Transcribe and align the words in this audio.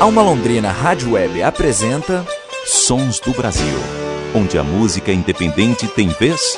Alma 0.00 0.22
Londrina 0.22 0.70
Rádio 0.70 1.14
Web 1.14 1.42
apresenta 1.42 2.24
Sons 2.64 3.18
do 3.18 3.32
Brasil, 3.32 3.74
onde 4.32 4.56
a 4.56 4.62
música 4.62 5.10
independente 5.10 5.88
tem 5.88 6.06
vez 6.06 6.56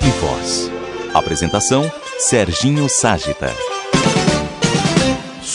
e 0.00 0.08
voz. 0.18 0.70
Apresentação 1.12 1.92
Serginho 2.18 2.88
Ságita. 2.88 3.73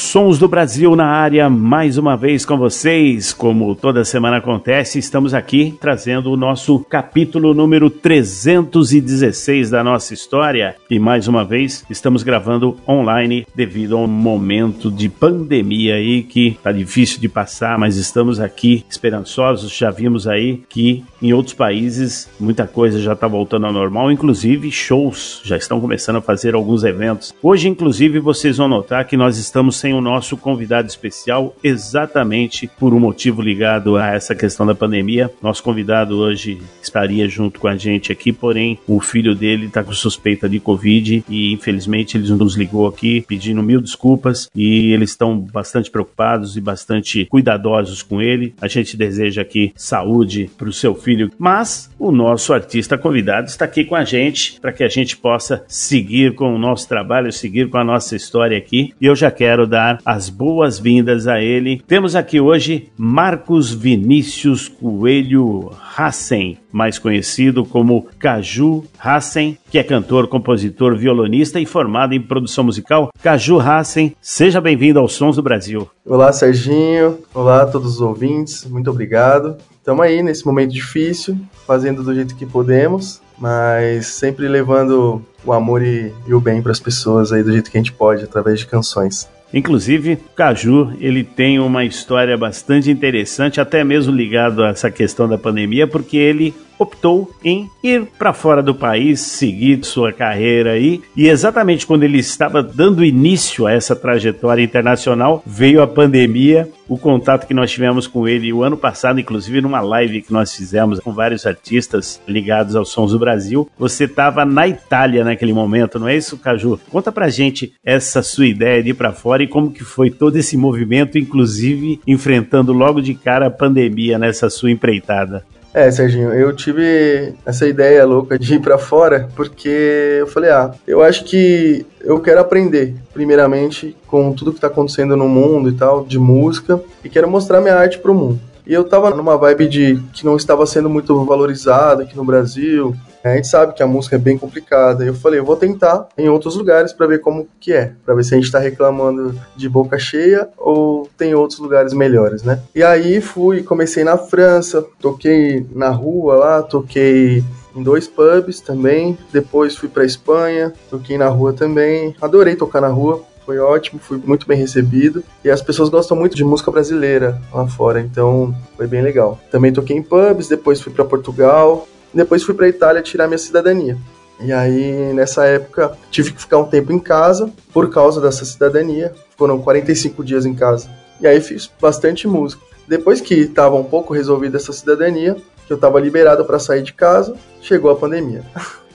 Sons 0.09 0.39
do 0.39 0.47
Brasil 0.47 0.95
na 0.95 1.05
área, 1.05 1.47
mais 1.51 1.95
uma 1.95 2.17
vez 2.17 2.43
com 2.43 2.57
vocês. 2.57 3.31
Como 3.31 3.75
toda 3.75 4.03
semana 4.03 4.37
acontece, 4.37 4.97
estamos 4.97 5.35
aqui 5.35 5.77
trazendo 5.79 6.31
o 6.31 6.35
nosso 6.35 6.79
capítulo 6.79 7.53
número 7.53 7.91
316 7.91 9.69
da 9.69 9.83
nossa 9.83 10.15
história. 10.15 10.75
E 10.89 10.97
mais 10.97 11.27
uma 11.27 11.45
vez, 11.45 11.85
estamos 11.91 12.23
gravando 12.23 12.75
online 12.87 13.45
devido 13.53 13.95
a 13.97 13.99
um 13.99 14.07
momento 14.07 14.89
de 14.89 15.09
pandemia 15.09 15.93
aí 15.93 16.23
que 16.23 16.57
tá 16.63 16.71
difícil 16.71 17.21
de 17.21 17.29
passar, 17.29 17.77
mas 17.77 17.95
estamos 17.95 18.39
aqui 18.39 18.83
esperançosos. 18.89 19.71
Já 19.71 19.91
vimos 19.91 20.27
aí 20.27 20.63
que 20.67 21.03
em 21.21 21.33
outros 21.33 21.53
países 21.53 22.27
muita 22.39 22.65
coisa 22.65 22.99
já 22.99 23.13
está 23.13 23.27
voltando 23.27 23.67
ao 23.67 23.73
normal, 23.73 24.11
inclusive 24.11 24.71
shows 24.71 25.39
já 25.43 25.55
estão 25.55 25.79
começando 25.79 26.15
a 26.15 26.21
fazer 26.21 26.55
alguns 26.55 26.83
eventos. 26.83 27.31
Hoje, 27.43 27.69
inclusive, 27.69 28.17
vocês 28.17 28.57
vão 28.57 28.67
notar 28.67 29.05
que 29.05 29.15
nós 29.15 29.37
estamos 29.37 29.75
sem 29.75 29.98
o 29.99 30.01
nosso 30.01 30.35
convidado 30.37 30.87
especial 30.87 31.55
exatamente 31.63 32.69
por 32.79 32.93
um 32.93 32.99
motivo 32.99 33.41
ligado 33.41 33.97
a 33.97 34.07
essa 34.07 34.33
questão 34.33 34.65
da 34.65 34.73
pandemia. 34.73 35.31
Nosso 35.41 35.61
convidado 35.61 36.17
hoje 36.17 36.61
estaria 36.81 37.27
junto 37.27 37.59
com 37.59 37.67
a 37.67 37.75
gente 37.75 38.11
aqui, 38.11 38.31
porém 38.31 38.79
o 38.87 38.99
filho 38.99 39.35
dele 39.35 39.67
está 39.67 39.83
com 39.83 39.93
suspeita 39.93 40.49
de 40.49 40.59
Covid 40.59 41.23
e 41.29 41.53
infelizmente 41.53 42.17
ele 42.17 42.29
nos 42.33 42.55
ligou 42.55 42.87
aqui 42.87 43.21
pedindo 43.27 43.61
mil 43.61 43.81
desculpas 43.81 44.49
e 44.55 44.91
eles 44.91 45.11
estão 45.11 45.37
bastante 45.37 45.91
preocupados 45.91 46.55
e 46.55 46.61
bastante 46.61 47.25
cuidadosos 47.25 48.01
com 48.01 48.21
ele. 48.21 48.55
A 48.61 48.67
gente 48.67 48.95
deseja 48.95 49.41
aqui 49.41 49.73
saúde 49.75 50.49
para 50.57 50.69
o 50.69 50.73
seu 50.73 50.95
filho, 50.95 51.31
mas 51.37 51.89
o 51.99 52.11
nosso 52.11 52.53
artista 52.53 52.97
convidado 52.97 53.47
está 53.47 53.65
aqui 53.65 53.83
com 53.83 53.95
a 53.95 54.03
gente 54.03 54.59
para 54.61 54.71
que 54.71 54.83
a 54.83 54.87
gente 54.87 55.17
possa 55.17 55.63
seguir 55.67 56.35
com 56.35 56.55
o 56.55 56.57
nosso 56.57 56.87
trabalho, 56.87 57.31
seguir 57.31 57.69
com 57.69 57.77
a 57.77 57.83
nossa 57.83 58.15
história 58.15 58.57
aqui. 58.57 58.93
E 58.99 59.05
eu 59.05 59.15
já 59.15 59.29
quero 59.29 59.67
dar 59.67 59.88
dar 59.89 59.99
as 60.05 60.29
boas-vindas 60.29 61.27
a 61.27 61.41
ele. 61.41 61.81
Temos 61.87 62.15
aqui 62.15 62.39
hoje 62.39 62.89
Marcos 62.97 63.73
Vinícius 63.73 64.67
Coelho 64.67 65.71
Hassen, 65.97 66.57
mais 66.71 66.99
conhecido 66.99 67.65
como 67.65 68.07
Caju 68.19 68.85
Hassen, 68.99 69.57
que 69.71 69.79
é 69.79 69.83
cantor, 69.83 70.27
compositor, 70.27 70.95
violonista 70.95 71.59
e 71.59 71.65
formado 71.65 72.13
em 72.13 72.21
produção 72.21 72.63
musical. 72.63 73.09
Caju 73.23 73.59
Hassen, 73.59 74.15
seja 74.21 74.61
bem-vindo 74.61 74.99
aos 74.99 75.13
Sons 75.13 75.35
do 75.35 75.41
Brasil. 75.41 75.89
Olá, 76.05 76.31
Serginho. 76.31 77.19
Olá 77.33 77.63
a 77.63 77.65
todos 77.65 77.95
os 77.95 78.01
ouvintes. 78.01 78.65
Muito 78.65 78.89
obrigado. 78.89 79.57
Estamos 79.79 80.05
aí 80.05 80.21
nesse 80.21 80.45
momento 80.45 80.71
difícil, 80.71 81.37
fazendo 81.65 82.03
do 82.03 82.13
jeito 82.13 82.35
que 82.35 82.45
podemos, 82.45 83.21
mas 83.39 84.07
sempre 84.07 84.47
levando 84.47 85.23
o 85.43 85.53
amor 85.53 85.81
e, 85.81 86.13
e 86.27 86.33
o 86.33 86.39
bem 86.39 86.61
para 86.61 86.71
as 86.71 86.79
pessoas 86.79 87.31
aí 87.31 87.41
do 87.41 87.51
jeito 87.51 87.71
que 87.71 87.77
a 87.77 87.81
gente 87.81 87.93
pode, 87.93 88.23
através 88.23 88.59
de 88.59 88.67
canções. 88.67 89.27
Inclusive, 89.53 90.13
o 90.13 90.35
Caju, 90.35 90.93
ele 90.99 91.23
tem 91.23 91.59
uma 91.59 91.83
história 91.83 92.37
bastante 92.37 92.91
interessante, 92.91 93.59
até 93.59 93.83
mesmo 93.83 94.15
ligado 94.15 94.63
a 94.63 94.69
essa 94.69 94.91
questão 94.91 95.27
da 95.27 95.37
pandemia, 95.37 95.87
porque 95.87 96.17
ele 96.17 96.53
optou 96.79 97.29
em 97.43 97.69
ir 97.83 98.07
para 98.17 98.33
fora 98.33 98.63
do 98.63 98.73
país, 98.73 99.19
seguir 99.19 99.83
sua 99.83 100.13
carreira 100.13 100.71
aí. 100.71 101.01
E 101.15 101.27
exatamente 101.27 101.85
quando 101.85 102.03
ele 102.03 102.17
estava 102.17 102.63
dando 102.63 103.03
início 103.03 103.67
a 103.67 103.73
essa 103.73 103.95
trajetória 103.95 104.63
internacional, 104.63 105.43
veio 105.45 105.81
a 105.81 105.87
pandemia. 105.87 106.69
O 106.87 106.97
contato 106.97 107.45
que 107.45 107.53
nós 107.53 107.69
tivemos 107.69 108.07
com 108.07 108.27
ele 108.27 108.51
o 108.51 108.63
ano 108.63 108.75
passado, 108.75 109.19
inclusive 109.19 109.61
numa 109.61 109.79
live 109.79 110.23
que 110.23 110.33
nós 110.33 110.55
fizemos 110.55 110.99
com 110.99 111.13
vários 111.13 111.45
artistas 111.45 112.19
ligados 112.27 112.75
aos 112.75 112.89
Sons 112.89 113.11
do 113.11 113.19
Brasil, 113.19 113.69
você 113.77 114.05
estava 114.05 114.43
na 114.43 114.67
Itália 114.67 115.23
naquele 115.23 115.53
momento, 115.53 115.99
não 115.99 116.07
é 116.07 116.15
isso, 116.15 116.37
Caju? 116.37 116.79
Conta 116.89 117.11
pra 117.11 117.29
gente 117.29 117.73
essa 117.85 118.23
sua 118.23 118.47
ideia 118.47 118.81
de 118.81 118.89
ir 118.89 118.93
para 118.95 119.11
fora 119.11 119.43
e 119.43 119.47
como 119.47 119.71
que 119.71 119.83
foi 119.83 120.09
todo 120.09 120.35
esse 120.37 120.57
movimento, 120.57 121.17
inclusive 121.17 121.99
enfrentando 122.07 122.73
logo 122.73 123.01
de 123.01 123.13
cara 123.13 123.47
a 123.47 123.51
pandemia 123.51 124.17
nessa 124.17 124.49
sua 124.49 124.71
empreitada. 124.71 125.43
É, 125.73 125.91
Serginho, 125.91 126.33
eu 126.33 126.55
tive 126.55 127.35
essa 127.45 127.67
ideia 127.67 128.03
louca 128.03 128.39
de 128.39 128.55
ir 128.55 128.59
para 128.59 128.77
fora 128.77 129.29
porque 129.35 130.17
eu 130.19 130.27
falei, 130.27 130.49
ah, 130.49 130.71
eu 130.87 131.03
acho 131.03 131.23
que 131.25 131.85
eu 132.01 132.19
quero 132.19 132.39
aprender, 132.39 132.95
primeiramente, 133.13 133.95
com 134.07 134.33
tudo 134.33 134.51
que 134.51 134.59
tá 134.59 134.67
acontecendo 134.67 135.15
no 135.15 135.29
mundo 135.29 135.69
e 135.69 135.73
tal, 135.73 136.03
de 136.03 136.17
música, 136.17 136.81
e 137.03 137.09
quero 137.09 137.29
mostrar 137.29 137.61
minha 137.61 137.75
arte 137.75 137.99
pro 137.99 138.15
mundo. 138.15 138.39
E 138.65 138.73
eu 138.73 138.83
tava 138.83 139.11
numa 139.11 139.37
vibe 139.37 139.67
de 139.67 140.03
que 140.13 140.25
não 140.25 140.35
estava 140.35 140.65
sendo 140.65 140.89
muito 140.89 141.23
valorizado 141.25 142.01
aqui 142.01 142.15
no 142.15 142.25
Brasil, 142.25 142.95
a 143.23 143.35
gente 143.35 143.47
sabe 143.47 143.73
que 143.73 143.83
a 143.83 143.87
música 143.87 144.15
é 144.15 144.19
bem 144.19 144.37
complicada. 144.37 145.03
Eu 145.03 145.13
falei, 145.13 145.39
eu 145.39 145.45
vou 145.45 145.55
tentar 145.55 146.07
em 146.17 146.29
outros 146.29 146.55
lugares 146.55 146.93
para 146.93 147.07
ver 147.07 147.19
como 147.19 147.47
que 147.59 147.73
é, 147.73 147.91
para 148.05 148.15
ver 148.15 148.23
se 148.23 148.33
a 148.33 148.37
gente 148.37 148.45
está 148.45 148.59
reclamando 148.59 149.39
de 149.55 149.67
boca 149.67 149.97
cheia 149.99 150.47
ou 150.57 151.09
tem 151.17 151.33
outros 151.35 151.59
lugares 151.59 151.93
melhores, 151.93 152.43
né? 152.43 152.61
E 152.73 152.83
aí 152.83 153.19
fui, 153.19 153.63
comecei 153.63 154.03
na 154.03 154.17
França, 154.17 154.85
toquei 154.99 155.65
na 155.73 155.89
rua 155.89 156.35
lá, 156.35 156.61
toquei 156.61 157.43
em 157.75 157.83
dois 157.83 158.07
pubs 158.07 158.59
também. 158.61 159.17
Depois 159.31 159.75
fui 159.75 159.89
para 159.89 160.05
Espanha, 160.05 160.73
toquei 160.89 161.17
na 161.17 161.27
rua 161.27 161.53
também. 161.53 162.15
Adorei 162.21 162.55
tocar 162.55 162.81
na 162.81 162.87
rua, 162.87 163.23
foi 163.45 163.59
ótimo, 163.59 163.99
fui 163.99 164.21
muito 164.23 164.47
bem 164.47 164.57
recebido. 164.57 165.23
E 165.43 165.49
as 165.49 165.61
pessoas 165.61 165.89
gostam 165.89 166.15
muito 166.15 166.35
de 166.35 166.43
música 166.43 166.71
brasileira 166.71 167.41
lá 167.53 167.67
fora, 167.67 167.99
então 167.99 168.55
foi 168.77 168.87
bem 168.87 169.01
legal. 169.01 169.39
Também 169.51 169.73
toquei 169.73 169.97
em 169.97 170.03
pubs, 170.03 170.47
depois 170.47 170.81
fui 170.81 170.93
para 170.93 171.05
Portugal, 171.05 171.87
depois 172.13 172.43
fui 172.43 172.53
para 172.55 172.65
a 172.65 172.69
Itália 172.69 173.01
tirar 173.01 173.27
minha 173.27 173.37
cidadania. 173.37 173.97
E 174.41 174.53
aí, 174.53 175.13
nessa 175.13 175.45
época, 175.45 175.97
tive 176.09 176.31
que 176.31 176.41
ficar 176.41 176.59
um 176.59 176.65
tempo 176.65 176.93
em 176.93 176.99
casa 176.99 177.51
por 177.73 177.89
causa 177.89 178.21
dessa 178.21 178.45
cidadania. 178.45 179.13
Foram 179.37 179.59
45 179.59 180.23
dias 180.23 180.45
em 180.45 180.55
casa. 180.55 180.89
E 181.19 181.27
aí 181.27 181.41
fiz 181.41 181.69
bastante 181.79 182.27
música. 182.27 182.63
Depois 182.87 183.19
que 183.19 183.33
estava 183.35 183.75
um 183.75 183.83
pouco 183.83 184.13
resolvida 184.13 184.57
essa 184.57 184.71
cidadania, 184.71 185.35
que 185.67 185.73
eu 185.73 185.75
estava 185.75 185.99
liberado 185.99 186.45
para 186.45 186.57
sair 186.57 186.81
de 186.81 186.93
casa, 186.93 187.35
chegou 187.61 187.91
a 187.91 187.95
pandemia. 187.95 188.43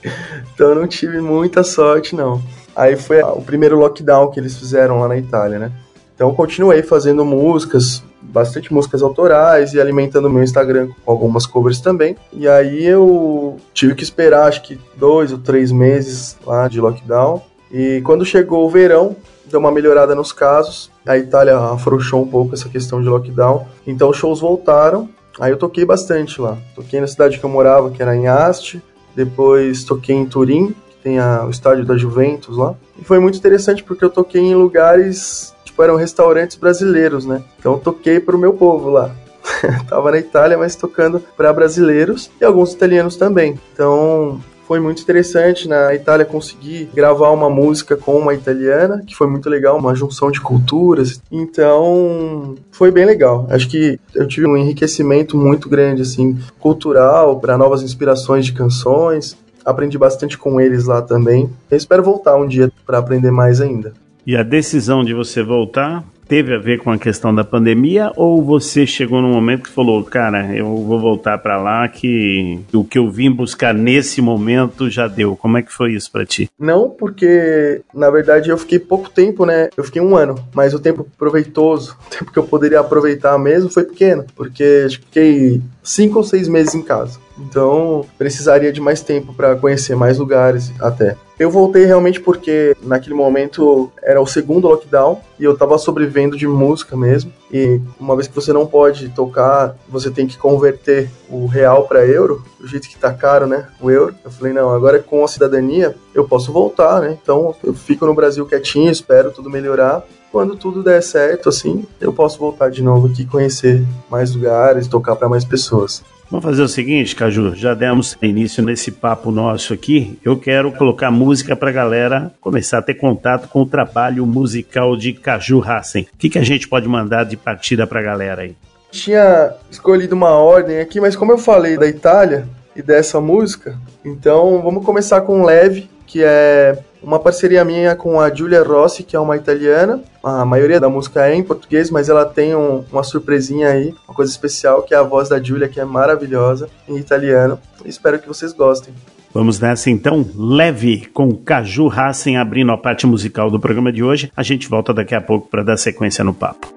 então 0.53 0.69
eu 0.69 0.75
não 0.75 0.87
tive 0.87 1.21
muita 1.21 1.63
sorte, 1.63 2.15
não. 2.15 2.41
Aí 2.75 2.97
foi 2.97 3.21
o 3.21 3.41
primeiro 3.41 3.77
lockdown 3.77 4.31
que 4.31 4.39
eles 4.39 4.57
fizeram 4.57 4.99
lá 4.99 5.07
na 5.07 5.17
Itália, 5.17 5.59
né? 5.59 5.71
Então 6.13 6.33
continuei 6.33 6.81
fazendo 6.81 7.23
músicas, 7.23 8.03
bastante 8.31 8.73
músicas 8.73 9.01
autorais 9.01 9.73
e 9.73 9.79
alimentando 9.79 10.29
meu 10.29 10.43
Instagram 10.43 10.89
com 11.03 11.11
algumas 11.11 11.45
covers 11.45 11.79
também. 11.79 12.15
E 12.33 12.47
aí 12.47 12.85
eu 12.85 13.57
tive 13.73 13.95
que 13.95 14.03
esperar 14.03 14.47
acho 14.47 14.61
que 14.61 14.79
dois 14.95 15.31
ou 15.31 15.37
três 15.37 15.71
meses 15.71 16.37
lá 16.45 16.67
de 16.67 16.79
lockdown. 16.79 17.41
E 17.71 18.01
quando 18.05 18.25
chegou 18.25 18.65
o 18.65 18.69
verão, 18.69 19.15
deu 19.45 19.59
uma 19.59 19.71
melhorada 19.71 20.15
nos 20.15 20.31
casos. 20.31 20.91
A 21.05 21.17
Itália 21.17 21.57
afrouxou 21.57 22.21
um 22.21 22.27
pouco 22.27 22.53
essa 22.53 22.69
questão 22.69 23.01
de 23.01 23.07
lockdown. 23.07 23.65
Então 23.85 24.09
os 24.09 24.17
shows 24.17 24.39
voltaram. 24.39 25.09
Aí 25.39 25.51
eu 25.51 25.57
toquei 25.57 25.85
bastante 25.85 26.39
lá. 26.39 26.57
Toquei 26.75 27.01
na 27.01 27.07
cidade 27.07 27.39
que 27.39 27.43
eu 27.43 27.49
morava, 27.49 27.91
que 27.91 28.01
era 28.01 28.15
em 28.15 28.27
Asti. 28.27 28.81
Depois 29.15 29.83
toquei 29.83 30.15
em 30.15 30.25
Turim, 30.25 30.67
que 30.89 30.97
tem 31.03 31.19
a, 31.19 31.45
o 31.45 31.49
estádio 31.49 31.85
da 31.85 31.97
Juventus 31.97 32.57
lá. 32.57 32.75
E 32.99 33.03
foi 33.03 33.19
muito 33.19 33.37
interessante 33.37 33.83
porque 33.83 34.03
eu 34.03 34.09
toquei 34.09 34.41
em 34.41 34.55
lugares 34.55 35.54
tipo, 35.75 35.83
eram 35.83 35.97
restaurantes 35.97 36.55
brasileiros, 36.55 37.25
né? 37.25 37.43
Então 37.59 37.77
toquei 37.77 38.19
pro 38.19 38.37
meu 38.37 38.53
povo 38.53 38.89
lá. 38.89 39.11
Tava 39.87 40.11
na 40.11 40.17
Itália, 40.17 40.57
mas 40.57 40.75
tocando 40.75 41.21
para 41.35 41.53
brasileiros 41.53 42.31
e 42.39 42.45
alguns 42.45 42.73
italianos 42.73 43.17
também. 43.17 43.59
Então 43.73 44.39
foi 44.65 44.79
muito 44.79 45.03
interessante 45.03 45.67
na 45.67 45.93
Itália 45.93 46.25
conseguir 46.25 46.89
gravar 46.91 47.29
uma 47.29 47.49
música 47.49 47.95
com 47.95 48.17
uma 48.17 48.33
italiana, 48.33 49.03
que 49.05 49.15
foi 49.15 49.27
muito 49.27 49.47
legal, 49.47 49.77
uma 49.77 49.93
junção 49.93 50.31
de 50.31 50.41
culturas. 50.41 51.21
Então, 51.31 52.55
foi 52.71 52.89
bem 52.89 53.05
legal. 53.05 53.45
Acho 53.51 53.69
que 53.69 53.99
eu 54.15 54.27
tive 54.27 54.47
um 54.47 54.57
enriquecimento 54.57 55.37
muito 55.37 55.69
grande 55.69 56.01
assim, 56.01 56.39
cultural, 56.59 57.39
para 57.39 57.59
novas 57.59 57.83
inspirações 57.83 58.45
de 58.45 58.53
canções. 58.53 59.37
Aprendi 59.63 59.99
bastante 59.99 60.35
com 60.35 60.59
eles 60.59 60.85
lá 60.85 60.99
também. 60.99 61.47
Eu 61.69 61.77
espero 61.77 62.01
voltar 62.01 62.35
um 62.35 62.47
dia 62.47 62.71
para 62.87 62.97
aprender 62.97 63.29
mais 63.29 63.61
ainda. 63.61 63.93
E 64.25 64.35
a 64.35 64.43
decisão 64.43 65.03
de 65.03 65.13
você 65.13 65.43
voltar 65.43 66.03
teve 66.27 66.55
a 66.55 66.57
ver 66.57 66.79
com 66.79 66.91
a 66.91 66.97
questão 66.97 67.33
da 67.33 67.43
pandemia 67.43 68.11
ou 68.15 68.43
você 68.43 68.85
chegou 68.85 69.21
num 69.21 69.31
momento 69.31 69.63
que 69.63 69.69
falou, 69.69 70.03
cara, 70.03 70.55
eu 70.55 70.65
vou 70.65 70.99
voltar 70.99 71.37
para 71.37 71.61
lá 71.61 71.87
que 71.87 72.59
o 72.73 72.83
que 72.83 72.97
eu 72.97 73.09
vim 73.09 73.31
buscar 73.31 73.73
nesse 73.73 74.21
momento 74.21 74.89
já 74.89 75.07
deu. 75.07 75.35
Como 75.35 75.57
é 75.57 75.61
que 75.61 75.71
foi 75.71 75.93
isso 75.93 76.11
para 76.11 76.25
ti? 76.25 76.49
Não, 76.59 76.89
porque 76.89 77.81
na 77.93 78.09
verdade 78.09 78.49
eu 78.49 78.57
fiquei 78.57 78.79
pouco 78.79 79.09
tempo, 79.09 79.45
né? 79.45 79.69
Eu 79.77 79.83
fiquei 79.83 80.01
um 80.01 80.15
ano, 80.15 80.35
mas 80.53 80.73
o 80.73 80.79
tempo 80.79 81.07
proveitoso, 81.17 81.95
o 82.07 82.09
tempo 82.09 82.31
que 82.31 82.39
eu 82.39 82.43
poderia 82.43 82.79
aproveitar 82.79 83.37
mesmo 83.37 83.69
foi 83.69 83.83
pequeno, 83.83 84.25
porque 84.35 84.87
fiquei 84.89 85.61
cinco 85.83 86.17
ou 86.17 86.23
seis 86.23 86.47
meses 86.47 86.73
em 86.73 86.81
casa. 86.81 87.19
Então, 87.37 88.05
precisaria 88.17 88.71
de 88.71 88.81
mais 88.81 89.01
tempo 89.01 89.33
para 89.33 89.55
conhecer 89.55 89.95
mais 89.95 90.17
lugares 90.17 90.73
até. 90.79 91.15
Eu 91.37 91.51
voltei 91.51 91.85
realmente 91.85 92.21
porque 92.21 92.75
naquele 92.81 93.13
momento 93.13 93.91
era 94.01 94.21
o 94.21 94.25
segundo 94.25 94.67
lockdown 94.67 95.19
e 95.37 95.43
eu 95.43 95.57
tava 95.57 95.77
sobrevivendo 95.77 96.37
de 96.37 96.47
música 96.47 96.95
mesmo. 96.95 97.31
E 97.51 97.79
uma 97.99 98.15
vez 98.15 98.27
que 98.27 98.35
você 98.35 98.53
não 98.53 98.65
pode 98.65 99.09
tocar, 99.09 99.75
você 99.87 100.09
tem 100.09 100.27
que 100.27 100.37
converter 100.37 101.09
o 101.29 101.45
real 101.45 101.87
para 101.87 102.05
euro, 102.05 102.43
do 102.59 102.67
jeito 102.67 102.87
que 102.87 102.97
tá 102.97 103.13
caro, 103.13 103.47
né? 103.47 103.67
O 103.81 103.91
euro. 103.91 104.15
Eu 104.23 104.31
falei, 104.31 104.53
não, 104.53 104.69
agora 104.69 104.99
com 104.99 105.23
a 105.23 105.27
cidadania 105.27 105.95
eu 106.13 106.25
posso 106.25 106.53
voltar, 106.53 107.01
né? 107.01 107.17
Então 107.21 107.53
eu 107.63 107.73
fico 107.73 108.05
no 108.05 108.13
Brasil 108.13 108.45
quietinho, 108.45 108.89
espero 108.89 109.31
tudo 109.31 109.49
melhorar 109.49 110.05
quando 110.31 110.57
tudo 110.57 110.83
der 110.83 111.01
certo, 111.01 111.47
assim, 111.47 111.85
eu 112.01 112.11
posso 112.11 112.37
voltar 112.37 112.69
de 112.69 112.83
novo 112.83 113.07
aqui, 113.07 113.25
conhecer 113.25 113.81
mais 114.09 114.35
lugares, 114.35 114.85
tocar 114.85 115.15
para 115.15 115.29
mais 115.29 115.45
pessoas. 115.45 116.03
Vamos 116.29 116.43
fazer 116.43 116.63
o 116.63 116.67
seguinte, 116.67 117.15
Caju, 117.15 117.53
já 117.55 117.75
demos 117.75 118.17
início 118.19 118.63
nesse 118.63 118.91
papo 118.91 119.29
nosso 119.29 119.73
aqui. 119.73 120.19
Eu 120.25 120.37
quero 120.37 120.71
colocar 120.71 121.11
música 121.11 121.55
para 121.55 121.69
a 121.69 121.73
galera 121.73 122.31
começar 122.41 122.79
a 122.79 122.81
ter 122.81 122.95
contato 122.95 123.47
com 123.47 123.61
o 123.61 123.65
trabalho 123.65 124.25
musical 124.25 124.97
de 124.97 125.13
Caju 125.13 125.61
Hassen. 125.61 126.07
O 126.11 126.17
que, 126.17 126.29
que 126.29 126.39
a 126.39 126.43
gente 126.43 126.67
pode 126.67 126.87
mandar 126.87 127.25
de 127.25 127.37
partida 127.37 127.85
para 127.85 127.99
a 127.99 128.03
galera 128.03 128.41
aí? 128.41 128.55
Tinha 128.91 129.53
escolhido 129.69 130.15
uma 130.15 130.31
ordem 130.31 130.79
aqui, 130.79 130.99
mas 130.99 131.15
como 131.15 131.31
eu 131.31 131.37
falei 131.37 131.77
da 131.77 131.87
Itália 131.87 132.47
e 132.75 132.81
dessa 132.81 133.21
música, 133.21 133.77
então 134.03 134.63
vamos 134.63 134.83
começar 134.83 135.21
com 135.21 135.45
Leve, 135.45 135.87
que 136.07 136.23
é 136.23 136.75
uma 137.05 137.19
parceria 137.19 137.63
minha 137.63 137.95
com 137.95 138.19
a 138.19 138.33
Giulia 138.33 138.63
Rossi, 138.63 139.03
que 139.03 139.15
é 139.15 139.19
uma 139.19 139.37
italiana. 139.37 140.01
A 140.23 140.43
maioria 140.43 140.79
da 140.79 140.89
música 140.89 141.27
é 141.27 141.35
em 141.35 141.43
português, 141.43 141.91
mas 141.91 142.09
ela 142.09 142.25
tem 142.25 142.55
um, 142.55 142.83
uma 142.91 143.03
surpresinha 143.03 143.69
aí, 143.69 143.93
uma 144.07 144.15
coisa 144.15 144.31
especial, 144.31 144.81
que 144.81 144.93
é 144.93 144.97
a 144.97 145.03
voz 145.03 145.29
da 145.29 145.41
Giulia, 145.41 145.69
que 145.69 145.79
é 145.79 145.85
maravilhosa 145.85 146.67
em 146.89 146.97
italiano. 146.97 147.59
Espero 147.85 148.19
que 148.19 148.27
vocês 148.27 148.51
gostem. 148.51 148.93
Vamos 149.31 149.59
nessa 149.59 149.89
então, 149.89 150.25
leve 150.35 151.07
com 151.13 151.35
Caju 151.35 151.89
Hassen 151.89 152.37
abrindo 152.37 152.71
a 152.71 152.77
parte 152.77 153.05
musical 153.05 153.51
do 153.51 153.59
programa 153.59 153.91
de 153.91 154.01
hoje. 154.01 154.31
A 154.35 154.41
gente 154.41 154.67
volta 154.67 154.93
daqui 154.93 155.13
a 155.13 155.21
pouco 155.21 155.47
para 155.47 155.61
dar 155.61 155.77
sequência 155.77 156.23
no 156.23 156.33
papo. 156.33 156.74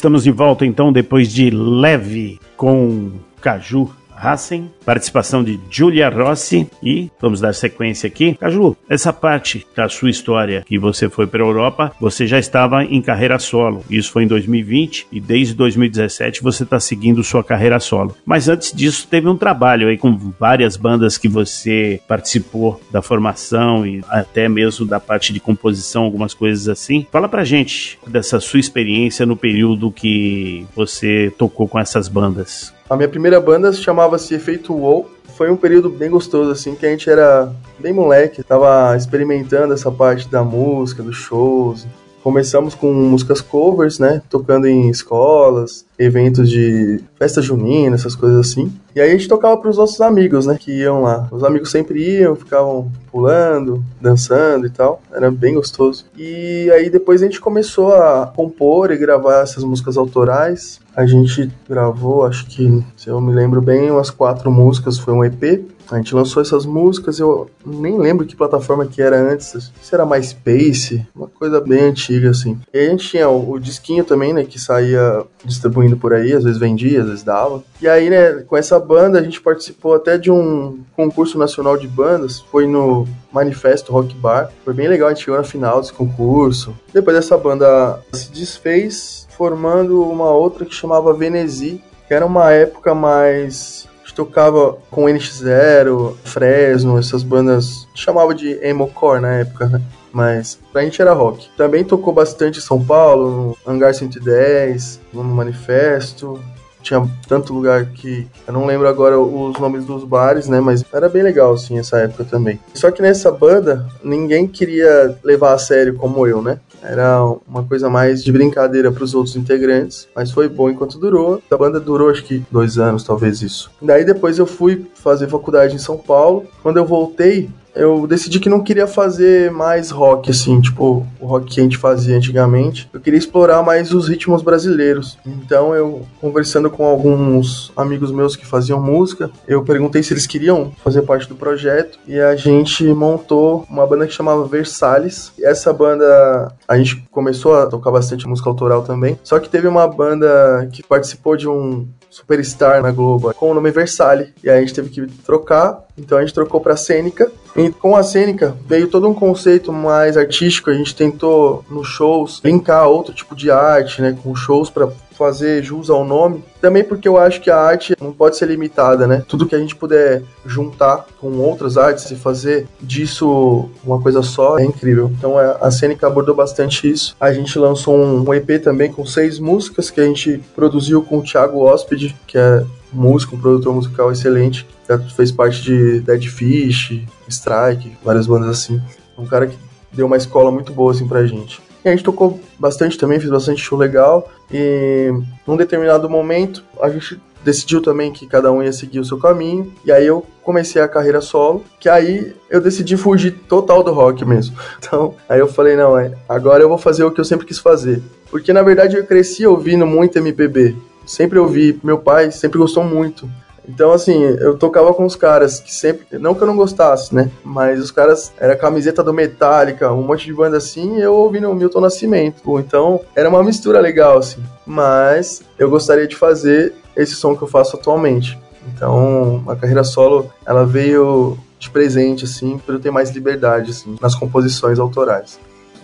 Estamos 0.00 0.24
de 0.24 0.30
volta 0.30 0.64
então 0.64 0.90
depois 0.90 1.30
de 1.30 1.50
Leve 1.50 2.40
com 2.56 3.10
Caju 3.38 3.90
Hassen, 4.20 4.70
participação 4.84 5.42
de 5.42 5.58
Giulia 5.70 6.08
Rossi 6.08 6.68
e 6.82 7.10
vamos 7.20 7.40
dar 7.40 7.54
sequência 7.54 8.06
aqui. 8.06 8.34
Caju, 8.34 8.76
essa 8.88 9.12
parte 9.12 9.66
da 9.74 9.88
sua 9.88 10.10
história 10.10 10.62
que 10.66 10.78
você 10.78 11.08
foi 11.08 11.26
para 11.26 11.42
a 11.42 11.46
Europa, 11.46 11.92
você 12.00 12.26
já 12.26 12.38
estava 12.38 12.84
em 12.84 13.00
carreira 13.00 13.38
solo. 13.38 13.84
Isso 13.88 14.12
foi 14.12 14.24
em 14.24 14.26
2020 14.26 15.06
e 15.10 15.20
desde 15.20 15.54
2017 15.54 16.42
você 16.42 16.64
está 16.64 16.78
seguindo 16.78 17.24
sua 17.24 17.42
carreira 17.42 17.80
solo. 17.80 18.16
Mas 18.24 18.48
antes 18.48 18.72
disso 18.72 19.06
teve 19.08 19.28
um 19.28 19.36
trabalho 19.36 19.88
aí 19.88 19.96
com 19.96 20.16
várias 20.38 20.76
bandas 20.76 21.16
que 21.16 21.28
você 21.28 22.00
participou 22.06 22.80
da 22.90 23.00
formação 23.00 23.86
e 23.86 24.02
até 24.08 24.48
mesmo 24.48 24.86
da 24.86 25.00
parte 25.00 25.32
de 25.32 25.40
composição, 25.40 26.04
algumas 26.04 26.34
coisas 26.34 26.68
assim. 26.68 27.06
Fala 27.10 27.28
pra 27.28 27.44
gente 27.44 27.98
dessa 28.06 28.40
sua 28.40 28.60
experiência 28.60 29.24
no 29.24 29.36
período 29.36 29.90
que 29.90 30.66
você 30.74 31.32
tocou 31.38 31.68
com 31.68 31.78
essas 31.78 32.08
bandas. 32.08 32.72
A 32.90 32.96
minha 32.96 33.08
primeira 33.08 33.40
banda 33.40 33.72
chamava-se 33.72 34.34
Efeito 34.34 34.74
WoW. 34.74 35.08
Foi 35.36 35.48
um 35.48 35.56
período 35.56 35.88
bem 35.88 36.10
gostoso, 36.10 36.50
assim, 36.50 36.74
que 36.74 36.84
a 36.84 36.90
gente 36.90 37.08
era 37.08 37.52
bem 37.78 37.92
moleque, 37.92 38.42
tava 38.42 38.96
experimentando 38.96 39.72
essa 39.72 39.92
parte 39.92 40.28
da 40.28 40.42
música, 40.42 41.00
dos 41.00 41.14
shows. 41.16 41.86
Começamos 42.22 42.74
com 42.74 42.92
músicas 42.92 43.40
covers, 43.40 43.98
né? 43.98 44.20
Tocando 44.28 44.66
em 44.66 44.90
escolas, 44.90 45.86
eventos 45.98 46.50
de 46.50 47.00
festa 47.18 47.40
junina, 47.40 47.94
essas 47.94 48.14
coisas 48.14 48.38
assim. 48.38 48.72
E 48.94 49.00
aí 49.00 49.08
a 49.08 49.12
gente 49.12 49.28
tocava 49.28 49.56
para 49.56 49.70
os 49.70 49.78
nossos 49.78 50.00
amigos, 50.00 50.44
né? 50.44 50.56
Que 50.58 50.70
iam 50.70 51.02
lá. 51.02 51.28
Os 51.30 51.42
amigos 51.42 51.70
sempre 51.70 52.18
iam, 52.18 52.36
ficavam 52.36 52.90
pulando, 53.10 53.82
dançando 54.00 54.66
e 54.66 54.70
tal. 54.70 55.00
Era 55.12 55.30
bem 55.30 55.54
gostoso. 55.54 56.04
E 56.16 56.70
aí 56.72 56.90
depois 56.90 57.22
a 57.22 57.24
gente 57.24 57.40
começou 57.40 57.94
a 57.94 58.26
compor 58.26 58.90
e 58.90 58.98
gravar 58.98 59.42
essas 59.42 59.64
músicas 59.64 59.96
autorais. 59.96 60.78
A 60.94 61.06
gente 61.06 61.50
gravou, 61.68 62.26
acho 62.26 62.46
que, 62.46 62.84
se 62.96 63.08
eu 63.08 63.20
me 63.20 63.32
lembro 63.32 63.62
bem, 63.62 63.90
umas 63.90 64.10
quatro 64.10 64.50
músicas, 64.50 64.98
foi 64.98 65.14
um 65.14 65.24
EP. 65.24 65.64
A 65.90 65.96
gente 65.96 66.14
lançou 66.14 66.40
essas 66.40 66.64
músicas, 66.64 67.18
eu 67.18 67.50
nem 67.66 67.98
lembro 67.98 68.24
que 68.24 68.36
plataforma 68.36 68.86
que 68.86 69.02
era 69.02 69.18
antes, 69.18 69.72
se 69.80 69.94
era 69.94 70.06
MySpace, 70.06 71.06
uma 71.14 71.26
coisa 71.26 71.60
bem 71.60 71.80
antiga 71.80 72.30
assim. 72.30 72.58
E 72.72 72.78
a 72.78 72.90
gente 72.90 73.08
tinha 73.08 73.28
o, 73.28 73.52
o 73.52 73.58
disquinho 73.58 74.04
também, 74.04 74.32
né, 74.32 74.44
que 74.44 74.58
saía 74.58 75.24
distribuindo 75.44 75.96
por 75.96 76.12
aí, 76.12 76.32
às 76.32 76.44
vezes 76.44 76.58
vendia, 76.58 77.00
às 77.00 77.08
vezes 77.08 77.22
dava. 77.24 77.64
E 77.82 77.88
aí, 77.88 78.08
né, 78.08 78.44
com 78.46 78.56
essa 78.56 78.78
banda 78.78 79.18
a 79.18 79.22
gente 79.22 79.40
participou 79.40 79.94
até 79.94 80.16
de 80.16 80.30
um 80.30 80.78
concurso 80.94 81.36
nacional 81.36 81.76
de 81.76 81.88
bandas, 81.88 82.40
foi 82.40 82.66
no 82.66 83.06
Manifesto 83.32 83.92
Rock 83.92 84.14
Bar. 84.14 84.50
Foi 84.64 84.72
bem 84.72 84.88
legal, 84.88 85.08
a 85.08 85.14
gente 85.14 85.24
chegou 85.24 85.38
na 85.38 85.44
final 85.44 85.80
desse 85.80 85.92
concurso. 85.92 86.74
Depois 86.92 87.16
dessa 87.16 87.36
banda 87.36 88.00
se 88.12 88.30
desfez, 88.30 89.26
formando 89.36 90.02
uma 90.02 90.30
outra 90.30 90.64
que 90.64 90.74
chamava 90.74 91.12
Venezi, 91.12 91.82
que 92.06 92.14
era 92.14 92.26
uma 92.26 92.52
época 92.52 92.94
mais 92.94 93.88
tocava 94.20 94.76
com 94.90 95.04
NX0, 95.04 96.14
Fresno, 96.22 96.98
essas 96.98 97.22
bandas 97.22 97.88
chamava 97.94 98.34
de 98.34 98.58
emo-core 98.62 99.22
na 99.22 99.36
época, 99.36 99.66
né? 99.66 99.80
Mas 100.12 100.58
pra 100.70 100.82
gente 100.82 101.00
era 101.00 101.14
rock. 101.14 101.48
Também 101.56 101.82
tocou 101.82 102.12
bastante 102.12 102.58
em 102.58 102.62
São 102.62 102.84
Paulo, 102.84 103.56
no 103.64 103.72
Hangar 103.72 103.94
110, 103.94 105.00
no 105.14 105.24
Manifesto. 105.24 106.38
Tinha 106.82 107.06
tanto 107.26 107.54
lugar 107.54 107.86
que 107.86 108.26
eu 108.46 108.52
não 108.52 108.66
lembro 108.66 108.88
agora 108.88 109.18
os 109.18 109.58
nomes 109.58 109.86
dos 109.86 110.04
bares, 110.04 110.48
né? 110.48 110.60
Mas 110.60 110.84
era 110.92 111.08
bem 111.08 111.22
legal, 111.22 111.54
assim, 111.54 111.78
essa 111.78 111.98
época 111.98 112.24
também. 112.24 112.60
Só 112.74 112.90
que 112.90 113.00
nessa 113.00 113.30
banda, 113.30 113.86
ninguém 114.02 114.46
queria 114.46 115.16
levar 115.24 115.54
a 115.54 115.58
sério 115.58 115.94
como 115.94 116.26
eu, 116.26 116.42
né? 116.42 116.58
Era 116.82 117.22
uma 117.46 117.62
coisa 117.62 117.90
mais 117.90 118.22
de 118.24 118.32
brincadeira 118.32 118.90
para 118.90 119.04
os 119.04 119.14
outros 119.14 119.36
integrantes, 119.36 120.08
mas 120.14 120.30
foi 120.30 120.48
bom 120.48 120.70
enquanto 120.70 120.98
durou. 120.98 121.42
A 121.50 121.56
banda 121.56 121.78
durou 121.78 122.10
acho 122.10 122.24
que 122.24 122.42
dois 122.50 122.78
anos, 122.78 123.04
talvez 123.04 123.42
isso. 123.42 123.70
Daí 123.80 124.04
depois 124.04 124.38
eu 124.38 124.46
fui 124.46 124.86
fazer 124.94 125.28
faculdade 125.28 125.74
em 125.74 125.78
São 125.78 125.96
Paulo. 125.96 126.46
Quando 126.62 126.78
eu 126.78 126.86
voltei, 126.86 127.50
eu 127.74 128.06
decidi 128.06 128.40
que 128.40 128.48
não 128.48 128.62
queria 128.62 128.86
fazer 128.86 129.50
mais 129.50 129.90
rock, 129.90 130.30
assim, 130.30 130.60
tipo, 130.60 131.06
o 131.20 131.26
rock 131.26 131.54
que 131.54 131.60
a 131.60 131.62
gente 131.62 131.78
fazia 131.78 132.16
antigamente. 132.16 132.88
Eu 132.92 133.00
queria 133.00 133.18
explorar 133.18 133.62
mais 133.62 133.92
os 133.92 134.08
ritmos 134.08 134.42
brasileiros. 134.42 135.18
Então, 135.26 135.74
eu, 135.74 136.06
conversando 136.20 136.70
com 136.70 136.84
alguns 136.84 137.72
amigos 137.76 138.10
meus 138.12 138.36
que 138.36 138.46
faziam 138.46 138.80
música, 138.80 139.30
eu 139.46 139.62
perguntei 139.62 140.02
se 140.02 140.12
eles 140.12 140.26
queriam 140.26 140.72
fazer 140.82 141.02
parte 141.02 141.28
do 141.28 141.34
projeto 141.34 141.98
e 142.06 142.18
a 142.18 142.36
gente 142.36 142.84
montou 142.84 143.66
uma 143.68 143.86
banda 143.86 144.06
que 144.06 144.12
chamava 144.12 144.46
Versalhes. 144.46 145.32
E 145.38 145.44
essa 145.44 145.72
banda, 145.72 146.52
a 146.66 146.76
gente 146.76 147.04
começou 147.10 147.54
a 147.56 147.66
tocar 147.66 147.90
bastante 147.90 148.26
música 148.26 148.48
autoral 148.48 148.82
também. 148.82 149.18
Só 149.22 149.38
que 149.38 149.48
teve 149.48 149.66
uma 149.66 149.86
banda 149.86 150.68
que 150.72 150.82
participou 150.82 151.36
de 151.36 151.48
um 151.48 151.86
Superstar 152.10 152.82
na 152.82 152.90
Globo 152.90 153.32
com 153.34 153.50
o 153.50 153.54
nome 153.54 153.70
Versale. 153.70 154.34
E 154.42 154.50
aí 154.50 154.58
a 154.58 154.60
gente 154.60 154.74
teve 154.74 154.90
que 154.90 155.06
trocar, 155.24 155.84
então 155.96 156.18
a 156.18 156.20
gente 156.22 156.34
trocou 156.34 156.60
pra 156.60 156.76
Cênica. 156.76 157.30
E 157.56 157.70
com 157.70 157.96
a 157.96 158.02
Cênica 158.02 158.56
veio 158.66 158.88
todo 158.88 159.08
um 159.08 159.14
conceito 159.14 159.72
mais 159.72 160.16
artístico. 160.16 160.70
A 160.70 160.74
gente 160.74 160.94
tentou 160.94 161.64
nos 161.70 161.88
shows 161.88 162.40
linkar 162.44 162.88
outro 162.88 163.12
tipo 163.12 163.34
de 163.34 163.50
arte, 163.50 164.00
né, 164.00 164.16
com 164.22 164.34
shows 164.34 164.70
para 164.70 164.88
fazer 165.20 165.62
jus 165.62 165.90
ao 165.90 166.02
nome. 166.02 166.42
Também 166.62 166.82
porque 166.82 167.06
eu 167.06 167.18
acho 167.18 167.42
que 167.42 167.50
a 167.50 167.56
arte 167.58 167.94
não 168.00 168.10
pode 168.10 168.38
ser 168.38 168.46
limitada, 168.46 169.06
né? 169.06 169.22
Tudo 169.28 169.44
que 169.44 169.54
a 169.54 169.58
gente 169.58 169.76
puder 169.76 170.22
juntar 170.46 171.04
com 171.20 171.30
outras 171.40 171.76
artes 171.76 172.10
e 172.10 172.16
fazer 172.16 172.66
disso 172.80 173.68
uma 173.84 174.00
coisa 174.00 174.22
só 174.22 174.58
é 174.58 174.64
incrível. 174.64 175.12
Então 175.18 175.38
é, 175.38 175.58
a 175.60 175.70
Cênica 175.70 176.06
abordou 176.06 176.34
bastante 176.34 176.90
isso. 176.90 177.14
A 177.20 177.34
gente 177.34 177.58
lançou 177.58 177.94
um 177.94 178.32
EP 178.32 178.62
também 178.62 178.90
com 178.90 179.04
seis 179.04 179.38
músicas 179.38 179.90
que 179.90 180.00
a 180.00 180.04
gente 180.04 180.42
produziu 180.54 181.02
com 181.02 181.18
o 181.18 181.22
Thiago 181.22 181.60
Hóspede, 181.60 182.16
que 182.26 182.38
é 182.38 182.64
músico, 182.92 183.36
um 183.36 183.40
produtor 183.40 183.74
musical 183.74 184.10
excelente. 184.10 184.66
Já 184.88 184.98
fez 184.98 185.30
parte 185.30 185.62
de 185.62 186.00
Dead 186.00 186.24
Fish, 186.26 187.02
Strike, 187.28 187.96
várias 188.04 188.26
bandas 188.26 188.50
assim. 188.50 188.80
Um 189.16 189.26
cara 189.26 189.46
que 189.46 189.56
deu 189.92 190.06
uma 190.06 190.16
escola 190.16 190.50
muito 190.50 190.72
boa 190.72 190.92
assim 190.92 191.06
pra 191.06 191.26
gente. 191.26 191.60
E 191.84 191.88
a 191.88 191.92
gente 191.92 192.04
tocou 192.04 192.38
bastante 192.58 192.98
também, 192.98 193.18
fez 193.18 193.30
bastante 193.30 193.62
show 193.62 193.78
legal. 193.78 194.30
E 194.52 195.12
num 195.46 195.56
determinado 195.56 196.08
momento, 196.08 196.62
a 196.80 196.90
gente 196.90 197.20
decidiu 197.44 197.80
também 197.80 198.12
que 198.12 198.26
cada 198.26 198.52
um 198.52 198.62
ia 198.62 198.72
seguir 198.72 199.00
o 199.00 199.04
seu 199.04 199.18
caminho. 199.18 199.72
E 199.84 199.90
aí 199.90 200.06
eu 200.06 200.26
comecei 200.42 200.80
a 200.82 200.88
carreira 200.88 201.20
solo, 201.20 201.64
que 201.78 201.88
aí 201.88 202.34
eu 202.50 202.60
decidi 202.60 202.96
fugir 202.96 203.32
total 203.48 203.82
do 203.82 203.92
rock 203.92 204.24
mesmo. 204.24 204.56
Então, 204.78 205.14
aí 205.28 205.38
eu 205.38 205.46
falei, 205.46 205.76
não, 205.76 205.96
é, 205.96 206.12
agora 206.28 206.62
eu 206.62 206.68
vou 206.68 206.78
fazer 206.78 207.04
o 207.04 207.10
que 207.10 207.20
eu 207.20 207.24
sempre 207.24 207.46
quis 207.46 207.58
fazer. 207.58 208.02
Porque 208.30 208.52
na 208.52 208.62
verdade 208.62 208.96
eu 208.96 209.06
cresci 209.06 209.46
ouvindo 209.46 209.86
muito 209.86 210.18
MPB. 210.18 210.76
Sempre 211.06 211.38
ouvi, 211.38 211.78
meu 211.82 211.98
pai 211.98 212.30
sempre 212.30 212.58
gostou 212.58 212.84
muito. 212.84 213.28
Então, 213.68 213.92
assim, 213.92 214.22
eu 214.22 214.56
tocava 214.56 214.92
com 214.92 215.04
os 215.04 215.14
caras 215.14 215.60
que 215.60 215.72
sempre. 215.72 216.18
Não 216.18 216.34
que 216.34 216.42
eu 216.42 216.46
não 216.46 216.56
gostasse, 216.56 217.14
né? 217.14 217.30
Mas 217.44 217.80
os 217.80 217.90
caras. 217.90 218.32
Era 218.38 218.56
camiseta 218.56 219.02
do 219.02 219.12
Metallica, 219.12 219.92
um 219.92 220.02
monte 220.02 220.26
de 220.26 220.34
banda 220.34 220.56
assim, 220.56 220.96
e 220.96 221.02
eu 221.02 221.14
ouvindo 221.14 221.48
o 221.48 221.54
Milton 221.54 221.80
Nascimento. 221.80 222.42
Então, 222.58 223.00
era 223.14 223.28
uma 223.28 223.44
mistura 223.44 223.80
legal, 223.80 224.18
assim. 224.18 224.42
Mas 224.66 225.42
eu 225.58 225.70
gostaria 225.70 226.06
de 226.06 226.16
fazer 226.16 226.74
esse 226.96 227.14
som 227.14 227.36
que 227.36 227.42
eu 227.42 227.48
faço 227.48 227.76
atualmente. 227.76 228.36
Então, 228.74 229.42
a 229.46 229.54
carreira 229.54 229.84
solo, 229.84 230.30
ela 230.44 230.64
veio 230.66 231.38
de 231.58 231.70
presente, 231.70 232.24
assim, 232.24 232.58
para 232.58 232.74
eu 232.74 232.80
ter 232.80 232.90
mais 232.90 233.10
liberdade, 233.10 233.70
assim, 233.70 233.96
nas 234.00 234.14
composições 234.14 234.78
autorais. 234.78 235.38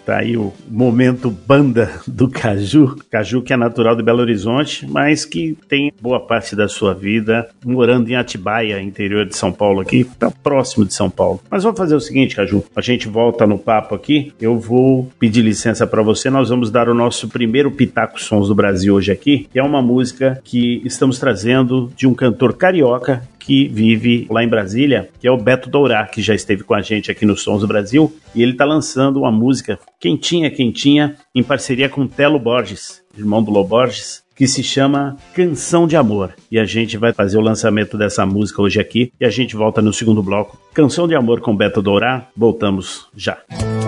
Tá 0.06 0.18
aí 0.18 0.36
o 0.36 0.52
momento 0.70 1.28
banda 1.28 1.90
do 2.06 2.30
Caju. 2.30 2.96
Caju 3.10 3.42
que 3.42 3.52
é 3.52 3.56
natural 3.56 3.96
de 3.96 4.04
Belo 4.04 4.20
Horizonte, 4.20 4.86
mas 4.86 5.24
que 5.24 5.58
tem 5.68 5.92
boa 6.00 6.20
parte 6.20 6.54
da 6.54 6.68
sua 6.68 6.94
vida 6.94 7.48
morando 7.64 8.08
em 8.08 8.14
Atibaia, 8.14 8.80
interior 8.80 9.26
de 9.26 9.36
São 9.36 9.52
Paulo 9.52 9.80
aqui, 9.80 10.04
tá 10.04 10.30
próximo 10.30 10.84
de 10.84 10.94
São 10.94 11.10
Paulo. 11.10 11.40
Mas 11.50 11.64
vamos 11.64 11.76
fazer 11.76 11.96
o 11.96 12.00
seguinte, 12.00 12.36
Caju, 12.36 12.62
a 12.76 12.80
gente 12.80 13.08
volta 13.08 13.48
no 13.48 13.58
papo 13.58 13.96
aqui. 13.96 14.32
Eu 14.40 14.56
vou 14.60 15.10
pedir 15.18 15.42
licença 15.42 15.84
para 15.88 16.02
você, 16.02 16.30
nós 16.30 16.50
vamos 16.50 16.70
dar 16.70 16.88
o 16.88 16.94
nosso 16.94 17.28
primeiro 17.28 17.72
Pitaco 17.72 18.22
Sons 18.22 18.46
do 18.46 18.54
Brasil 18.54 18.94
hoje 18.94 19.10
aqui, 19.10 19.48
que 19.50 19.58
é 19.58 19.62
uma 19.62 19.82
música 19.82 20.40
que 20.44 20.80
estamos 20.84 21.18
trazendo 21.18 21.92
de 21.96 22.06
um 22.06 22.14
cantor 22.14 22.52
carioca 22.52 23.24
que 23.46 23.68
vive 23.68 24.26
lá 24.28 24.42
em 24.42 24.48
Brasília, 24.48 25.08
que 25.20 25.28
é 25.28 25.30
o 25.30 25.36
Beto 25.36 25.70
Dourá, 25.70 26.04
que 26.04 26.20
já 26.20 26.34
esteve 26.34 26.64
com 26.64 26.74
a 26.74 26.82
gente 26.82 27.12
aqui 27.12 27.24
no 27.24 27.36
Sons 27.36 27.60
do 27.60 27.68
Brasil, 27.68 28.12
e 28.34 28.42
ele 28.42 28.52
está 28.52 28.64
lançando 28.64 29.20
uma 29.20 29.30
música 29.30 29.78
quentinha, 30.00 30.50
quentinha, 30.50 31.14
em 31.32 31.44
parceria 31.44 31.88
com 31.88 32.08
Telo 32.08 32.40
Borges, 32.40 33.02
irmão 33.16 33.40
do 33.40 33.52
Lô 33.52 33.62
Borges, 33.62 34.24
que 34.34 34.48
se 34.48 34.64
chama 34.64 35.16
Canção 35.32 35.86
de 35.86 35.96
Amor. 35.96 36.34
E 36.50 36.58
a 36.58 36.64
gente 36.64 36.98
vai 36.98 37.12
fazer 37.12 37.38
o 37.38 37.40
lançamento 37.40 37.96
dessa 37.96 38.26
música 38.26 38.60
hoje 38.60 38.80
aqui, 38.80 39.12
e 39.20 39.24
a 39.24 39.30
gente 39.30 39.54
volta 39.54 39.80
no 39.80 39.92
segundo 39.92 40.24
bloco. 40.24 40.60
Canção 40.74 41.06
de 41.06 41.14
Amor 41.14 41.40
com 41.40 41.56
Beto 41.56 41.80
Dourá, 41.80 42.26
voltamos 42.36 43.06
já. 43.16 43.38
Veio 43.48 43.85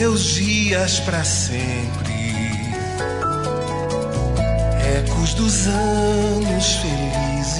meus 0.00 0.36
dias 0.36 0.98
para 1.00 1.22
sempre. 1.22 2.32
Ecos 4.96 5.34
dos 5.34 5.66
anos 5.66 6.76
felizes, 6.76 7.58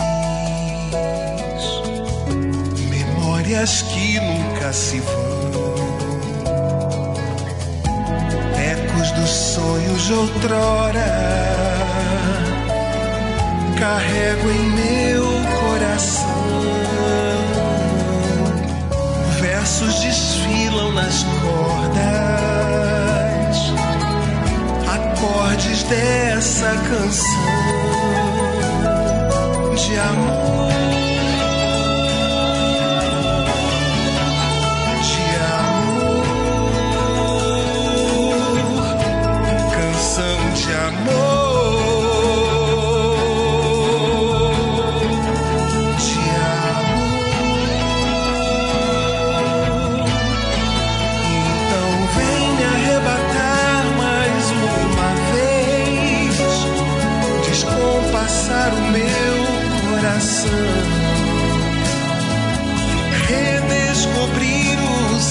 memórias 2.88 3.82
que 3.82 4.18
nunca 4.20 4.72
se 4.72 5.00
vão. 5.00 7.14
Ecos 8.56 9.10
dos 9.10 9.28
sonhos 9.28 10.06
de 10.06 10.14
outrora 10.14 11.12
carrego 13.78 14.50
em 14.50 14.70
meu 14.70 15.26
coração. 15.60 16.40
Versos 19.42 20.00
desfilam 20.50 20.92
nas 20.92 21.22
cordas, 21.22 22.00
acordes 24.88 25.82
dessa 25.84 26.74
canção 26.88 27.24
de 29.76 29.98
amor. 29.98 30.79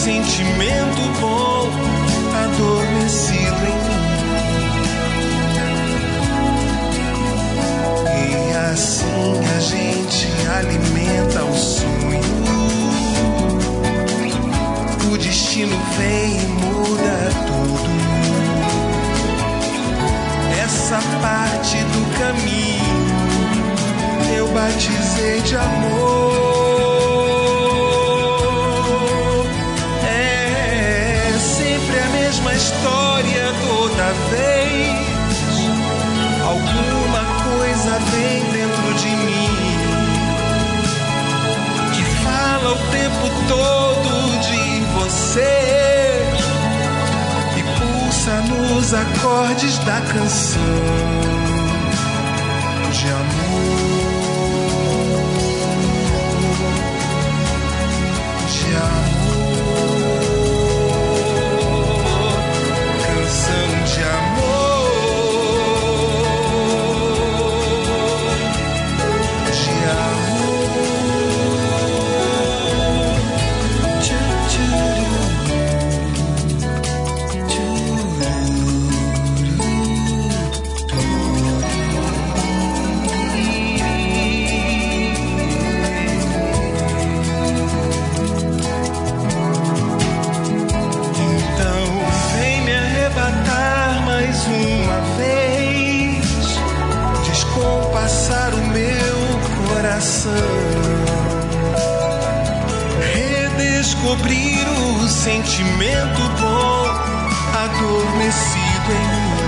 Sentimento 0.09 1.01
bom 1.21 1.69
adormecido 2.43 3.61
em 3.69 3.77
mim. 3.85 4.01
E 8.17 8.53
assim 8.71 9.37
a 9.55 9.59
gente 9.59 10.27
alimenta 10.57 11.43
o 11.43 11.55
sonho. 11.55 12.39
O 15.13 15.17
destino 15.19 15.77
vem 15.95 16.37
e 16.37 16.47
muda 16.47 17.15
tudo. 17.45 17.89
Essa 20.63 20.99
parte 21.21 21.77
do 21.77 22.01
caminho 22.17 23.09
eu 24.35 24.47
batizei 24.47 25.41
de 25.41 25.55
amor. 25.55 26.58
Alguma 36.49 37.23
coisa 37.43 37.99
vem 38.11 38.43
dentro 38.51 38.93
de 38.95 39.09
mim 39.09 39.49
que 41.93 42.03
fala 42.23 42.71
o 42.71 42.77
tempo 42.91 43.29
todo 43.47 44.39
de 44.39 44.81
você 44.95 46.23
e 47.55 47.61
pulsa 47.77 48.41
nos 48.41 48.95
acordes 48.95 49.77
da 49.85 50.01
canção 50.01 50.59
de 52.93 53.07
amor. 53.09 53.98
Sentimento 105.59 106.21
bom 106.39 106.85
adormecido 107.53 108.91
em 108.91 109.07
mim. 109.11 109.39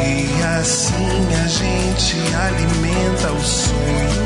E 0.00 0.42
assim 0.58 1.22
a 1.34 1.46
gente 1.48 2.16
alimenta 2.34 3.28
o 3.32 3.42
sonho. 3.44 4.24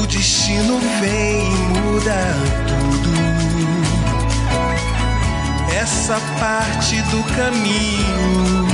O 0.00 0.06
destino 0.06 0.80
vem 1.00 1.44
e 1.44 1.56
muda 1.80 2.20
tudo. 2.66 3.12
Essa 5.78 6.18
parte 6.40 6.96
do 7.02 7.22
caminho 7.36 8.66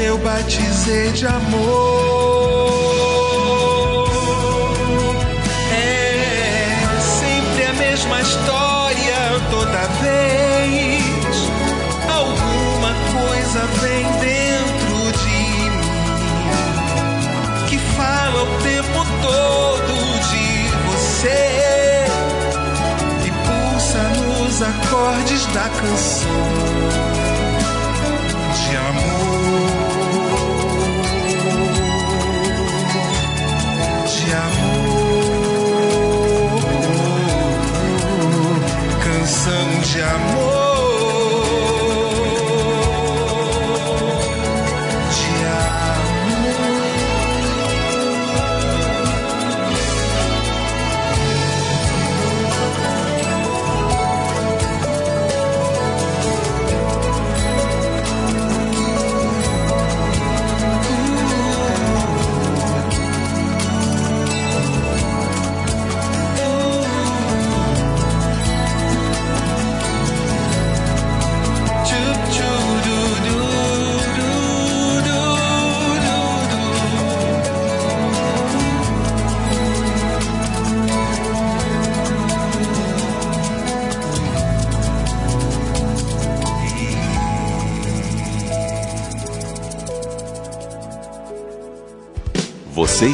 eu 0.00 0.18
batizei 0.18 1.12
de 1.12 1.26
amor. 1.26 2.23
Vem 13.60 14.04
dentro 14.20 15.12
de 15.18 15.28
mim 15.28 15.80
que 17.68 17.78
fala 17.78 18.42
o 18.42 18.46
tempo 18.62 19.04
todo 19.22 19.94
de 20.28 20.68
você 20.88 22.06
e 23.24 23.30
pulsa 23.30 24.02
nos 24.26 24.60
acordes 24.60 25.46
da 25.46 25.68
canção 25.68 27.13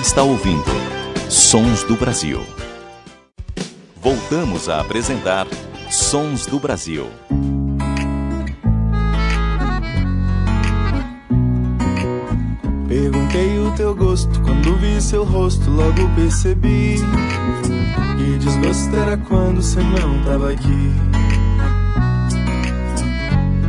está 0.00 0.22
ouvindo 0.22 0.64
Sons 1.28 1.84
do 1.84 1.94
Brasil. 1.94 2.40
Voltamos 4.00 4.66
a 4.68 4.80
apresentar 4.80 5.46
Sons 5.90 6.46
do 6.46 6.58
Brasil. 6.58 7.06
Perguntei 12.88 13.58
o 13.58 13.70
teu 13.72 13.94
gosto 13.94 14.40
quando 14.40 14.74
vi 14.76 15.02
seu 15.02 15.22
rosto, 15.22 15.70
logo 15.70 16.08
percebi. 16.16 16.96
E 18.18 18.38
desgosto 18.38 18.96
era 18.96 19.18
quando 19.18 19.62
você 19.62 19.80
não 19.82 20.24
tava 20.24 20.50
aqui. 20.50 20.92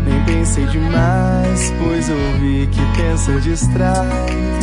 Nem 0.06 0.26
pensei 0.26 0.66
demais, 0.68 1.74
pois 1.78 2.10
ouvi 2.10 2.68
que 2.72 3.02
pensa 3.02 3.40
distrai. 3.42 4.61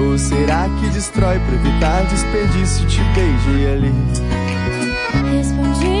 Ou 0.00 0.16
será 0.16 0.68
que 0.80 0.88
destrói 0.90 1.38
pra 1.40 1.54
evitar 1.54 2.04
desperdício? 2.04 2.86
Te 2.86 3.00
beijei 3.14 3.72
ali. 3.72 3.92
Respondi 5.30 5.97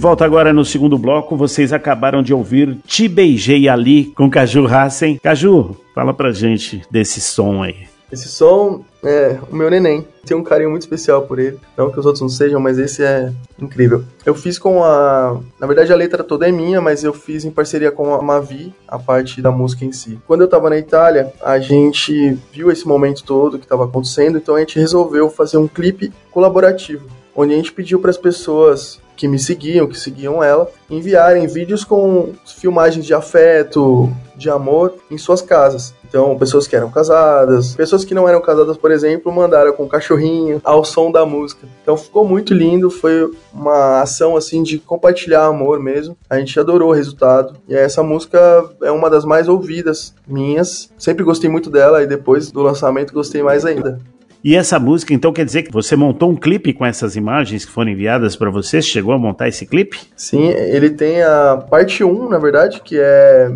volta 0.00 0.24
agora 0.24 0.50
no 0.50 0.64
segundo 0.64 0.96
bloco, 0.96 1.36
vocês 1.36 1.74
acabaram 1.74 2.22
de 2.22 2.32
ouvir 2.32 2.78
Te 2.86 3.06
Beijei 3.06 3.68
Ali 3.68 4.06
com 4.16 4.30
Caju 4.30 4.66
Hassen. 4.66 5.18
Caju, 5.18 5.76
fala 5.94 6.14
pra 6.14 6.32
gente 6.32 6.80
desse 6.90 7.20
som 7.20 7.62
aí. 7.62 7.86
Esse 8.10 8.26
som 8.26 8.82
é 9.04 9.38
o 9.52 9.54
meu 9.54 9.70
neném. 9.70 10.04
Tenho 10.24 10.40
um 10.40 10.42
carinho 10.42 10.70
muito 10.70 10.82
especial 10.82 11.22
por 11.22 11.38
ele. 11.38 11.58
Não 11.76 11.90
que 11.90 12.00
os 12.00 12.06
outros 12.06 12.22
não 12.22 12.30
sejam, 12.30 12.58
mas 12.58 12.78
esse 12.78 13.04
é 13.04 13.30
incrível. 13.60 14.02
Eu 14.24 14.34
fiz 14.34 14.58
com 14.58 14.82
a. 14.82 15.38
Na 15.60 15.66
verdade, 15.66 15.92
a 15.92 15.96
letra 15.96 16.24
toda 16.24 16.48
é 16.48 16.50
minha, 16.50 16.80
mas 16.80 17.04
eu 17.04 17.12
fiz 17.12 17.44
em 17.44 17.50
parceria 17.50 17.92
com 17.92 18.14
a 18.14 18.22
Mavi, 18.22 18.74
a 18.88 18.98
parte 18.98 19.42
da 19.42 19.52
música 19.52 19.84
em 19.84 19.92
si. 19.92 20.18
Quando 20.26 20.40
eu 20.40 20.48
tava 20.48 20.70
na 20.70 20.78
Itália, 20.78 21.30
a 21.42 21.58
gente 21.58 22.38
viu 22.50 22.70
esse 22.70 22.88
momento 22.88 23.22
todo 23.22 23.58
que 23.58 23.66
tava 23.66 23.84
acontecendo, 23.84 24.38
então 24.38 24.56
a 24.56 24.60
gente 24.60 24.78
resolveu 24.78 25.28
fazer 25.28 25.58
um 25.58 25.68
clipe 25.68 26.10
colaborativo, 26.32 27.06
onde 27.40 27.54
a 27.54 27.56
gente 27.56 27.72
pediu 27.72 28.00
para 28.00 28.10
as 28.10 28.18
pessoas 28.18 29.00
que 29.16 29.28
me 29.28 29.38
seguiam, 29.38 29.86
que 29.86 29.98
seguiam 29.98 30.42
ela, 30.42 30.66
enviarem 30.88 31.46
vídeos 31.46 31.84
com 31.84 32.32
filmagens 32.46 33.04
de 33.04 33.12
afeto, 33.12 34.10
de 34.34 34.48
amor 34.48 34.94
em 35.10 35.18
suas 35.18 35.42
casas. 35.42 35.94
Então, 36.08 36.36
pessoas 36.38 36.66
que 36.66 36.74
eram 36.74 36.90
casadas, 36.90 37.74
pessoas 37.74 38.02
que 38.02 38.14
não 38.14 38.26
eram 38.26 38.40
casadas, 38.40 38.78
por 38.78 38.90
exemplo, 38.90 39.30
mandaram 39.30 39.74
com 39.74 39.86
cachorrinho 39.86 40.60
ao 40.64 40.84
som 40.84 41.12
da 41.12 41.26
música. 41.26 41.68
Então, 41.82 41.98
ficou 41.98 42.24
muito 42.24 42.54
lindo, 42.54 42.90
foi 42.90 43.30
uma 43.52 44.00
ação 44.00 44.36
assim 44.36 44.62
de 44.62 44.78
compartilhar 44.78 45.44
amor 45.44 45.78
mesmo. 45.78 46.16
A 46.28 46.38
gente 46.38 46.58
adorou 46.58 46.88
o 46.88 46.94
resultado. 46.94 47.54
E 47.68 47.74
essa 47.74 48.02
música 48.02 48.64
é 48.82 48.90
uma 48.90 49.10
das 49.10 49.26
mais 49.26 49.48
ouvidas 49.48 50.14
minhas. 50.26 50.90
Sempre 50.96 51.22
gostei 51.24 51.50
muito 51.50 51.68
dela 51.70 52.02
e 52.02 52.06
depois 52.06 52.50
do 52.50 52.62
lançamento 52.62 53.12
gostei 53.12 53.42
mais 53.42 53.66
ainda. 53.66 54.00
E 54.42 54.56
essa 54.56 54.78
música, 54.78 55.12
então, 55.12 55.32
quer 55.32 55.44
dizer 55.44 55.64
que 55.64 55.72
você 55.72 55.94
montou 55.94 56.30
um 56.30 56.36
clipe 56.36 56.72
com 56.72 56.84
essas 56.84 57.14
imagens 57.14 57.64
que 57.64 57.70
foram 57.70 57.90
enviadas 57.90 58.36
você? 58.36 58.80
Você 58.80 58.82
Chegou 58.82 59.12
a 59.12 59.18
montar 59.18 59.48
esse 59.48 59.66
clipe? 59.66 59.98
Sim, 60.16 60.48
ele 60.48 60.90
tem 60.90 61.22
a 61.22 61.56
parte 61.56 62.02
1, 62.02 62.28
na 62.28 62.38
verdade, 62.38 62.80
que 62.80 62.98
é 62.98 63.50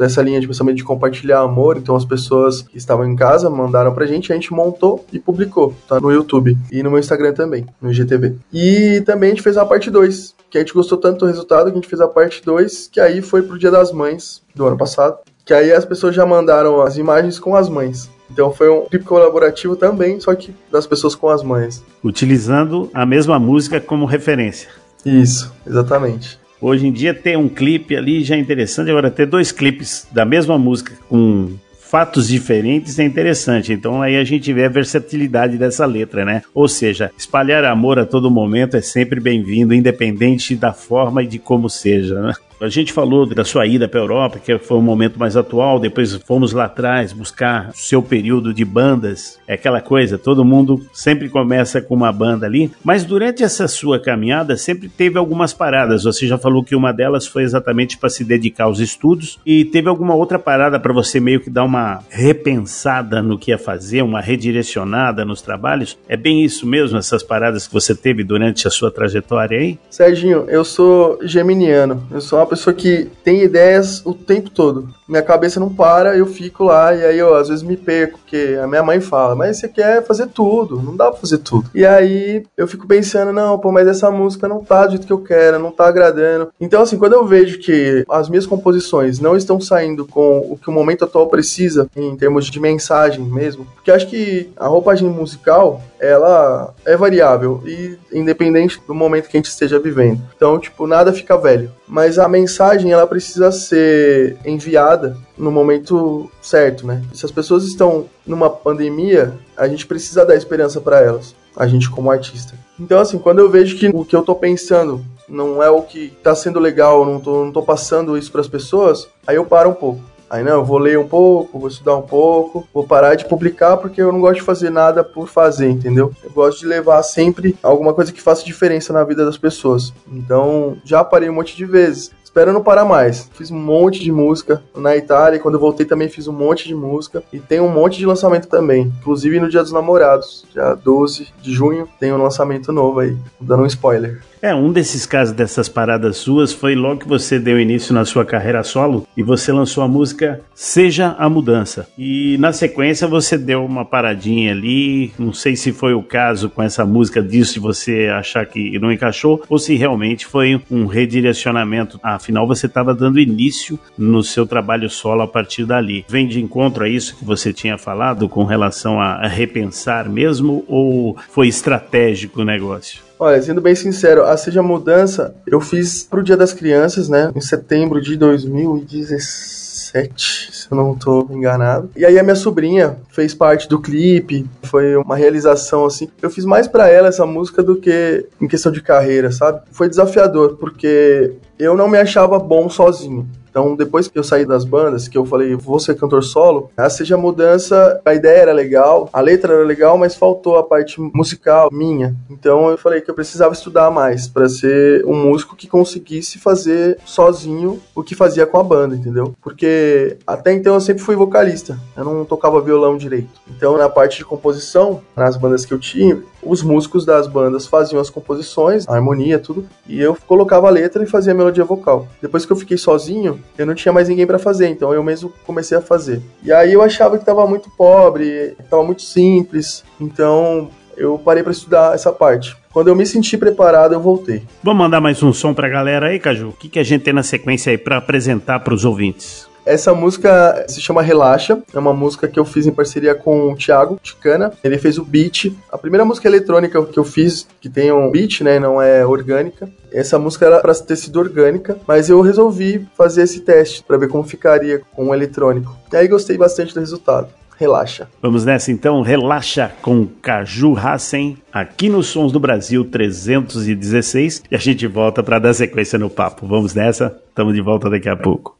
dessa 0.00 0.22
linha 0.22 0.40
de 0.40 0.46
pensamento 0.46 0.76
de 0.76 0.84
compartilhar 0.84 1.40
amor. 1.40 1.76
Então 1.76 1.94
as 1.94 2.04
pessoas 2.04 2.62
que 2.62 2.78
estavam 2.78 3.06
em 3.06 3.14
casa 3.14 3.50
mandaram 3.50 3.92
pra 3.92 4.06
gente, 4.06 4.32
a 4.32 4.34
gente 4.34 4.52
montou 4.52 5.04
e 5.12 5.18
publicou, 5.18 5.74
tá 5.86 6.00
no 6.00 6.10
YouTube 6.10 6.56
e 6.72 6.82
no 6.82 6.90
meu 6.90 6.98
Instagram 6.98 7.34
também, 7.34 7.66
no 7.80 7.92
IGTV. 7.92 8.36
E 8.52 9.02
também 9.04 9.28
a 9.28 9.34
gente 9.34 9.42
fez 9.42 9.58
a 9.58 9.66
parte 9.66 9.90
2, 9.90 10.34
que 10.50 10.56
a 10.56 10.60
gente 10.62 10.72
gostou 10.72 10.96
tanto 10.96 11.20
do 11.20 11.26
resultado 11.26 11.66
que 11.66 11.72
a 11.72 11.74
gente 11.74 11.88
fez 11.88 12.00
a 12.00 12.08
parte 12.08 12.42
2, 12.44 12.88
que 12.90 12.98
aí 12.98 13.20
foi 13.20 13.42
pro 13.42 13.58
Dia 13.58 13.70
das 13.70 13.92
Mães 13.92 14.42
do 14.54 14.66
ano 14.66 14.76
passado. 14.76 15.18
Que 15.44 15.52
aí 15.52 15.72
as 15.72 15.84
pessoas 15.84 16.14
já 16.14 16.24
mandaram 16.24 16.80
as 16.80 16.96
imagens 16.96 17.38
com 17.38 17.54
as 17.54 17.68
mães. 17.68 18.08
Então 18.30 18.52
foi 18.52 18.70
um 18.70 18.86
clipe 18.86 19.04
colaborativo 19.04 19.76
também, 19.76 20.20
só 20.20 20.34
que 20.34 20.54
das 20.70 20.86
pessoas 20.86 21.14
com 21.14 21.28
as 21.28 21.42
mães. 21.42 21.84
Utilizando 22.02 22.90
a 22.94 23.04
mesma 23.04 23.38
música 23.38 23.80
como 23.80 24.06
referência. 24.06 24.68
Isso, 25.04 25.52
exatamente. 25.66 26.38
Hoje 26.60 26.86
em 26.86 26.92
dia 26.92 27.14
ter 27.14 27.38
um 27.38 27.48
clipe 27.48 27.96
ali 27.96 28.22
já 28.22 28.36
é 28.36 28.38
interessante, 28.38 28.90
agora 28.90 29.10
ter 29.10 29.26
dois 29.26 29.50
clipes 29.50 30.06
da 30.12 30.24
mesma 30.26 30.58
música 30.58 30.92
com 31.08 31.54
fatos 31.90 32.28
diferentes 32.28 32.98
é 33.00 33.04
interessante. 33.04 33.72
Então 33.72 34.00
aí 34.00 34.16
a 34.16 34.22
gente 34.22 34.52
vê 34.52 34.66
a 34.66 34.68
versatilidade 34.68 35.58
dessa 35.58 35.84
letra, 35.86 36.24
né? 36.24 36.42
Ou 36.54 36.68
seja, 36.68 37.10
espalhar 37.18 37.64
amor 37.64 37.98
a 37.98 38.06
todo 38.06 38.30
momento 38.30 38.76
é 38.76 38.80
sempre 38.80 39.18
bem-vindo, 39.18 39.74
independente 39.74 40.54
da 40.54 40.72
forma 40.72 41.22
e 41.22 41.26
de 41.26 41.38
como 41.38 41.68
seja, 41.68 42.20
né? 42.20 42.32
A 42.60 42.68
gente 42.68 42.92
falou 42.92 43.24
da 43.24 43.42
sua 43.42 43.66
ida 43.66 43.88
para 43.88 43.98
a 43.98 44.02
Europa, 44.02 44.38
que 44.38 44.58
foi 44.58 44.76
um 44.76 44.82
momento 44.82 45.18
mais 45.18 45.34
atual, 45.34 45.78
depois 45.78 46.14
fomos 46.26 46.52
lá 46.52 46.66
atrás 46.66 47.10
buscar 47.10 47.70
seu 47.72 48.02
período 48.02 48.52
de 48.52 48.66
bandas, 48.66 49.38
é 49.48 49.54
aquela 49.54 49.80
coisa, 49.80 50.18
todo 50.18 50.44
mundo 50.44 50.84
sempre 50.92 51.30
começa 51.30 51.80
com 51.80 51.94
uma 51.94 52.12
banda 52.12 52.44
ali, 52.44 52.70
mas 52.84 53.02
durante 53.02 53.42
essa 53.42 53.66
sua 53.66 53.98
caminhada 53.98 54.58
sempre 54.58 54.90
teve 54.90 55.18
algumas 55.18 55.54
paradas. 55.54 56.04
Você 56.04 56.26
já 56.26 56.36
falou 56.36 56.62
que 56.62 56.76
uma 56.76 56.92
delas 56.92 57.26
foi 57.26 57.44
exatamente 57.44 57.96
para 57.96 58.10
se 58.10 58.24
dedicar 58.24 58.64
aos 58.64 58.78
estudos 58.78 59.38
e 59.46 59.64
teve 59.64 59.88
alguma 59.88 60.14
outra 60.14 60.38
parada 60.38 60.78
para 60.78 60.92
você 60.92 61.18
meio 61.18 61.40
que 61.40 61.48
dar 61.48 61.64
uma 61.64 62.02
repensada 62.10 63.22
no 63.22 63.38
que 63.38 63.52
ia 63.52 63.58
fazer, 63.58 64.02
uma 64.02 64.20
redirecionada 64.20 65.24
nos 65.24 65.40
trabalhos? 65.40 65.98
É 66.06 66.16
bem 66.16 66.44
isso 66.44 66.66
mesmo, 66.66 66.98
essas 66.98 67.22
paradas 67.22 67.66
que 67.66 67.72
você 67.72 67.94
teve 67.94 68.22
durante 68.22 68.68
a 68.68 68.70
sua 68.70 68.90
trajetória 68.90 69.58
aí? 69.58 69.78
Serginho, 69.88 70.44
eu 70.46 70.62
sou 70.62 71.18
geminiano. 71.22 72.06
Eu 72.10 72.20
sou 72.20 72.38
uma 72.38 72.49
pessoa 72.50 72.74
que 72.74 73.08
tem 73.22 73.42
ideias 73.42 74.02
o 74.04 74.12
tempo 74.12 74.50
todo. 74.50 74.88
Minha 75.08 75.22
cabeça 75.22 75.60
não 75.60 75.72
para, 75.72 76.16
eu 76.16 76.26
fico 76.26 76.64
lá 76.64 76.94
e 76.94 77.04
aí 77.04 77.18
eu 77.18 77.34
às 77.34 77.48
vezes 77.48 77.62
me 77.62 77.76
perco, 77.76 78.18
porque 78.18 78.58
a 78.62 78.66
minha 78.66 78.82
mãe 78.82 79.00
fala, 79.00 79.34
mas 79.34 79.56
você 79.56 79.68
quer 79.68 80.04
fazer 80.04 80.26
tudo, 80.28 80.82
não 80.82 80.96
dá 80.96 81.10
pra 81.10 81.20
fazer 81.20 81.38
tudo. 81.38 81.70
E 81.74 81.86
aí 81.86 82.44
eu 82.56 82.66
fico 82.66 82.86
pensando, 82.86 83.32
não, 83.32 83.58
pô, 83.58 83.70
mas 83.70 83.86
essa 83.86 84.10
música 84.10 84.48
não 84.48 84.62
tá 84.62 84.86
do 84.86 84.92
jeito 84.92 85.06
que 85.06 85.12
eu 85.12 85.22
quero, 85.22 85.58
não 85.58 85.70
tá 85.70 85.86
agradando. 85.86 86.50
Então, 86.60 86.82
assim, 86.82 86.98
quando 86.98 87.14
eu 87.14 87.26
vejo 87.26 87.58
que 87.58 88.04
as 88.08 88.28
minhas 88.28 88.46
composições 88.46 89.20
não 89.20 89.36
estão 89.36 89.60
saindo 89.60 90.04
com 90.06 90.38
o 90.50 90.58
que 90.58 90.68
o 90.68 90.72
momento 90.72 91.04
atual 91.04 91.28
precisa, 91.28 91.88
em 91.96 92.16
termos 92.16 92.46
de 92.46 92.60
mensagem 92.60 93.24
mesmo, 93.24 93.66
porque 93.74 93.90
acho 93.90 94.08
que 94.08 94.50
a 94.56 94.66
roupagem 94.66 95.08
musical, 95.08 95.80
ela 96.00 96.74
é 96.84 96.96
variável 96.96 97.62
e 97.66 97.98
independente 98.12 98.80
do 98.86 98.94
momento 98.94 99.28
que 99.28 99.36
a 99.36 99.38
gente 99.38 99.50
esteja 99.50 99.78
vivendo. 99.78 100.20
Então, 100.34 100.58
tipo, 100.58 100.86
nada 100.86 101.12
fica 101.12 101.36
velho. 101.36 101.70
Mas 101.86 102.18
a 102.18 102.28
mensagem, 102.28 102.90
ela 102.90 103.06
precisa 103.06 103.52
ser 103.52 104.36
enviada 104.44 105.16
no 105.36 105.50
momento 105.50 106.30
certo, 106.40 106.86
né? 106.86 107.02
Se 107.12 107.26
as 107.26 107.30
pessoas 107.30 107.64
estão 107.64 108.06
numa 108.26 108.48
pandemia, 108.48 109.34
a 109.56 109.68
gente 109.68 109.86
precisa 109.86 110.24
dar 110.24 110.36
esperança 110.36 110.80
para 110.80 111.00
elas, 111.00 111.34
a 111.56 111.66
gente 111.66 111.90
como 111.90 112.10
artista. 112.10 112.54
Então, 112.78 112.98
assim, 112.98 113.18
quando 113.18 113.40
eu 113.40 113.50
vejo 113.50 113.76
que 113.76 113.88
o 113.88 114.04
que 114.04 114.16
eu 114.16 114.22
tô 114.22 114.34
pensando 114.34 115.04
não 115.28 115.62
é 115.62 115.70
o 115.70 115.82
que 115.82 116.12
tá 116.22 116.34
sendo 116.34 116.58
legal, 116.58 117.04
não 117.04 117.20
tô, 117.20 117.44
não 117.44 117.52
tô 117.52 117.62
passando 117.62 118.18
isso 118.18 118.32
para 118.32 118.40
as 118.40 118.48
pessoas, 118.48 119.08
aí 119.26 119.36
eu 119.36 119.44
paro 119.44 119.70
um 119.70 119.74
pouco. 119.74 120.00
Aí 120.30 120.44
não, 120.44 120.52
eu 120.52 120.64
vou 120.64 120.78
ler 120.78 120.96
um 120.96 121.08
pouco, 121.08 121.58
vou 121.58 121.68
estudar 121.68 121.96
um 121.96 122.02
pouco, 122.02 122.64
vou 122.72 122.86
parar 122.86 123.16
de 123.16 123.24
publicar 123.24 123.76
porque 123.76 124.00
eu 124.00 124.12
não 124.12 124.20
gosto 124.20 124.36
de 124.36 124.42
fazer 124.42 124.70
nada 124.70 125.02
por 125.02 125.28
fazer, 125.28 125.68
entendeu? 125.68 126.12
Eu 126.22 126.30
gosto 126.30 126.60
de 126.60 126.66
levar 126.66 127.02
sempre 127.02 127.56
alguma 127.60 127.92
coisa 127.92 128.12
que 128.12 128.22
faça 128.22 128.44
diferença 128.44 128.92
na 128.92 129.02
vida 129.02 129.24
das 129.24 129.36
pessoas. 129.36 129.92
Então, 130.06 130.76
já 130.84 131.02
parei 131.02 131.28
um 131.28 131.34
monte 131.34 131.56
de 131.56 131.64
vezes. 131.64 132.12
Espero 132.40 132.54
não 132.54 132.62
parar 132.62 132.86
mais. 132.86 133.28
Fiz 133.34 133.50
um 133.50 133.58
monte 133.58 134.00
de 134.00 134.10
música 134.10 134.62
na 134.74 134.96
Itália, 134.96 135.38
quando 135.38 135.54
eu 135.54 135.60
voltei 135.60 135.84
também 135.84 136.08
fiz 136.08 136.26
um 136.26 136.32
monte 136.32 136.66
de 136.66 136.74
música. 136.74 137.22
E 137.30 137.38
tem 137.38 137.60
um 137.60 137.68
monte 137.68 137.98
de 137.98 138.06
lançamento 138.06 138.48
também. 138.48 138.90
Inclusive 139.00 139.38
no 139.38 139.48
Dia 139.48 139.62
dos 139.62 139.72
Namorados, 139.72 140.46
dia 140.50 140.74
12 140.74 141.28
de 141.42 141.52
junho, 141.52 141.86
tem 141.98 142.12
um 142.12 142.22
lançamento 142.22 142.72
novo 142.72 143.00
aí, 143.00 143.14
dando 143.38 143.64
um 143.64 143.66
spoiler. 143.66 144.20
É, 144.42 144.54
um 144.54 144.72
desses 144.72 145.04
casos 145.04 145.34
dessas 145.34 145.68
paradas 145.68 146.16
suas 146.16 146.50
foi 146.50 146.74
logo 146.74 147.00
que 147.00 147.08
você 147.08 147.38
deu 147.38 147.60
início 147.60 147.92
na 147.92 148.06
sua 148.06 148.24
carreira 148.24 148.62
solo 148.62 149.06
e 149.14 149.22
você 149.22 149.52
lançou 149.52 149.84
a 149.84 149.88
música 149.88 150.40
Seja 150.54 151.14
a 151.18 151.28
Mudança. 151.28 151.86
E 151.98 152.38
na 152.38 152.50
sequência 152.52 153.06
você 153.06 153.36
deu 153.36 153.64
uma 153.64 153.84
paradinha 153.84 154.52
ali, 154.52 155.12
não 155.18 155.32
sei 155.32 155.56
se 155.56 155.72
foi 155.72 155.92
o 155.92 156.02
caso 156.02 156.48
com 156.48 156.62
essa 156.62 156.86
música 156.86 157.22
disso 157.22 157.54
de 157.54 157.60
você 157.60 158.06
achar 158.06 158.46
que 158.46 158.78
não 158.78 158.90
encaixou 158.90 159.42
ou 159.46 159.58
se 159.58 159.74
realmente 159.76 160.24
foi 160.24 160.60
um 160.70 160.86
redirecionamento. 160.86 162.00
Afinal, 162.30 162.46
você 162.46 162.66
estava 162.66 162.94
dando 162.94 163.18
início 163.18 163.76
no 163.98 164.22
seu 164.22 164.46
trabalho 164.46 164.88
solo 164.88 165.22
a 165.22 165.26
partir 165.26 165.64
dali. 165.64 166.04
Vem 166.08 166.28
de 166.28 166.40
encontro 166.40 166.84
a 166.84 166.88
isso 166.88 167.16
que 167.16 167.24
você 167.24 167.52
tinha 167.52 167.76
falado 167.76 168.28
com 168.28 168.44
relação 168.44 169.00
a 169.00 169.26
repensar 169.26 170.08
mesmo 170.08 170.64
ou 170.68 171.16
foi 171.28 171.48
estratégico 171.48 172.42
o 172.42 172.44
negócio? 172.44 173.00
Olha, 173.18 173.42
sendo 173.42 173.60
bem 173.60 173.74
sincero, 173.74 174.24
a 174.24 174.36
Seja 174.36 174.62
Mudança 174.62 175.34
eu 175.44 175.60
fiz 175.60 176.04
pro 176.04 176.22
Dia 176.22 176.36
das 176.36 176.54
Crianças, 176.54 177.08
né? 177.08 177.32
Em 177.34 177.40
setembro 177.40 178.00
de 178.00 178.16
2017, 178.16 180.52
se 180.52 180.68
eu 180.70 180.76
não 180.76 180.94
tô 180.94 181.26
enganado. 181.30 181.90
E 181.94 182.06
aí 182.06 182.18
a 182.18 182.22
minha 182.22 182.36
sobrinha 182.36 182.96
fez 183.10 183.34
parte 183.34 183.68
do 183.68 183.78
clipe, 183.78 184.48
foi 184.62 184.96
uma 184.96 185.16
realização 185.16 185.84
assim. 185.84 186.08
Eu 186.22 186.30
fiz 186.30 186.46
mais 186.46 186.66
para 186.66 186.88
ela 186.88 187.08
essa 187.08 187.26
música 187.26 187.62
do 187.62 187.76
que 187.76 188.24
em 188.40 188.48
questão 188.48 188.72
de 188.72 188.80
carreira, 188.80 189.30
sabe? 189.30 189.60
Foi 189.70 189.86
desafiador, 189.88 190.56
porque 190.56 191.34
eu 191.62 191.76
não 191.76 191.88
me 191.88 191.98
achava 191.98 192.38
bom 192.38 192.68
sozinho. 192.68 193.28
Então, 193.50 193.74
depois 193.74 194.06
que 194.06 194.16
eu 194.16 194.22
saí 194.22 194.46
das 194.46 194.64
bandas, 194.64 195.08
que 195.08 195.18
eu 195.18 195.26
falei, 195.26 195.54
vou 195.56 195.80
ser 195.80 195.96
cantor 195.96 196.22
solo, 196.22 196.70
a 196.76 196.88
Seja 196.88 197.16
Mudança, 197.16 198.00
a 198.04 198.14
ideia 198.14 198.42
era 198.42 198.52
legal, 198.52 199.10
a 199.12 199.20
letra 199.20 199.54
era 199.54 199.64
legal, 199.64 199.98
mas 199.98 200.14
faltou 200.14 200.56
a 200.56 200.62
parte 200.62 201.00
musical 201.00 201.68
minha. 201.72 202.14
Então, 202.30 202.70
eu 202.70 202.78
falei 202.78 203.00
que 203.00 203.10
eu 203.10 203.14
precisava 203.14 203.52
estudar 203.52 203.90
mais 203.90 204.28
para 204.28 204.48
ser 204.48 205.04
um 205.04 205.14
músico 205.14 205.56
que 205.56 205.66
conseguisse 205.66 206.38
fazer 206.38 206.98
sozinho 207.04 207.80
o 207.94 208.04
que 208.04 208.14
fazia 208.14 208.46
com 208.46 208.58
a 208.58 208.62
banda, 208.62 208.94
entendeu? 208.94 209.34
Porque 209.42 210.16
até 210.24 210.52
então 210.52 210.74
eu 210.74 210.80
sempre 210.80 211.02
fui 211.02 211.16
vocalista, 211.16 211.76
eu 211.96 212.04
não 212.04 212.24
tocava 212.24 212.60
violão 212.60 212.96
direito. 212.96 213.40
Então, 213.48 213.76
na 213.76 213.88
parte 213.88 214.18
de 214.18 214.24
composição, 214.24 215.00
nas 215.16 215.36
bandas 215.36 215.64
que 215.64 215.74
eu 215.74 215.78
tinha, 215.78 216.22
os 216.42 216.62
músicos 216.62 217.04
das 217.04 217.26
bandas 217.26 217.66
faziam 217.66 218.00
as 218.00 218.10
composições, 218.10 218.88
a 218.88 218.94
harmonia, 218.94 219.38
tudo, 219.38 219.66
e 219.86 220.00
eu 220.00 220.16
colocava 220.26 220.66
a 220.68 220.70
letra 220.70 221.02
e 221.02 221.06
fazia 221.06 221.32
a 221.32 221.36
melodia 221.36 221.64
vocal. 221.64 222.08
Depois 222.20 222.46
que 222.46 222.52
eu 222.52 222.56
fiquei 222.56 222.76
sozinho, 222.76 223.40
eu 223.56 223.66
não 223.66 223.74
tinha 223.74 223.92
mais 223.92 224.08
ninguém 224.08 224.26
para 224.26 224.38
fazer, 224.38 224.68
então 224.68 224.92
eu 224.92 225.02
mesmo 225.02 225.32
comecei 225.46 225.76
a 225.76 225.82
fazer. 225.82 226.22
E 226.42 226.52
aí 226.52 226.72
eu 226.72 226.82
achava 226.82 227.18
que 227.18 227.24
tava 227.24 227.46
muito 227.46 227.70
pobre, 227.70 228.56
tava 228.68 228.82
muito 228.82 229.02
simples, 229.02 229.84
então 230.00 230.70
eu 230.96 231.18
parei 231.18 231.42
para 231.42 231.52
estudar 231.52 231.94
essa 231.94 232.12
parte. 232.12 232.56
Quando 232.72 232.88
eu 232.88 232.94
me 232.94 233.04
senti 233.04 233.36
preparado, 233.36 233.94
eu 233.94 234.00
voltei. 234.00 234.44
Vamos 234.62 234.78
mandar 234.78 235.00
mais 235.00 235.22
um 235.22 235.32
som 235.32 235.52
pra 235.52 235.68
galera 235.68 236.06
aí, 236.06 236.20
Caju? 236.20 236.50
O 236.50 236.52
que, 236.52 236.68
que 236.68 236.78
a 236.78 236.84
gente 236.84 237.02
tem 237.02 237.12
na 237.12 237.22
sequência 237.22 237.70
aí 237.70 237.78
para 237.78 237.96
apresentar 237.96 238.60
para 238.60 238.74
os 238.74 238.84
ouvintes? 238.84 239.49
Essa 239.64 239.94
música 239.94 240.64
se 240.68 240.80
chama 240.80 241.02
Relaxa, 241.02 241.62
é 241.72 241.78
uma 241.78 241.92
música 241.92 242.26
que 242.26 242.38
eu 242.38 242.44
fiz 242.44 242.66
em 242.66 242.72
parceria 242.72 243.14
com 243.14 243.52
o 243.52 243.56
Thiago 243.56 243.98
Ticana. 244.02 244.52
Ele 244.64 244.78
fez 244.78 244.98
o 244.98 245.04
beat. 245.04 245.52
A 245.70 245.78
primeira 245.78 246.04
música 246.04 246.28
eletrônica 246.28 246.82
que 246.86 246.98
eu 246.98 247.04
fiz, 247.04 247.46
que 247.60 247.68
tem 247.68 247.92
um 247.92 248.10
beat, 248.10 248.40
né, 248.40 248.58
não 248.58 248.80
é 248.80 249.04
orgânica. 249.04 249.68
Essa 249.92 250.18
música 250.18 250.46
era 250.46 250.60
para 250.60 250.74
ter 250.74 250.96
sido 250.96 251.18
orgânica, 251.18 251.78
mas 251.86 252.08
eu 252.08 252.20
resolvi 252.20 252.86
fazer 252.96 253.22
esse 253.22 253.40
teste 253.40 253.82
para 253.82 253.98
ver 253.98 254.08
como 254.08 254.24
ficaria 254.24 254.80
com 254.92 255.08
o 255.08 255.14
eletrônico. 255.14 255.76
E 255.92 255.96
aí 255.96 256.08
gostei 256.08 256.36
bastante 256.36 256.72
do 256.72 256.80
resultado. 256.80 257.28
Relaxa. 257.58 258.08
Vamos 258.22 258.46
nessa 258.46 258.72
então, 258.72 259.02
relaxa 259.02 259.70
com 259.82 260.06
Caju 260.22 260.74
Hassen, 260.78 261.36
aqui 261.52 261.90
nos 261.90 262.06
Sons 262.06 262.32
do 262.32 262.40
Brasil 262.40 262.86
316, 262.86 264.44
e 264.50 264.54
a 264.54 264.58
gente 264.58 264.86
volta 264.86 265.22
para 265.22 265.38
dar 265.38 265.52
sequência 265.52 265.98
no 265.98 266.08
papo. 266.08 266.46
Vamos 266.46 266.72
nessa, 266.72 267.20
estamos 267.28 267.52
de 267.52 267.60
volta 267.60 267.90
daqui 267.90 268.08
a 268.08 268.16
pouco. 268.16 268.56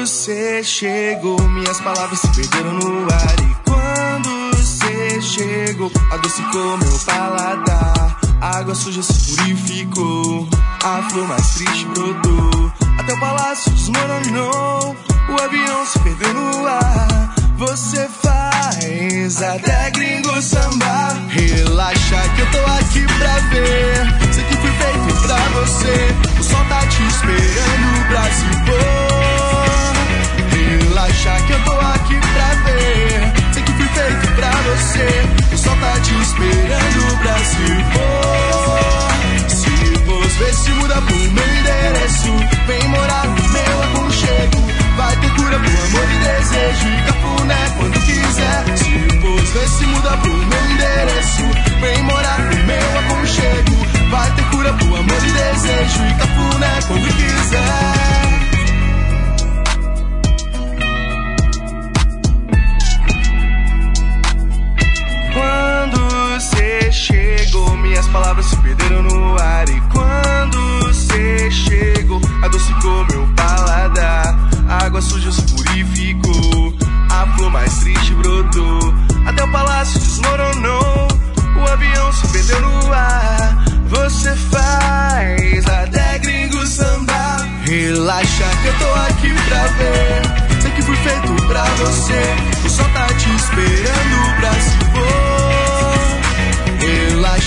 Você 0.00 0.64
chegou, 0.64 1.38
minhas 1.42 1.78
palavras 1.80 2.20
se 2.20 2.28
perderam 2.28 2.72
no 2.72 3.02
ar. 3.12 3.34
E 3.40 3.54
quando 3.68 4.56
você 4.56 5.20
chegou, 5.20 5.92
adocicou 6.10 6.78
meu 6.78 6.98
paladar. 7.00 8.18
A 8.40 8.58
água 8.58 8.74
suja 8.74 9.02
se 9.02 9.36
purificou, 9.36 10.48
a 10.82 11.02
flor 11.10 11.28
mais 11.28 11.50
triste 11.50 11.84
brotou. 11.84 12.72
Até 12.98 13.12
o 13.12 13.20
palácio 13.20 13.70
desmoronou, 13.72 14.96
o 15.28 15.42
avião 15.42 15.84
se 15.84 15.98
perdeu 15.98 16.32
no 16.32 16.66
ar. 16.66 17.34
Você 17.58 18.08
faz 18.22 19.42
até 19.42 19.90
gringo 19.90 20.40
sambar. 20.40 21.14
Relaxa 21.28 22.22
que 22.34 22.40
eu 22.40 22.50
tô 22.50 22.72
aqui 22.72 23.04
pra 23.18 23.38
ver. 23.50 24.32
Sei 24.32 24.44
que 24.44 24.56
fui 24.56 24.70
feito 24.70 25.22
pra 25.26 25.36
você. 25.60 26.40
O 26.40 26.42
sol 26.42 26.64
tá 26.70 26.86
te 26.86 27.02
esperando, 27.02 28.08
Brasil. 28.08 28.48
Oh, 28.72 29.09
relaxa 31.10 31.42
que 31.46 31.52
eu 31.52 31.64
tô 31.64 31.72
aqui 31.72 32.14
pra 32.14 32.54
ver. 32.64 33.32
Sei 33.52 33.62
que 33.62 33.72
fui 33.72 33.88
feito 33.88 34.34
pra 34.36 34.50
você. 34.50 35.54
O 35.54 35.58
sol 35.58 35.76
tá 35.76 36.00
te 36.00 36.14
esperando, 36.22 37.16
Brasil. 37.18 37.76
Oh, 37.96 39.48
se 39.48 39.98
vos 40.04 40.36
ver 40.36 40.54
se 40.54 40.70
muda 40.70 40.94
pro 40.94 41.16
meu 41.16 41.58
endereço. 41.58 42.32
Vem 42.66 42.88
morar 42.88 43.26
no 43.26 43.48
meu 43.48 43.82
aconchego. 43.82 44.70
Vai 44.96 45.16
ter 45.16 45.30
cura 45.34 45.58
pro 45.58 45.84
amor 45.84 46.08
e 46.10 46.18
desejo 46.18 46.88
e 46.88 47.02
cafuné 47.02 47.70
quando 47.76 48.00
quiser. 48.00 48.76
Se 48.76 49.18
vos 49.18 49.50
ver 49.50 49.68
se 49.68 49.86
muda 49.86 50.16
pro 50.18 50.32
meu 50.32 50.70
endereço. 50.70 51.42
Vem 51.80 52.02
morar 52.04 52.38
no 52.38 52.66
meu 52.66 52.98
aconchego. 52.98 54.10
Vai 54.10 54.30
ter 54.32 54.44
cura 54.50 54.72
pro 54.74 54.96
amor 54.96 55.24
e 55.24 55.30
desejo 55.30 56.04
e 56.04 56.14
cafuné 56.14 56.80
quando 56.86 57.16
quiser. 57.16 58.39
Chegou, 67.00 67.76
minhas 67.78 68.06
palavras 68.08 68.46
se 68.46 68.56
perderam 68.56 69.02
no 69.02 69.38
ar. 69.40 69.68
E 69.68 69.80
quando 69.92 70.58
você 70.82 71.50
chegou, 71.50 72.20
adocicou 72.42 73.06
meu 73.10 73.26
paladar. 73.34 74.38
A 74.68 74.84
água 74.84 75.00
suja 75.00 75.32
se 75.32 75.42
purificou, 75.42 76.74
a 77.10 77.26
flor 77.36 77.50
mais 77.50 77.78
triste 77.78 78.14
brotou. 78.14 78.94
Até 79.26 79.42
o 79.42 79.50
palácio 79.50 79.98
desmoronou, 79.98 81.08
o 81.56 81.68
avião 81.68 82.12
se 82.12 82.28
perdeu 82.28 82.60
no 82.60 82.92
ar. 82.92 83.64
Você 83.86 84.34
faz 84.36 85.66
até 85.66 86.18
gringo 86.18 86.64
sambar. 86.66 87.48
Relaxa 87.64 88.44
que 88.62 88.68
eu 88.68 88.78
tô 88.78 88.92
aqui 89.08 89.34
pra 89.48 89.66
ver. 89.78 90.60
Sei 90.60 90.70
que 90.72 90.82
fui 90.82 90.96
feito 90.96 91.46
pra 91.48 91.64
você. 91.64 92.66
O 92.66 92.68
sol 92.68 92.86
tá 92.92 93.06
te 93.06 93.34
esperando 93.34 94.36
pra 94.40 94.52
se 94.52 94.78
for. 94.92 95.29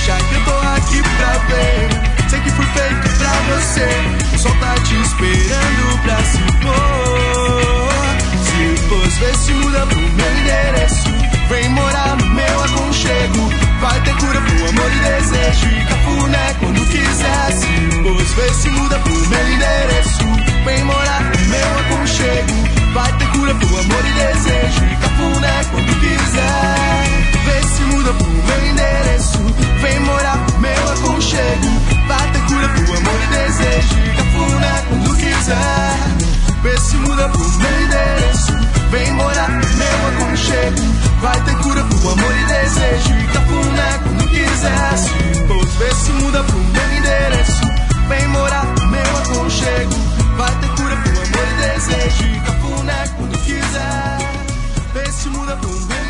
Relaxa 0.04 0.26
que 0.26 0.36
eu 0.36 0.44
tô 0.44 0.52
aqui 0.52 1.02
pra 1.02 1.32
ver. 1.48 2.30
Sei 2.30 2.40
que 2.42 2.52
fui 2.52 2.66
feito 2.66 3.10
pra 3.18 3.32
você. 3.56 3.88
O 4.36 4.40
sol 4.40 4.56
tá 4.60 4.76
te 4.84 4.96
esperando 4.96 6.02
pra 6.04 6.18
se 6.18 6.44
for. 6.62 8.04
Se 8.44 8.78
fosse 8.90 9.20
ver 9.20 9.36
se 9.38 9.54
muda 9.54 9.86
pro 9.86 10.00
meu 10.00 10.38
endereço. 10.40 11.10
Vem 11.48 11.70
morar 11.70 12.18
no 12.18 12.26
meu 12.32 12.64
aconchego. 12.66 13.50
Vai 13.80 14.02
ter 14.02 14.16
cura 14.18 14.42
pro 14.42 14.70
amor 14.70 14.92
e 14.92 15.00
desejo. 15.00 15.68
E 15.68 15.86
cafuné 15.86 16.56
quando 16.60 16.86
quiser. 16.88 17.52
Se 17.54 17.92
fosse 18.04 18.36
ver 18.36 18.54
se 18.56 18.70
muda 18.72 19.00
pro 19.00 19.14
meu 19.14 19.54
endereço. 19.54 20.26
Vem 20.66 20.84
morar 20.84 21.22
no 21.22 21.46
meu 21.48 21.80
aconchego. 21.80 22.54
Vai 22.94 23.12
ter 23.18 23.28
cura 23.28 23.56
pro 23.56 23.80
amor 23.80 24.06
e 24.06 24.12
desejo. 24.12 24.84
E 24.84 24.96
cafuné 24.98 25.64
quando 25.72 26.00
quiser. 26.02 27.24
Vê 27.46 27.68
se 27.68 27.82
muda 27.84 28.14
pro 28.14 28.28
meu 28.28 28.66
endereço. 28.70 29.53
Vem 29.84 30.00
morar 30.00 30.38
meu 30.60 30.92
aconchego. 30.94 31.68
Vai 32.08 32.32
ter 32.32 32.42
cura 32.46 32.70
pro 32.70 32.98
amor 32.98 33.20
e 33.22 33.28
desejo. 33.28 34.00
E 34.00 34.16
cafuné 34.16 34.84
quando 34.88 35.16
quiser. 35.18 35.98
Vê 36.64 36.78
se 36.80 36.96
muda 36.96 37.28
pro 37.28 37.50
meu 37.50 37.82
endereço. 37.84 38.54
Vem 38.92 39.12
morar 39.12 39.50
meu 39.50 40.08
aconchego. 40.08 40.82
Vai 41.20 41.42
ter 41.42 41.58
cura 41.58 41.84
pro 41.84 42.12
amor 42.12 42.34
e 42.34 42.46
desejo. 42.46 43.34
Cafuné 43.34 44.00
quando 44.04 44.30
quiser. 44.30 44.98
Se 44.98 45.48
fosse 45.48 45.78
ver 45.78 45.96
se 45.96 46.12
muda 46.14 46.44
pro 46.46 46.58
meu 46.58 46.98
endereço. 46.98 47.62
Vem 48.08 48.28
morar 48.30 48.66
meu 48.90 49.18
aconchego. 49.18 49.96
Vai 50.38 50.52
ter 50.62 50.70
cura 50.82 50.96
pro 50.96 51.12
amor 51.12 51.48
e 51.50 51.62
desejo. 51.62 52.24
E 52.24 52.40
cafuné 52.40 53.04
quando 53.18 53.38
quiser. 53.40 54.18
Vê 54.94 55.12
se 55.12 55.28
muda 55.28 55.58
pro 55.58 55.70
meu 55.70 56.03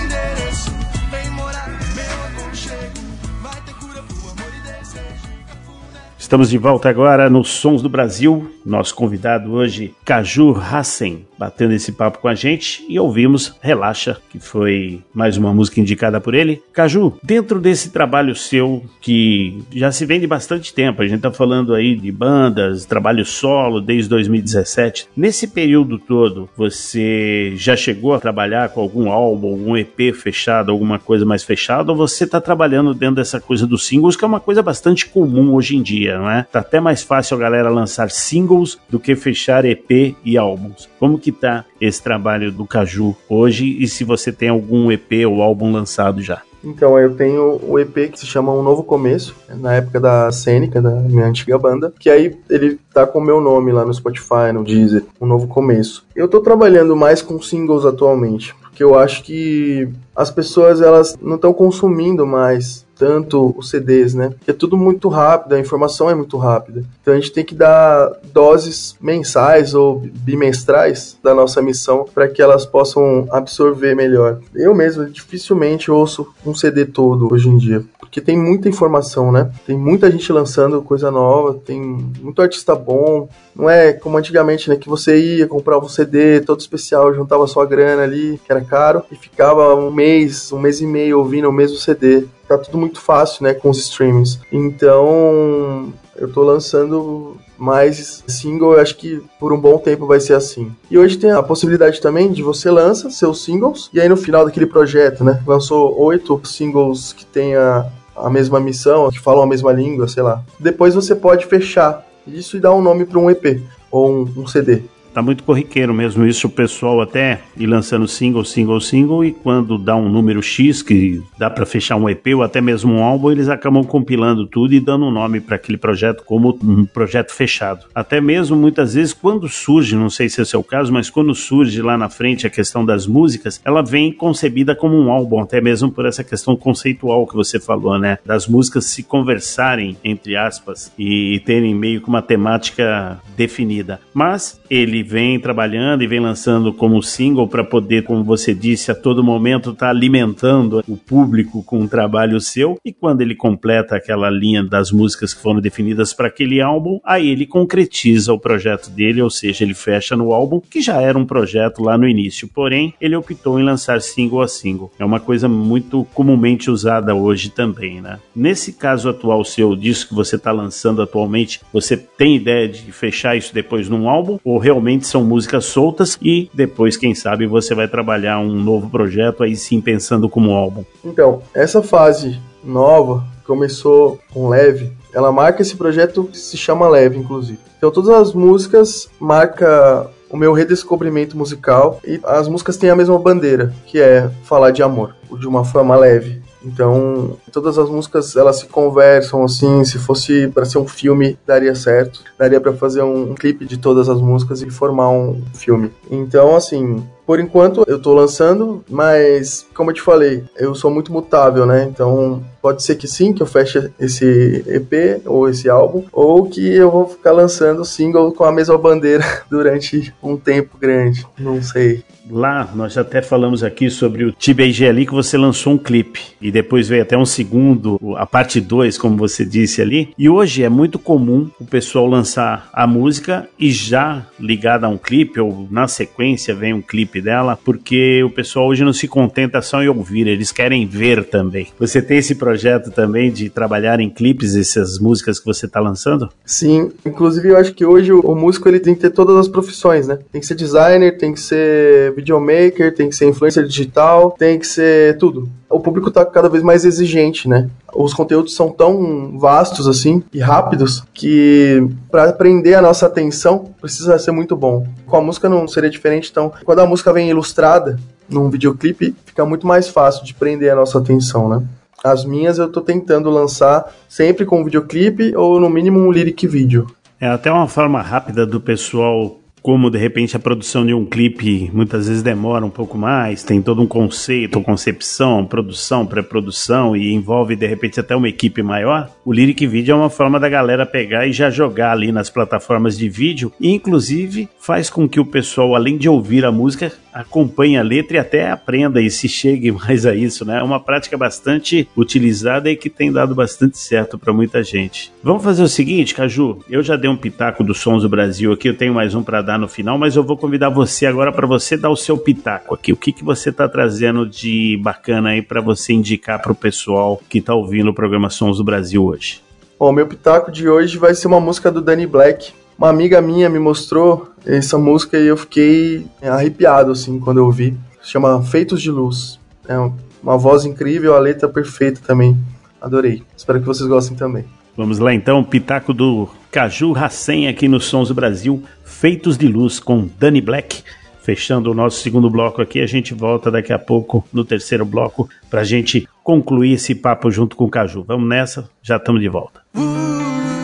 Estamos 6.34 6.50
de 6.50 6.58
volta 6.58 6.90
agora 6.90 7.30
nos 7.30 7.50
Sons 7.50 7.84
do 7.84 7.88
Brasil. 7.88 8.50
Nosso 8.66 8.96
convidado 8.96 9.52
hoje, 9.52 9.94
Caju 10.04 10.56
Hassen, 10.58 11.28
batendo 11.38 11.74
esse 11.74 11.92
papo 11.92 12.18
com 12.18 12.28
a 12.28 12.34
gente 12.34 12.84
e 12.90 12.98
ouvimos 12.98 13.56
Relaxa, 13.62 14.18
que 14.32 14.40
foi 14.40 15.02
mais 15.14 15.38
uma 15.38 15.54
música 15.54 15.80
indicada 15.80 16.20
por 16.20 16.34
ele. 16.34 16.64
Caju, 16.72 17.14
dentro 17.22 17.60
desse 17.60 17.92
trabalho 17.92 18.36
seu 18.36 18.84
que 19.02 19.64
já 19.76 19.92
se 19.92 20.06
vem 20.06 20.20
de 20.20 20.26
bastante 20.26 20.74
tempo, 20.74 21.02
a 21.02 21.06
gente 21.06 21.22
tá 21.22 21.32
falando 21.32 21.76
aí 21.76 21.96
de 21.96 22.12
bandas, 22.12 22.86
trabalho 22.86 23.26
solo 23.26 23.82
desde 23.82 24.10
2017. 24.10 25.10
Nesse 25.16 25.48
período 25.48 26.00
todo, 26.00 26.50
você 26.56 27.54
já 27.58 27.76
chegou 27.76 28.14
a 28.14 28.20
trabalhar 28.20 28.70
com 28.70 28.82
algum 28.82 29.12
álbum, 29.12 29.54
um 29.54 29.78
EP 29.78 30.16
fechado, 30.16 30.72
alguma 30.72 30.98
coisa 30.98 31.26
mais 31.26 31.44
fechada, 31.44 31.92
ou 31.92 31.98
você 31.98 32.26
tá 32.26 32.40
trabalhando 32.40 32.94
dentro 32.94 33.18
dessa 33.18 33.40
coisa 33.42 33.68
dos 33.68 33.86
singles, 33.86 34.16
que 34.16 34.24
é 34.24 34.28
uma 34.28 34.40
coisa 34.40 34.64
bastante 34.64 35.06
comum 35.06 35.54
hoje 35.54 35.76
em 35.76 35.82
dia, 35.82 36.23
não 36.24 36.32
é? 36.32 36.48
Tá 36.50 36.60
até 36.60 36.80
mais 36.80 37.04
fácil 37.04 37.36
a 37.36 37.40
galera 37.40 37.70
lançar 37.70 38.10
singles 38.10 38.80
do 38.90 39.00
que 39.00 39.16
fechar 39.16 39.66
EP 39.66 40.16
e 40.24 40.38
álbuns. 40.38 40.90
Como 40.98 41.20
que 41.20 41.32
tá 41.32 41.66
esse 41.82 42.02
trabalho 42.02 42.52
do 42.52 42.66
Caju 42.66 43.16
hoje 43.28 43.78
e 43.78 43.88
se 43.88 44.06
você 44.06 44.32
tem 44.32 44.48
algum 44.48 44.90
EP 44.92 45.28
ou 45.28 45.42
álbum 45.42 45.72
lançado 45.72 46.22
já? 46.22 46.42
Então, 46.64 46.98
eu 46.98 47.14
tenho 47.14 47.60
o 47.62 47.78
EP 47.78 48.10
que 48.10 48.18
se 48.18 48.26
chama 48.26 48.54
Um 48.54 48.64
Novo 48.64 48.84
Começo, 48.84 49.36
na 49.50 49.74
época 49.74 50.00
da 50.00 50.32
Cênica, 50.32 50.82
da 50.82 50.92
minha 50.92 51.26
antiga 51.26 51.58
banda, 51.58 51.94
que 52.00 52.10
aí 52.10 52.38
ele 52.50 52.80
tá 52.94 53.06
com 53.06 53.20
o 53.20 53.24
meu 53.24 53.42
nome 53.42 53.74
lá 53.74 53.84
no 53.84 53.94
Spotify, 53.94 54.54
no 54.54 54.64
Deezer, 54.64 55.04
Um 55.20 55.26
Novo 55.26 55.46
Começo. 55.46 56.06
Eu 56.16 56.30
tô 56.30 56.40
trabalhando 56.40 56.96
mais 56.96 57.22
com 57.22 57.42
singles 57.42 57.84
atualmente, 57.84 58.56
porque 58.62 58.82
eu 58.82 58.98
acho 58.98 59.24
que 59.24 59.90
as 60.16 60.32
pessoas 60.32 60.80
elas 60.80 61.18
não 61.22 61.36
estão 61.36 61.54
consumindo 61.54 62.26
mais 62.26 62.86
tanto 63.04 63.54
os 63.58 63.70
CDs, 63.70 64.14
né? 64.14 64.34
É 64.48 64.54
tudo 64.54 64.78
muito 64.78 65.10
rápido, 65.10 65.56
a 65.56 65.60
informação 65.60 66.10
é 66.10 66.16
muito 66.16 66.38
rápida. 66.38 66.86
Então 67.02 67.14
a 67.14 67.18
gente 67.18 67.34
tem 67.34 67.44
que 67.44 67.54
dar 67.54 68.14
doses 68.32 68.96
mensais 69.02 69.74
ou 69.74 70.00
bimestrais 70.00 71.18
da 71.22 71.34
nossa 71.34 71.62
missão 71.62 72.06
para 72.14 72.30
que 72.30 72.42
elas 72.42 72.66
possam 72.66 73.28
absorver 73.30 73.94
melhor. 73.94 74.40
Eu 74.56 74.74
mesmo 74.74 75.06
dificilmente 75.06 75.92
ouço 75.92 76.34
um 76.46 76.56
CD 76.56 76.86
todo 76.86 77.34
hoje 77.34 77.50
em 77.50 77.58
dia, 77.58 77.84
porque 78.00 78.22
tem 78.22 78.40
muita 78.40 78.70
informação, 78.70 79.34
né? 79.34 79.52
Tem 79.68 79.78
muita 79.78 80.10
gente 80.10 80.32
lançando 80.32 80.82
coisa 80.82 81.12
nova, 81.12 81.56
tem 81.56 81.82
muito 81.82 82.42
artista 82.42 82.74
bom. 82.74 83.28
Não 83.54 83.70
é 83.70 83.92
como 83.92 84.18
antigamente, 84.18 84.70
né? 84.70 84.78
Que 84.78 84.88
você 84.88 85.20
ia 85.20 85.46
comprar 85.46 85.78
um 85.78 85.90
CD 85.90 86.40
todo 86.40 86.62
especial, 86.62 87.14
juntava 87.14 87.46
sua 87.48 87.66
grana 87.66 88.04
ali, 88.04 88.40
que 88.46 88.50
era 88.50 88.62
caro, 88.62 89.04
e 89.12 89.16
ficava 89.16 89.76
um 89.76 89.92
mês, 89.92 90.54
um 90.54 90.60
mês 90.60 90.80
e 90.80 90.86
meio 90.86 91.20
ouvindo 91.20 91.50
o 91.50 91.52
mesmo 91.52 91.78
CD 91.78 92.26
tá 92.58 92.66
tudo 92.66 92.78
muito 92.78 93.00
fácil, 93.00 93.44
né, 93.44 93.54
com 93.54 93.70
os 93.70 93.80
streamings. 93.80 94.40
Então, 94.52 95.94
eu 96.16 96.32
tô 96.32 96.44
lançando 96.44 97.38
mais 97.58 98.24
single, 98.28 98.74
eu 98.74 98.80
acho 98.82 98.98
que 98.98 99.22
por 99.40 99.54
um 99.54 99.60
bom 99.60 99.78
tempo 99.78 100.06
vai 100.06 100.20
ser 100.20 100.34
assim. 100.34 100.72
E 100.90 100.98
hoje 100.98 101.18
tem 101.18 101.32
a 101.32 101.44
possibilidade 101.44 102.02
também 102.02 102.32
de 102.32 102.44
você 102.44 102.70
lança 102.70 103.10
seus 103.10 103.44
singles 103.44 103.90
e 103.94 104.02
aí 104.02 104.10
no 104.10 104.18
final 104.18 104.46
daquele 104.46 104.66
projeto, 104.66 105.24
né, 105.24 105.42
lançou 105.46 105.98
oito 106.02 106.40
singles 106.44 107.14
que 107.14 107.26
tenha 107.26 107.90
a 108.16 108.30
mesma 108.30 108.60
missão, 108.60 109.10
que 109.10 109.20
falam 109.20 109.44
a 109.44 109.48
mesma 109.48 109.72
língua, 109.72 110.08
sei 110.08 110.24
lá. 110.24 110.44
Depois 110.60 110.94
você 110.94 111.16
pode 111.16 111.46
fechar 111.46 112.06
isso 112.28 112.58
e 112.58 112.60
dar 112.60 112.74
um 112.74 112.82
nome 112.82 113.06
para 113.06 113.20
um 113.20 113.30
EP 113.30 113.62
ou 113.92 114.10
um, 114.10 114.34
um 114.38 114.48
CD. 114.48 114.84
Tá 115.14 115.22
muito 115.22 115.44
corriqueiro 115.44 115.94
mesmo 115.94 116.26
isso, 116.26 116.48
o 116.48 116.50
pessoal 116.50 117.00
até 117.02 117.42
ir 117.56 117.68
lançando 117.68 118.08
single, 118.08 118.44
single, 118.44 118.82
single, 118.82 119.24
e 119.24 119.32
quando 119.32 119.78
dá 119.78 119.96
um 119.96 120.10
número 120.10 120.42
X, 120.42 120.82
que 120.82 121.22
dá 121.38 121.50
para 121.50 121.66
fechar 121.66 121.98
um 121.98 122.10
EP 122.10 122.28
ou 122.36 122.42
até 122.42 122.60
mesmo 122.60 122.94
um 122.94 123.04
álbum, 123.04 123.32
eles 123.32 123.48
acabam 123.48 123.84
compilando 123.84 124.48
tudo 124.48 124.74
e 124.74 124.80
dando 124.80 125.06
um 125.06 125.12
nome 125.12 125.40
para 125.40 125.56
aquele 125.56 125.78
projeto 125.78 126.24
como 126.26 126.58
um 126.64 126.84
projeto 126.86 127.32
fechado. 127.32 127.86
Até 127.94 128.20
mesmo 128.20 128.58
muitas 128.58 128.96
vezes 128.96 129.14
quando 129.14 129.48
surge, 129.48 129.96
não 129.96 130.10
sei 130.10 130.30
se 130.30 130.42
é 130.42 130.58
o 130.58 130.64
caso, 130.64 130.92
mas 130.92 131.10
quando 131.10 131.36
surge 131.36 131.82
lá 131.82 131.98
na 131.98 132.10
frente 132.10 132.48
a 132.48 132.50
questão 132.50 132.84
das 132.84 133.06
músicas, 133.06 133.62
ela 133.64 133.84
vem 133.84 134.12
concebida 134.12 134.76
como 134.76 134.98
um 134.98 135.12
álbum, 135.12 135.40
até 135.42 135.62
mesmo 135.62 135.92
por 135.92 136.06
essa 136.06 136.24
questão 136.24 136.56
conceitual 136.56 137.28
que 137.28 137.36
você 137.36 137.60
falou, 137.60 138.00
né? 138.00 138.18
Das 138.26 138.48
músicas 138.48 138.86
se 138.86 139.04
conversarem, 139.04 139.96
entre 140.04 140.36
aspas, 140.36 140.92
e 140.98 141.40
terem 141.46 141.76
meio 141.76 142.02
que 142.02 142.10
uma 142.10 142.22
temática 142.22 143.22
definida. 143.38 144.00
Mas 144.14 144.60
ele 144.70 145.03
vem 145.04 145.40
trabalhando 145.40 146.02
e 146.02 146.08
vem 146.08 146.20
lançando 146.20 146.74
como 146.74 147.04
single 147.04 147.48
para 147.48 147.64
poder, 147.64 148.04
como 148.04 148.24
você 148.24 148.54
disse, 148.54 148.90
a 148.90 148.96
todo 148.96 149.24
momento 149.24 149.72
estar 149.72 149.88
tá 149.88 149.90
alimentando 149.92 150.84
o 150.88 150.98
público 150.98 151.62
com 151.64 151.80
um 151.80 151.88
trabalho 151.88 152.40
seu. 152.40 152.80
E 152.84 152.92
quando 152.92 153.22
ele 153.22 153.36
completa 153.36 153.96
aquela 153.96 154.30
linha 154.30 154.64
das 154.64 154.92
músicas 154.92 155.34
que 155.34 155.42
foram 155.42 155.62
definidas 155.62 156.14
para 156.14 156.28
aquele 156.28 156.62
álbum, 156.62 157.00
aí 157.06 157.30
ele 157.30 157.46
concretiza 157.46 158.34
o 158.34 158.40
projeto 158.40 158.90
dele, 158.90 159.22
ou 159.22 159.30
seja, 159.30 159.64
ele 159.64 159.74
fecha 159.74 160.16
no 160.16 160.34
álbum, 160.34 160.60
que 160.60 160.82
já 160.82 161.02
era 161.02 161.18
um 161.18 161.26
projeto 161.26 161.84
lá 161.84 161.98
no 161.98 162.08
início. 162.08 162.48
Porém, 162.48 162.94
ele 163.00 163.16
optou 163.16 163.60
em 163.60 163.64
lançar 163.64 164.02
single 164.02 164.42
a 164.42 164.48
single. 164.48 164.92
É 164.98 165.06
uma 165.06 165.20
coisa 165.20 165.48
muito 165.50 166.08
comumente 166.14 166.72
usada 166.72 167.14
hoje 167.14 167.50
também, 167.50 168.02
né? 168.02 168.20
Nesse 168.36 168.74
caso 168.74 169.10
atual 169.10 169.44
seu, 169.44 169.76
disso 169.76 170.08
que 170.08 170.16
você 170.16 170.36
está 170.36 170.52
lançando 170.52 171.02
atualmente, 171.02 171.62
você 171.72 171.98
tem 171.98 172.36
ideia 172.36 172.68
de 172.68 172.92
fechar 172.92 173.36
isso 173.36 173.54
depois 173.54 173.90
num 173.90 174.08
álbum? 174.08 174.40
Ou 174.44 174.58
realmente 174.58 174.93
são 175.02 175.24
músicas 175.24 175.66
soltas 175.66 176.18
e 176.22 176.50
depois, 176.54 176.98
quem 176.98 177.14
sabe, 177.14 177.48
você 177.48 177.74
vai 177.74 177.88
trabalhar 177.88 178.40
um 178.40 178.54
novo 178.54 178.90
projeto 178.90 179.44
aí 179.44 179.56
sim 179.56 179.82
pensando 179.82 180.30
como 180.30 180.52
álbum. 180.52 180.84
Então, 181.04 181.42
essa 181.54 181.82
fase 181.82 182.40
nova 182.64 183.24
começou 183.46 184.20
com 184.34 184.50
Leve, 184.50 184.92
ela 185.14 185.32
marca 185.32 185.62
esse 185.62 185.76
projeto 185.76 186.24
que 186.26 186.38
se 186.38 186.58
chama 186.58 186.88
Leve, 186.88 187.18
inclusive. 187.18 187.60
Então 187.78 187.92
todas 187.92 188.10
as 188.10 188.34
músicas 188.34 189.10
marca 189.20 190.10
o 190.30 190.38
meu 190.38 190.54
redescobrimento 190.54 191.38
musical 191.38 192.00
e 192.04 192.20
as 192.24 192.48
músicas 192.48 192.78
têm 192.78 192.90
a 192.90 192.96
mesma 192.96 193.20
bandeira, 193.20 193.74
que 193.86 194.00
é 194.00 194.32
falar 194.44 194.72
de 194.72 194.82
amor, 194.82 195.16
de 195.38 195.48
uma 195.48 195.64
forma 195.64 195.96
leve. 195.96 196.42
Então, 196.66 197.38
todas 197.52 197.78
as 197.78 197.90
músicas 197.90 198.36
elas 198.36 198.60
se 198.60 198.66
conversam 198.66 199.44
assim, 199.44 199.84
se 199.84 199.98
fosse 199.98 200.48
para 200.48 200.66
ser 200.66 200.78
um 200.78 200.88
filme, 200.88 201.38
daria 201.46 201.76
certo. 201.76 202.22
Daria 202.38 202.62
para 202.62 202.74
fazer 202.74 203.02
um, 203.02 203.32
um 203.32 203.36
clipe 203.36 203.66
de 203.66 203.78
todas 203.78 204.10
as 204.10 204.22
músicas 204.22 204.62
e 204.62 204.70
formar 204.70 205.10
um 205.10 205.42
filme. 205.54 205.92
Então, 206.10 206.56
assim, 206.56 207.04
por 207.26 207.40
enquanto 207.40 207.84
eu 207.88 208.02
tô 208.02 208.14
lançando, 208.14 208.84
mas 208.90 209.66
como 209.74 209.92
eu 209.92 209.96
te 209.96 210.02
falei, 210.02 210.44
eu 210.58 210.76
sou 210.76 210.92
muito 210.92 211.12
mutável, 211.12 211.66
né? 211.66 211.84
Então 211.84 212.44
pode 212.62 212.84
ser 212.84 212.96
que 212.96 213.08
sim, 213.08 213.34
que 213.34 213.42
eu 213.42 213.48
feche 213.48 213.92
esse 214.00 214.64
EP 214.68 215.22
ou 215.26 215.48
esse 215.50 215.70
álbum, 215.70 216.04
ou 216.12 216.46
que 216.46 216.76
eu 216.76 216.92
vou 216.92 217.08
ficar 217.08 217.32
lançando 217.32 217.86
single 217.86 218.32
com 218.34 218.44
a 218.44 218.52
mesma 218.52 218.78
bandeira 218.78 219.24
durante 219.50 220.14
um 220.22 220.36
tempo 220.36 220.78
grande. 220.78 221.26
Não 221.38 221.62
sei. 221.62 222.04
Lá, 222.30 222.70
nós 222.74 222.98
até 222.98 223.22
falamos 223.22 223.64
aqui 223.64 223.90
sobre 223.90 224.24
o 224.24 224.32
TBG 224.32 224.88
ali, 224.88 225.06
que 225.06 225.14
você 225.14 225.38
lançou 225.38 225.74
um 225.74 225.78
clipe. 225.78 226.22
E 226.42 226.52
depois 226.52 226.88
veio 226.88 227.02
até 227.02 227.18
um 227.18 227.26
segundo, 227.26 228.00
a 228.18 228.26
parte 228.26 228.62
2, 228.62 228.98
como 228.98 229.18
você 229.18 229.46
disse 229.46 229.82
ali. 229.82 230.14
E 230.18 230.30
hoje 230.30 230.64
é 230.64 230.70
muito 230.70 230.98
comum 230.98 231.50
o 231.60 231.66
pessoal 231.66 232.08
lançar 232.08 232.70
a 232.74 232.88
música 232.88 233.48
e 233.60 233.72
já 233.72 234.26
ligada 234.40 234.88
a 234.88 234.90
um 234.90 234.98
clipe, 234.98 235.40
ou 235.40 235.68
na 235.70 235.88
sequência 235.88 236.56
vem 236.56 236.74
um 236.74 236.82
clipe 236.82 237.22
dela, 237.22 237.58
porque 237.64 238.24
o 238.24 238.30
pessoal 238.30 238.68
hoje 238.68 238.84
não 238.84 238.94
se 238.94 239.08
contenta 239.08 239.62
só 239.62 239.84
em 239.84 239.88
ouvir, 239.88 240.28
eles 240.28 240.52
querem 240.52 240.88
ver 240.88 241.26
também. 241.26 241.68
Você 241.80 242.02
tem 242.02 242.18
esse 242.18 242.36
projeto 242.36 242.92
também 242.92 243.32
de 243.32 243.50
trabalhar 243.50 244.00
em 244.00 244.10
clipes, 244.10 244.56
essas 244.56 245.00
músicas 245.00 245.40
que 245.40 245.46
você 245.46 245.66
está 245.66 245.80
lançando? 245.80 246.30
Sim, 246.46 246.92
inclusive 247.06 247.50
eu 247.50 247.58
acho 247.58 247.74
que 247.74 247.86
hoje 247.86 248.12
o, 248.12 248.22
o 248.22 248.36
músico 248.36 248.70
ele 248.70 248.80
tem 248.80 248.96
que 248.96 249.02
ter 249.02 249.10
todas 249.10 249.36
as 249.36 249.48
profissões, 249.48 250.08
né? 250.08 250.20
Tem 250.32 250.40
que 250.40 250.48
ser 250.48 250.56
designer, 250.56 251.18
tem 251.18 251.34
que 251.34 251.40
ser 251.40 252.13
videomaker, 252.14 252.94
tem 252.94 253.10
que 253.10 253.16
ser 253.16 253.28
influencer 253.28 253.66
digital, 253.66 254.32
tem 254.32 254.60
que 254.60 254.68
ser 254.68 255.18
tudo. 255.18 255.50
O 255.70 255.80
público 255.80 256.10
está 256.10 256.26
cada 256.26 256.50
vez 256.50 256.64
mais 256.64 256.86
exigente, 256.86 257.50
né? 257.50 257.70
Os 257.94 258.14
conteúdos 258.14 258.56
são 258.56 258.70
tão 258.70 259.38
vastos 259.38 259.88
assim 259.88 260.24
e 260.34 260.40
rápidos 260.40 261.04
que 261.14 261.88
para 262.12 262.32
prender 262.34 262.78
a 262.78 262.82
nossa 262.82 263.06
atenção 263.06 263.74
precisa 263.82 264.18
ser 264.20 264.32
muito 264.32 264.56
bom. 264.56 264.88
Com 265.06 265.18
a 265.18 265.22
música 265.22 265.50
não 265.50 265.68
seria 265.68 265.90
diferente, 265.90 266.30
então 266.32 266.52
quando 266.64 266.80
a 266.80 266.86
música 266.86 267.12
vem 267.12 267.30
ilustrada 267.30 268.00
num 268.30 268.50
videoclipe, 268.50 269.16
fica 269.26 269.46
muito 269.46 269.68
mais 269.68 269.88
fácil 269.88 270.24
de 270.24 270.34
prender 270.34 270.72
a 270.72 270.76
nossa 270.76 270.98
atenção, 270.98 271.50
né? 271.50 271.64
As 272.04 272.26
minhas 272.26 272.58
eu 272.58 272.70
tô 272.70 272.82
tentando 272.82 273.30
lançar 273.30 273.94
sempre 274.10 274.46
com 274.46 274.64
videoclipe 274.64 275.36
ou 275.36 275.60
no 275.60 275.70
mínimo 275.70 276.00
um 276.00 276.12
lyric 276.12 276.46
vídeo. 276.46 276.88
É 277.20 277.28
até 277.28 277.50
uma 277.50 277.68
forma 277.68 278.02
rápida 278.02 278.46
do 278.46 278.60
pessoal 278.60 279.40
como 279.64 279.90
de 279.90 279.98
repente 279.98 280.36
a 280.36 280.40
produção 280.40 280.86
de 280.86 280.94
um 280.94 281.06
clipe 281.06 281.72
muitas 281.74 282.10
vezes 282.10 282.22
demora 282.22 282.66
um 282.66 282.70
pouco 282.70 282.98
mais, 282.98 283.44
tem 283.44 283.62
todo 283.62 283.82
um 283.82 283.88
conceito, 283.88 284.62
concepção, 284.62 285.46
produção, 285.46 286.06
pré-produção 286.06 286.98
e 286.98 287.14
envolve 287.14 287.56
de 287.56 287.66
repente 287.66 287.98
até 287.98 288.14
uma 288.14 288.28
equipe 288.28 288.62
maior, 288.62 289.10
o 289.24 289.32
Lyric 289.32 289.66
Video 289.66 289.94
é 289.94 289.96
uma 289.96 290.10
forma 290.10 290.38
da 290.38 290.50
galera 290.50 290.86
pegar 290.86 291.26
e 291.26 291.32
já 291.32 291.50
jogar 291.50 291.94
ali 291.94 292.12
nas 292.12 292.30
plataformas 292.30 292.98
de 292.98 293.08
vídeo 293.08 293.54
e 293.58 293.72
inclusive 293.72 294.50
faz 294.60 294.90
com 294.90 295.08
que 295.08 295.20
o 295.20 295.26
pessoal, 295.26 295.76
além 295.76 295.98
de 295.98 296.10
ouvir 296.10 296.44
a 296.44 296.52
música, 296.52 296.92
acompanhe 297.14 297.78
a 297.78 297.84
letra 297.84 298.18
e 298.18 298.20
até 298.20 298.50
aprenda 298.50 299.02
e 299.02 299.10
se 299.10 299.30
chegue 299.30 299.72
mais 299.74 300.06
a 300.06 300.16
isso, 300.16 300.46
né? 300.46 300.60
É 300.60 300.64
uma 300.64 300.80
prática 300.80 301.18
bastante 301.18 301.88
utilizada 301.96 302.70
e 302.70 302.76
que 302.76 302.90
tem 302.90 303.12
dado 303.12 303.36
bastante 303.36 303.78
certo 303.78 304.18
para 304.18 304.34
muita 304.34 304.64
gente. 304.64 305.12
Vamos 305.24 305.44
fazer 305.44 305.64
o 305.64 305.68
seguinte, 305.68 306.16
Caju, 306.16 306.60
eu 306.70 306.82
já 306.82 306.96
dei 306.96 307.10
um 307.10 307.18
pitaco 307.18 307.64
dos 307.64 307.80
Sons 307.80 308.04
do 308.04 308.10
Brasil 308.10 308.52
aqui, 308.52 308.68
eu 308.68 308.78
tenho 308.78 308.94
mais 308.94 309.14
um 309.14 309.24
para 309.24 309.42
dar 309.42 309.60
no 309.60 309.68
final, 309.68 309.98
mas 309.98 310.16
eu 310.16 310.24
vou 310.24 310.38
convidar 310.38 310.70
você 310.70 311.06
agora 311.06 311.32
para 311.32 311.48
você 311.48 311.78
dar 311.78 311.90
o 311.90 311.96
seu 311.96 312.18
pitaco 312.18 312.74
aqui. 312.76 312.92
O 312.92 312.98
que, 312.98 313.12
que 313.12 313.24
você 313.24 313.50
está 313.50 313.68
trazendo 313.68 314.28
de 314.28 314.80
bacana 314.82 315.30
aí 315.30 315.42
para 315.42 315.62
você 315.62 315.94
indicar 315.94 316.42
para 316.42 316.52
o 316.52 316.56
pessoal 316.56 317.22
que 317.30 317.40
está 317.40 317.54
ouvindo 317.54 317.90
o 317.90 317.94
programa 317.94 318.30
Sons 318.30 318.58
do 318.58 318.64
Brasil 318.64 319.04
hoje? 319.04 319.42
Bom, 319.80 319.92
meu 319.92 320.08
pitaco 320.08 320.52
de 320.52 320.70
hoje 320.70 320.98
vai 320.98 321.14
ser 321.14 321.28
uma 321.28 321.40
música 321.40 321.72
do 321.72 321.82
Danny 321.82 322.08
Black. 322.08 322.54
Uma 322.78 322.90
amiga 322.90 323.22
minha 323.22 323.50
me 323.50 323.60
mostrou 323.60 324.30
essa 324.46 324.78
música 324.78 325.18
e 325.18 325.28
eu 325.28 325.38
fiquei 325.38 326.06
arrepiado 326.22 326.92
assim 326.92 327.20
quando 327.20 327.38
eu 327.38 327.46
ouvi. 327.46 327.78
Chama 328.02 328.42
Feitos 328.44 328.82
de 328.82 328.92
Luz. 328.92 329.40
É 329.68 329.78
uma 330.22 330.38
voz 330.38 330.66
incrível, 330.66 331.16
a 331.16 331.20
letra 331.20 331.48
perfeita 331.48 332.02
também. 332.06 332.38
Adorei. 332.82 333.24
Espero 333.36 333.60
que 333.60 333.66
vocês 333.66 333.88
gostem 333.88 334.18
também. 334.18 334.46
Vamos 334.76 334.98
lá 334.98 335.14
então, 335.14 335.44
pitaco 335.44 335.94
do 335.94 336.28
Caju 336.52 336.92
Racem 336.94 337.48
aqui 337.48 337.68
no 337.68 337.80
Sons 337.80 338.08
do 338.08 338.14
Brasil, 338.14 338.64
Feitos 338.84 339.38
de 339.38 339.48
Luz 339.48 339.80
com 339.80 340.10
Danny 340.20 340.42
Black. 340.42 340.84
Fechando 341.22 341.72
o 341.72 341.74
nosso 341.74 342.02
segundo 342.02 342.30
bloco 342.30 342.62
aqui, 342.62 342.82
a 342.82 342.86
gente 342.86 343.14
volta 343.14 343.50
daqui 343.50 343.72
a 343.72 343.80
pouco 343.80 344.28
no 344.34 344.44
terceiro 344.44 344.84
bloco 344.84 345.30
para 345.50 345.62
a 345.62 345.64
gente 345.64 346.06
concluir 346.22 346.74
esse 346.74 346.94
papo 346.94 347.32
junto 347.32 347.56
com 347.56 347.64
o 347.64 347.70
Caju. 347.70 348.04
Vamos 348.04 348.28
nessa, 348.28 348.70
já 348.82 348.98
estamos 348.98 349.22
de 349.22 349.30
volta. 349.30 349.62
Sem 349.76 350.63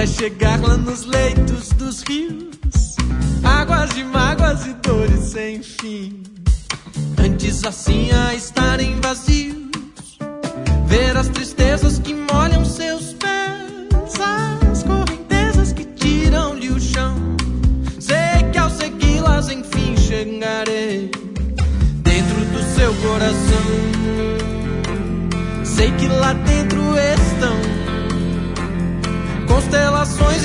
até 0.00 0.06
chegar 0.06 0.58
lá 0.62 0.78
nos 0.78 1.04
leitos 1.04 1.68
dos 1.70 2.02
rios, 2.04 2.96
águas 3.44 3.90
de 3.90 4.02
mágoas 4.02 4.66
e 4.66 4.72
dores 4.72 5.20
sem 5.24 5.62
fim. 5.62 6.22
Antes 7.22 7.62
assim 7.64 8.10
a 8.10 8.34
estarem 8.34 8.98
vazios, 9.02 10.18
ver 10.86 11.14
as 11.18 11.28
tristezas 11.28 11.98
que 11.98 12.14
molham 12.14 12.64
seus 12.64 13.12
pés, 13.12 14.14
as 14.70 14.82
correntezas 14.84 15.74
que 15.74 15.84
tiram-lhe 15.84 16.70
o 16.70 16.80
chão. 16.80 17.14
Sei 17.98 18.50
que 18.52 18.58
ao 18.58 18.70
segui-las 18.70 19.50
enfim 19.50 19.96
chegarei 19.98 21.10
dentro 21.96 22.44
do 22.52 22.74
seu 22.74 22.94
coração. 23.02 23.66
Sei 25.62 25.90
que 25.92 26.08
lá 26.08 26.32
dentro 26.32 26.49
constelações 29.70 30.39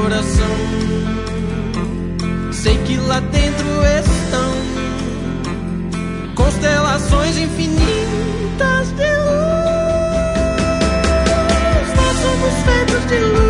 coração. 0.00 0.56
Sei 2.52 2.76
que 2.78 2.96
lá 2.96 3.20
dentro 3.20 3.68
estão 3.84 4.52
constelações 6.34 7.36
infinitas 7.36 8.88
de 8.96 9.10
luz. 9.26 9.90
Nós 11.96 12.16
somos 12.24 12.54
feitos 12.64 13.02
de 13.08 13.18
luz, 13.18 13.49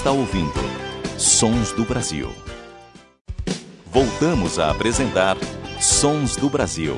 está 0.00 0.12
ouvindo 0.12 0.54
Sons 1.18 1.72
do 1.72 1.84
Brasil. 1.84 2.32
Voltamos 3.92 4.58
a 4.58 4.70
apresentar 4.70 5.36
Sons 5.78 6.36
do 6.36 6.48
Brasil. 6.48 6.96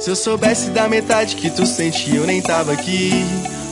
Se 0.00 0.10
eu 0.10 0.16
soubesse 0.16 0.70
da 0.70 0.88
metade 0.88 1.36
que 1.36 1.48
tu 1.48 1.64
sente, 1.64 2.12
eu 2.12 2.26
nem 2.26 2.42
tava 2.42 2.72
aqui. 2.72 3.12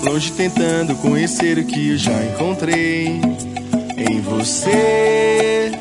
Longe 0.05 0.31
tentando 0.31 0.95
conhecer 0.95 1.59
o 1.59 1.64
que 1.64 1.91
eu 1.91 1.97
já 1.99 2.24
encontrei 2.26 3.20
em 3.97 4.20
você. 4.20 5.72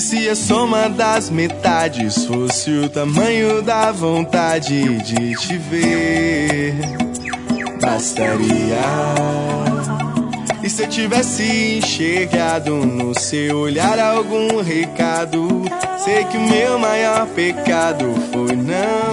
Se 0.00 0.30
a 0.30 0.34
soma 0.34 0.88
das 0.88 1.28
metades 1.28 2.24
fosse 2.24 2.70
o 2.70 2.88
tamanho 2.88 3.60
da 3.60 3.92
vontade 3.92 4.96
de 5.02 5.36
te 5.36 5.58
ver, 5.58 6.74
bastaria. 7.80 8.80
E 10.64 10.70
se 10.70 10.84
eu 10.84 10.88
tivesse 10.88 11.78
enxergado 11.78 12.74
no 12.74 13.16
seu 13.16 13.58
olhar 13.58 13.98
algum 13.98 14.62
recado, 14.62 15.46
sei 16.02 16.24
que 16.24 16.38
o 16.38 16.48
meu 16.48 16.78
maior 16.78 17.26
pecado 17.28 18.06
foi 18.32 18.56
não 18.56 19.09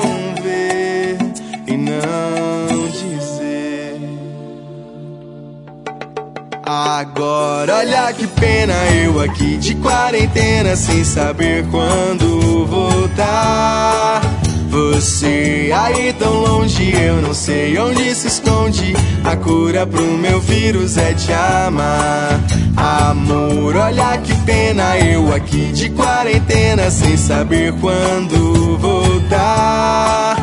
Agora 6.99 7.75
olha 7.75 8.11
que 8.11 8.25
pena 8.25 8.73
eu 8.95 9.21
aqui 9.21 9.55
de 9.57 9.75
quarentena 9.75 10.75
sem 10.75 11.03
saber 11.03 11.63
quando 11.69 12.65
voltar. 12.65 14.19
Você 14.67 15.71
aí 15.75 16.11
tão 16.13 16.33
longe, 16.39 16.91
eu 16.99 17.21
não 17.21 17.35
sei 17.35 17.77
onde 17.77 18.15
se 18.15 18.25
esconde. 18.25 18.95
A 19.23 19.35
cura 19.35 19.85
pro 19.85 20.01
meu 20.01 20.41
vírus 20.41 20.97
é 20.97 21.13
te 21.13 21.31
amar. 21.31 22.41
Amor, 22.75 23.75
olha 23.75 24.17
que 24.17 24.33
pena 24.41 24.97
eu 24.97 25.31
aqui 25.35 25.71
de 25.71 25.91
quarentena 25.91 26.89
sem 26.89 27.15
saber 27.15 27.73
quando 27.73 28.75
voltar. 28.79 30.36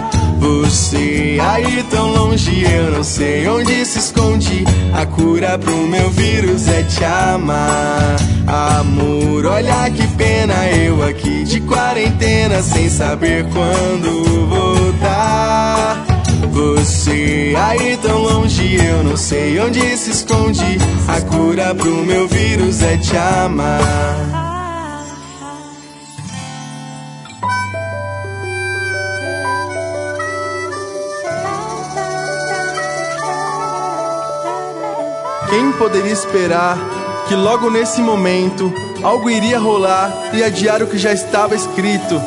Você 0.45 1.38
aí 1.40 1.82
tão 1.84 2.12
longe, 2.12 2.64
eu 2.70 2.90
não 2.90 3.03
sei 3.03 3.49
onde 3.49 3.82
se 3.86 3.99
esconde. 3.99 4.62
A 4.92 5.07
cura 5.07 5.57
pro 5.57 5.74
meu 5.88 6.11
vírus 6.11 6.68
é 6.68 6.82
te 6.82 7.03
amar. 7.03 8.16
Amor, 8.47 9.47
olha 9.47 9.90
que 9.90 10.07
pena 10.09 10.68
eu 10.68 11.03
aqui 11.03 11.45
de 11.45 11.62
quarentena 11.62 12.62
sem 12.62 12.90
saber 12.90 13.47
quando 13.55 14.47
voltar. 14.47 16.05
Você 16.53 17.55
aí 17.57 17.97
tão 17.97 18.18
longe, 18.18 18.76
eu 18.76 19.03
não 19.03 19.16
sei 19.16 19.59
onde 19.61 19.97
se 19.97 20.11
esconde. 20.11 20.76
A 21.09 21.22
cura 21.22 21.74
pro 21.74 22.05
meu 22.05 22.28
vírus 22.28 22.82
é 22.82 22.99
te 22.99 23.16
amar. 23.16 24.53
Quem 35.55 35.70
poderia 35.70 36.12
esperar 36.12 36.76
que 37.28 37.36
logo 37.36 37.70
nesse 37.70 38.02
momento 38.02 38.74
algo 39.05 39.30
iria 39.30 39.57
rolar 39.57 40.12
e 40.32 40.42
adiar 40.42 40.82
o 40.82 40.88
que 40.88 40.98
já 40.98 41.12
estava 41.12 41.55
escrito? 41.55 42.20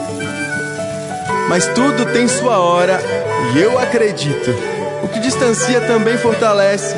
Mas 1.49 1.67
tudo 1.67 2.05
tem 2.13 2.25
sua 2.29 2.59
hora 2.59 3.01
e 3.53 3.59
eu 3.59 3.77
acredito. 3.77 4.49
O 5.03 5.09
que 5.09 5.19
distancia 5.19 5.81
também 5.81 6.17
fortalece, 6.17 6.95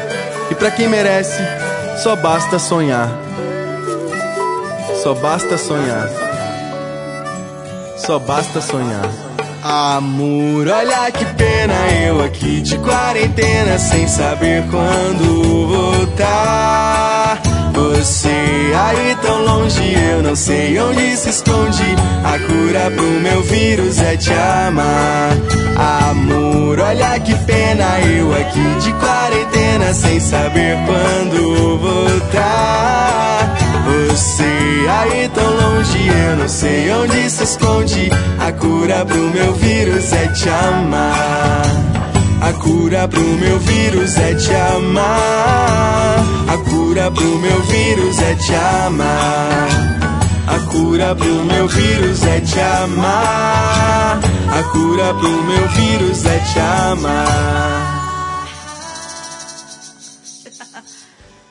e 0.51 0.53
para 0.53 0.69
quem 0.69 0.87
merece, 0.87 1.41
só 2.03 2.15
basta 2.15 2.59
sonhar. 2.59 3.09
Só 5.01 5.15
basta 5.15 5.57
sonhar. 5.57 6.07
Só 7.97 8.19
basta 8.19 8.61
sonhar. 8.61 9.28
Amor, 9.61 10.69
olha 10.69 11.11
que 11.11 11.25
pena 11.25 11.73
eu 12.05 12.23
aqui 12.23 12.61
de 12.61 12.77
quarentena 12.77 13.77
sem 13.77 14.07
saber 14.07 14.63
quando 14.71 15.67
voltar. 15.67 17.41
Você 17.73 18.73
aí 18.73 19.17
tão 19.21 19.43
longe, 19.43 19.81
eu 20.11 20.23
não 20.23 20.33
sei 20.33 20.79
onde 20.79 21.17
se 21.17 21.29
esconde. 21.29 21.83
A 22.23 22.39
cura 22.39 22.89
pro 22.95 23.03
meu 23.03 23.43
vírus 23.43 23.99
é 23.99 24.15
te 24.15 24.31
amar. 24.31 25.31
Amor, 26.09 26.79
olha 26.79 27.19
que 27.19 27.35
pena 27.45 27.99
eu 27.99 28.33
aqui 28.33 28.75
de 28.81 28.93
quarentena 28.93 29.93
sem 29.93 30.21
saber 30.21 30.77
quando 30.85 31.77
voltar. 31.79 33.58
Você 34.19 34.43
aí 34.43 35.29
tão 35.29 35.49
longe, 35.49 36.07
eu 36.09 36.35
não 36.35 36.49
sei 36.49 36.91
onde 36.91 37.29
se 37.29 37.41
esconde. 37.41 38.11
A 38.37 38.51
cura 38.51 39.05
pro 39.05 39.15
meu 39.15 39.53
vírus 39.53 40.11
é 40.11 40.27
te 40.27 40.49
amar. 40.49 41.63
A 42.41 42.51
cura 42.51 43.07
pro 43.07 43.21
meu 43.21 43.57
vírus 43.59 44.17
é 44.17 44.33
te 44.35 44.53
amar. 44.53 46.17
A 46.49 46.57
cura 46.69 47.09
pro 47.09 47.37
meu 47.37 47.61
vírus 47.61 48.19
é 48.19 48.35
te 48.35 48.53
amar. 48.55 49.69
A 50.47 50.59
cura 50.69 51.15
pro 51.15 51.45
meu 51.45 51.67
vírus 51.69 52.23
é 52.23 52.41
te 52.41 52.59
amar. 52.59 54.19
A 54.51 54.63
cura 54.63 55.13
pro 55.13 55.43
meu 55.43 55.67
vírus 55.69 56.25
é 56.25 56.39
te 56.39 56.59
amar. 56.59 57.98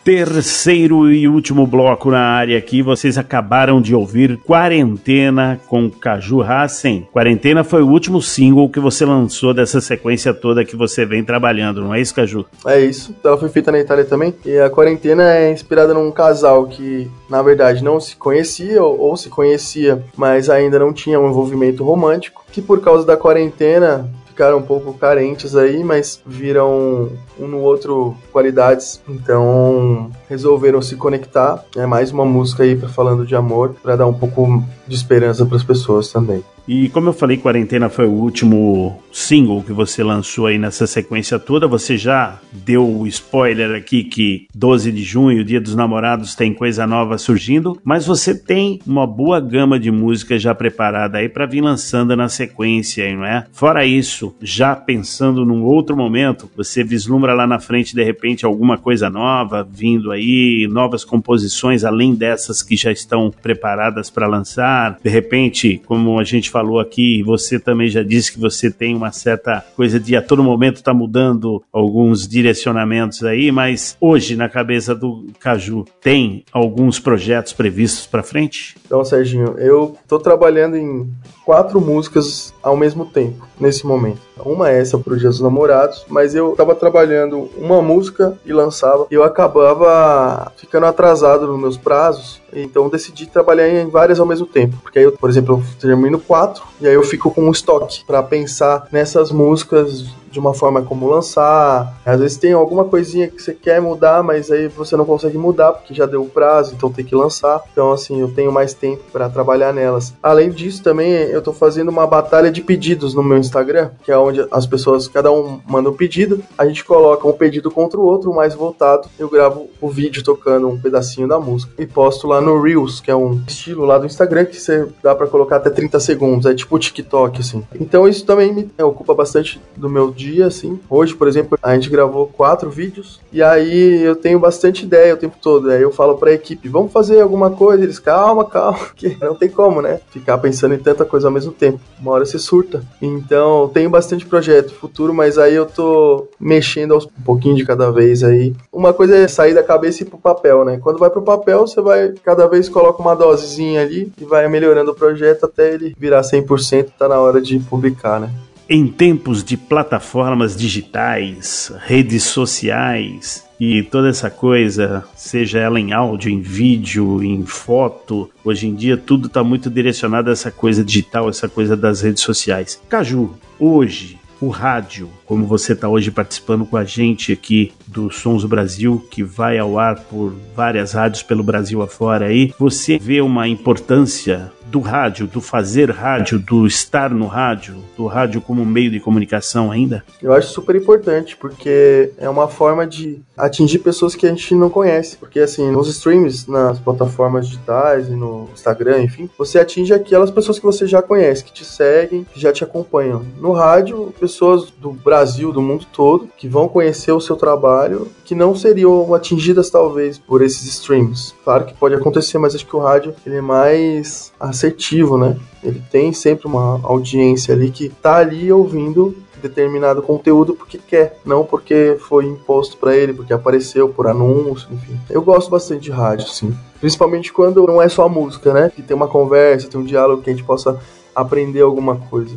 Terceiro 0.05 1.13
e 1.13 1.29
último 1.29 1.67
bloco 1.67 2.11
na 2.11 2.21
área 2.21 2.57
aqui, 2.57 2.81
vocês 2.81 3.19
acabaram 3.19 3.81
de 3.81 3.95
ouvir 3.95 4.39
Quarentena 4.39 5.61
com 5.67 5.91
Caju 5.91 6.41
Hassen. 6.41 7.07
Quarentena 7.13 7.63
foi 7.63 7.83
o 7.83 7.89
último 7.89 8.23
single 8.23 8.71
que 8.71 8.81
você 8.81 9.05
lançou 9.05 9.53
dessa 9.53 9.81
sequência 9.81 10.33
toda 10.33 10.65
que 10.65 10.77
você 10.77 11.05
vem 11.05 11.23
trabalhando, 11.23 11.83
não 11.83 11.95
é 11.95 12.01
isso, 12.01 12.15
Caju? 12.15 12.47
É 12.67 12.81
isso. 12.81 13.15
Ela 13.23 13.37
foi 13.37 13.49
feita 13.51 13.71
na 13.71 13.79
Itália 13.79 14.05
também. 14.05 14.35
E 14.47 14.59
a 14.59 14.71
quarentena 14.71 15.35
é 15.35 15.53
inspirada 15.53 15.93
num 15.93 16.11
casal 16.11 16.67
que, 16.67 17.11
na 17.29 17.43
verdade, 17.43 17.85
não 17.85 18.01
se 18.01 18.17
conhecia 18.17 18.83
ou, 18.83 18.99
ou 18.99 19.17
se 19.17 19.29
conhecia, 19.29 20.03
mas 20.17 20.49
ainda 20.49 20.79
não 20.79 20.93
tinha 20.93 21.21
um 21.21 21.29
envolvimento 21.29 21.85
romântico. 21.85 22.45
Que 22.51 22.63
por 22.63 22.81
causa 22.81 23.05
da 23.05 23.17
quarentena 23.17 24.09
ficaram 24.39 24.59
um 24.59 24.63
pouco 24.63 24.95
carentes 24.95 25.57
aí, 25.57 25.83
mas 25.83 26.23
viram 26.25 27.11
um 27.41 27.49
no 27.49 27.59
outro 27.59 28.15
qualidades, 28.31 29.03
então 29.09 30.13
resolveram 30.29 30.81
se 30.81 30.95
conectar. 30.95 31.65
É 31.75 31.85
mais 31.85 32.13
uma 32.13 32.25
música 32.25 32.63
aí 32.63 32.79
falando 32.79 33.27
de 33.27 33.35
amor, 33.35 33.75
para 33.83 33.97
dar 33.97 34.07
um 34.07 34.15
pouco 34.15 34.63
de 34.89 34.95
esperança 34.95 35.45
para 35.45 35.57
as 35.57 35.65
pessoas 35.65 36.11
também. 36.11 36.43
E 36.69 36.91
como 36.91 37.09
eu 37.09 37.15
falei, 37.15 37.39
Quarentena 37.39 37.89
foi 37.89 38.07
o 38.07 38.13
último 38.13 39.03
single 39.11 39.63
que 39.63 39.73
você 39.73 40.05
lançou 40.05 40.47
aí 40.47 40.59
nessa 40.59 40.87
sequência 40.87 41.39
toda. 41.39 41.67
Você 41.67 41.97
já 41.97 42.39
deu 42.53 42.87
o 42.87 43.07
spoiler 43.07 43.75
aqui 43.75 44.05
que 44.05 44.47
12 44.55 44.93
de 44.93 45.03
junho, 45.03 45.43
Dia 45.43 45.63
dos 45.63 45.75
Namorados, 45.75 46.35
tem 46.35 46.53
coisa 46.53 46.87
nova 46.87 47.17
surgindo, 47.17 47.81
mas 47.83 48.07
você 48.07 48.35
tem 48.35 48.81
uma 48.87 49.07
boa 49.07 49.41
gama 49.41 49.81
de 49.81 49.91
música 49.91 50.39
já 50.39 50.55
preparada 50.55 51.17
aí 51.17 51.29
para 51.31 51.47
vir 51.47 51.63
lançando 51.63 52.15
na 52.15 52.29
sequência, 52.29 53.17
não 53.17 53.25
é? 53.25 53.47
Fora 53.51 53.87
isso, 53.87 54.35
já 54.43 54.77
pensando 54.77 55.47
num 55.47 55.65
outro 55.65 55.97
momento, 55.97 56.51
você 56.55 56.85
vislumbra 56.85 57.33
lá 57.33 57.47
na 57.47 57.59
frente 57.59 57.95
de 57.95 58.05
repente 58.05 58.45
alguma 58.45 58.77
coisa 58.77 59.09
nova 59.09 59.67
vindo 59.69 60.13
aí, 60.13 60.69
novas 60.71 61.03
composições 61.03 61.83
além 61.83 62.15
dessas 62.15 62.63
que 62.63 62.77
já 62.77 62.93
estão 62.93 63.31
preparadas 63.31 64.11
para 64.11 64.27
lançar. 64.29 64.78
De 65.03 65.11
repente, 65.11 65.81
como 65.87 66.19
a 66.19 66.25
gente 66.25 66.51
falou 66.51 66.79
aqui, 66.79 67.23
você 67.23 67.59
também 67.59 67.89
já 67.89 68.03
disse 68.03 68.33
que 68.33 68.41
você 68.41 68.71
tem 68.71 68.95
uma 68.95 69.13
certa 69.13 69.65
coisa 69.77 69.99
de 69.99 70.17
a 70.17 70.23
todo 70.23 70.43
momento 70.43 70.83
tá 70.83 70.95
mudando 70.95 71.63
alguns 71.73 72.27
direcionamentos 72.27 73.25
aí, 73.25 73.51
mas 73.51 73.97
hoje 74.01 74.37
na 74.37 74.49
cabeça 74.49 74.95
do 74.95 75.27
Caju 75.41 75.85
tem 76.01 76.45
alguns 76.53 76.99
projetos 76.99 77.53
previstos 77.53 78.07
para 78.07 78.23
frente? 78.23 78.77
Então, 78.87 79.05
Serginho, 79.05 79.55
eu 79.59 79.97
tô 80.07 80.19
trabalhando 80.19 80.77
em 80.77 81.11
quatro 81.45 81.81
músicas 81.81 82.53
ao 82.63 82.77
mesmo 82.77 83.07
tempo, 83.07 83.47
nesse 83.59 83.87
momento. 83.87 84.28
Uma 84.45 84.71
é 84.71 84.81
essa 84.81 84.99
pro 84.99 85.17
Dia 85.17 85.29
dos 85.29 85.41
Namorados, 85.41 86.05
mas 86.09 86.35
eu 86.35 86.53
tava 86.53 86.75
trabalhando 86.75 87.51
uma 87.57 87.81
música 87.83 88.39
e 88.45 88.53
lançava, 88.53 89.07
e 89.11 89.15
eu 89.15 89.23
acabava 89.23 90.53
ficando 90.57 90.87
atrasado 90.87 91.47
nos 91.47 91.61
meus 91.61 91.77
prazos, 91.77 92.41
então 92.53 92.89
decidi 92.89 93.27
trabalhar 93.27 93.69
em 93.69 93.89
várias 93.89 94.21
ao 94.21 94.27
mesmo 94.27 94.47
tempo. 94.47 94.77
Porque 94.83 94.99
aí, 94.99 95.05
eu, 95.05 95.13
por 95.13 95.29
exemplo, 95.29 95.57
eu 95.57 95.81
termino 95.81 96.19
quatro 96.19 96.65
e 96.81 96.87
aí 96.87 96.95
eu 96.95 97.03
fico 97.03 97.31
com 97.31 97.43
um 97.43 97.51
estoque 97.51 98.05
para 98.07 98.23
pensar 98.23 98.87
nessas 98.91 99.31
músicas 99.31 100.05
de 100.31 100.39
uma 100.39 100.55
forma 100.55 100.83
como 100.83 101.09
lançar. 101.09 101.99
Às 102.05 102.21
vezes 102.21 102.37
tem 102.37 102.53
alguma 102.53 102.85
coisinha 102.85 103.29
que 103.29 103.41
você 103.43 103.55
quer 103.55 103.81
mudar, 103.81 104.23
mas 104.23 104.51
aí 104.51 104.69
você 104.69 104.97
não 104.97 105.05
consegue 105.05 105.39
mudar 105.39 105.73
porque 105.73 105.95
já 105.95 106.07
deu 106.07 106.23
o 106.23 106.29
prazo, 106.29 106.75
então 106.75 106.91
tem 106.91 107.05
que 107.05 107.15
lançar. 107.15 107.63
Então, 107.73 107.93
assim, 107.93 108.21
eu 108.21 108.29
tenho 108.29 108.53
mais 108.53 108.75
tempo 108.75 109.03
para 109.13 109.29
trabalhar 109.29 109.73
nelas. 109.73 110.15
Além 110.23 110.51
disso, 110.51 110.83
também 110.83 111.11
eu 111.11 111.43
tô 111.43 111.53
fazendo 111.53 111.89
uma 111.89 112.07
batalha 112.07 112.51
de 112.51 112.61
pedidos 112.63 113.15
no 113.15 113.23
meu 113.23 113.39
Instagram, 113.39 113.91
que 114.03 114.11
é 114.11 114.19
onde 114.19 114.47
as 114.51 114.67
pessoas, 114.67 115.09
cada 115.09 115.31
um 115.31 115.61
manda 115.67 115.91
um 115.91 115.95
pedido, 115.95 116.43
a 116.57 116.67
gente 116.67 116.85
coloca 116.85 117.27
um 117.27 117.33
pedido 117.33 117.71
contra 117.71 117.99
o 117.99 118.05
outro, 118.05 118.35
mais 118.35 118.55
votado. 118.55 119.09
Eu 119.19 119.29
gravo 119.29 119.69
o 119.81 119.89
vídeo 119.89 120.23
tocando 120.23 120.69
um 120.69 120.79
pedacinho 120.79 121.29
da 121.29 121.39
música 121.39 121.73
e 121.79 121.87
posto 121.87 122.27
lá 122.27 122.41
no 122.41 122.61
Reels, 122.61 123.01
que 123.01 123.11
é 123.11 123.17
um 123.17 123.41
estilo 123.47 123.85
lá 123.85 123.99
do 123.99 124.07
Instagram 124.07 124.45
que 124.45 124.61
você 124.61 124.87
dá 125.03 125.15
para 125.15 125.27
colocar 125.27 125.57
até 125.57 125.71
30 125.71 126.01
segundos, 126.01 126.47
é 126.47 126.55
tipo 126.55 126.79
TikTok, 126.79 127.41
assim. 127.41 127.65
Então, 127.75 128.09
isso 128.09 128.25
também 128.25 128.53
me 128.53 128.85
ocupa 128.85 129.15
bastante 129.15 129.61
do 129.77 129.89
meu 129.89 130.11
dia, 130.19 130.47
assim. 130.47 130.81
Hoje, 130.91 131.15
por 131.15 131.29
exemplo, 131.29 131.57
a 131.63 131.75
gente 131.75 131.89
gravou 131.89 132.27
quatro 132.27 132.69
vídeos 132.69 133.21
e 133.33 133.41
aí 133.41 134.03
eu 134.03 134.17
tenho 134.17 134.41
bastante 134.41 134.85
ideia 134.85 135.15
o 135.15 135.17
tempo 135.17 135.37
todo. 135.41 135.71
Aí 135.71 135.81
eu 135.81 135.93
falo 135.93 136.17
pra 136.17 136.33
equipe, 136.33 136.69
vamos 136.69 136.93
fazer 136.93 137.21
alguma 137.21 137.51
coisa. 137.51 137.85
Eles, 137.85 138.01
calma, 138.01 138.45
calma, 138.45 138.79
porque 138.91 139.17
não 139.21 139.35
tem 139.35 139.49
como, 139.49 139.81
né? 139.81 140.01
Ficar 140.11 140.37
pensando 140.39 140.75
em 140.75 140.79
tanta 140.79 141.05
coisa 141.05 141.29
ao 141.29 141.33
mesmo 141.33 141.53
tempo. 141.53 141.79
Uma 142.01 142.13
hora 142.13 142.27
você 142.27 142.39
surta. 142.39 142.83
Então, 143.01 143.71
tenho 143.73 143.89
bastante 143.89 144.27
projeto 144.27 144.75
futuro, 144.75 145.15
mas 145.15 145.39
aí 145.39 145.55
eu 145.55 145.67
tô 145.67 146.29
mexendo 146.41 146.95
aos 146.95 147.07
um 147.07 147.23
pouquinho 147.25 147.55
de 147.55 147.65
cada 147.65 147.91
vez 147.91 148.25
aí. 148.25 148.55
Uma 148.73 148.93
coisa 148.93 149.17
é 149.17 149.29
sair 149.29 149.55
da 149.55 149.63
cabeça 149.63 150.03
e 150.03 150.07
ir 150.07 150.11
pro 150.11 150.19
papel, 150.19 150.65
né? 150.65 150.79
Quando 150.83 150.99
vai 150.99 151.11
pro 151.11 151.23
papel, 151.23 151.67
você 151.67 151.81
vai 151.81 152.13
cada 152.25 152.47
vez 152.47 152.69
coloca 152.69 153.01
uma 153.01 153.15
dosezinha 153.15 153.83
ali 153.83 154.13
e 154.21 154.25
vai 154.25 154.49
melhorando 154.49 154.91
o 154.91 154.95
projeto 154.95 155.45
até 155.45 155.75
ele 155.75 155.95
virar 155.99 156.23
100%, 156.23 156.89
tá 156.99 157.09
na 157.09 157.21
hora 157.21 157.41
de 157.41 157.59
publicar, 157.59 158.21
né? 158.21 158.31
Em 158.71 158.87
tempos 158.87 159.43
de 159.43 159.57
plataformas 159.57 160.55
digitais, 160.55 161.73
redes 161.87 162.25
sociais 162.25 163.49
e 163.59 163.83
toda 163.83 164.11
essa 164.11 164.29
coisa, 164.29 165.03
seja 165.17 165.59
ela 165.59 165.81
em 165.81 165.95
áudio, 165.95 166.31
em 166.31 166.43
vídeo, 166.43 167.23
em 167.25 167.47
foto, 167.47 168.31
hoje 168.45 168.69
em 168.69 168.75
dia 168.75 168.99
tudo 168.99 169.29
está 169.29 169.43
muito 169.43 169.71
direcionado 169.71 170.29
a 170.29 170.35
essa 170.35 170.51
coisa 170.51 170.85
digital, 170.85 171.31
essa 171.31 171.49
coisa 171.49 171.75
das 171.75 172.03
redes 172.03 172.23
sociais. 172.23 172.79
Caju, 172.91 173.31
hoje, 173.59 174.19
o 174.41 174.49
rádio, 174.49 175.09
como 175.25 175.47
você 175.47 175.73
está 175.73 175.89
hoje 175.89 176.11
participando 176.11 176.65
com 176.65 176.77
a 176.77 176.85
gente 176.85 177.33
aqui 177.33 177.73
do 177.87 178.11
Sons 178.11 178.45
Brasil, 178.45 179.05
que 179.11 179.23
vai 179.23 179.59
ao 179.59 179.79
ar 179.79 179.99
por 179.99 180.35
várias 180.55 180.93
rádios 180.93 181.23
pelo 181.23 181.43
Brasil 181.43 181.83
afora 181.83 182.27
aí, 182.27 182.53
você 182.59 182.99
vê 182.99 183.21
uma 183.21 183.49
importância 183.49 184.53
do 184.71 184.81
rádio, 184.81 185.27
do 185.27 185.41
fazer 185.41 185.91
rádio, 185.91 186.39
do 186.39 186.67
estar 186.67 187.11
no 187.11 187.27
rádio, 187.27 187.77
do 187.97 188.07
rádio 188.07 188.41
como 188.41 188.65
meio 188.65 188.91
de 188.91 189.01
comunicação 189.01 189.71
ainda? 189.71 190.05
Eu 190.23 190.33
acho 190.33 190.49
super 190.49 190.77
importante, 190.77 191.37
porque 191.37 192.13
é 192.19 192.29
uma 192.29 192.49
forma 192.49 192.87
de 192.87 193.21
atingir 193.37 193.79
pessoas 193.79 194.15
que 194.15 194.27
a 194.27 194.29
gente 194.29 194.55
não 194.55 194.69
conhece. 194.69 195.17
Porque, 195.17 195.41
assim, 195.41 195.71
nos 195.71 195.89
streams, 195.89 196.51
nas 196.51 196.79
plataformas 196.79 197.49
digitais 197.49 198.09
e 198.09 198.13
no 198.13 198.49
Instagram, 198.53 199.03
enfim, 199.03 199.31
você 199.39 199.59
atinge 199.59 199.95
aquelas 199.95 200.31
pessoas 200.31 200.59
que 200.59 200.65
você 200.65 200.87
já 200.87 201.01
conhece, 201.01 201.45
que 201.45 201.53
te 201.53 201.65
seguem, 201.65 202.25
que 202.25 202.41
já 202.41 202.53
te 202.53 202.65
acompanham. 202.65 203.25
No 203.41 203.53
rádio, 203.53 204.13
pessoas 204.19 204.71
do 204.71 204.91
Brasil, 204.93 205.53
do 205.53 205.63
mundo 205.63 205.87
todo, 205.93 206.29
que 206.37 206.49
vão 206.49 206.69
conhecer 206.69 207.13
o 207.13 207.21
seu 207.21 207.37
trabalho, 207.37 208.09
que 208.25 208.35
não 208.35 208.55
seriam 208.55 209.15
atingidas, 209.15 209.71
talvez, 209.71 210.19
por 210.19 210.43
esses 210.43 210.65
streams. 210.65 211.35
Claro 211.45 211.65
que 211.65 211.75
pode 211.75 211.95
acontecer, 211.95 212.39
mas 212.39 212.55
acho 212.55 212.67
que 212.67 212.77
o 212.77 212.81
rádio 212.81 213.15
ele 213.25 213.37
é 213.37 213.41
mais 213.41 214.33
assertivo, 214.59 215.17
né? 215.17 215.37
Ele 215.63 215.83
tem 215.91 216.13
sempre 216.13 216.47
uma 216.47 216.81
audiência 216.83 217.55
ali 217.55 217.71
que 217.71 217.89
tá 217.89 218.17
ali 218.17 218.53
ouvindo 218.53 219.17
determinado 219.41 220.03
conteúdo 220.03 220.55
porque 220.55 220.79
quer, 220.79 221.21
não 221.25 221.45
porque 221.45 221.97
foi 222.01 222.27
imposto 222.27 222.77
para 222.77 222.97
ele, 222.97 223.13
porque 223.13 223.33
apareceu 223.33 223.89
por 223.89 224.09
anúncio, 224.09 224.69
enfim. 224.73 224.99
Eu 225.09 225.23
gosto 225.23 225.49
bastante 225.49 225.83
de 225.83 225.91
rádio, 225.93 226.29
sim. 226.29 226.53
Principalmente 226.81 227.33
quando 227.33 227.65
não 227.67 227.81
é 227.81 227.89
só 227.89 228.09
música, 228.09 228.53
né? 228.53 228.71
Que 228.75 228.83
tem 228.83 228.97
uma 228.97 229.07
conversa, 229.07 229.69
tem 229.69 229.81
um 229.81 229.85
diálogo 229.85 230.23
que 230.23 230.31
a 230.31 230.33
gente 230.33 230.45
possa 230.45 230.81
aprender 231.15 231.61
alguma 231.61 231.97
coisa. 231.97 232.37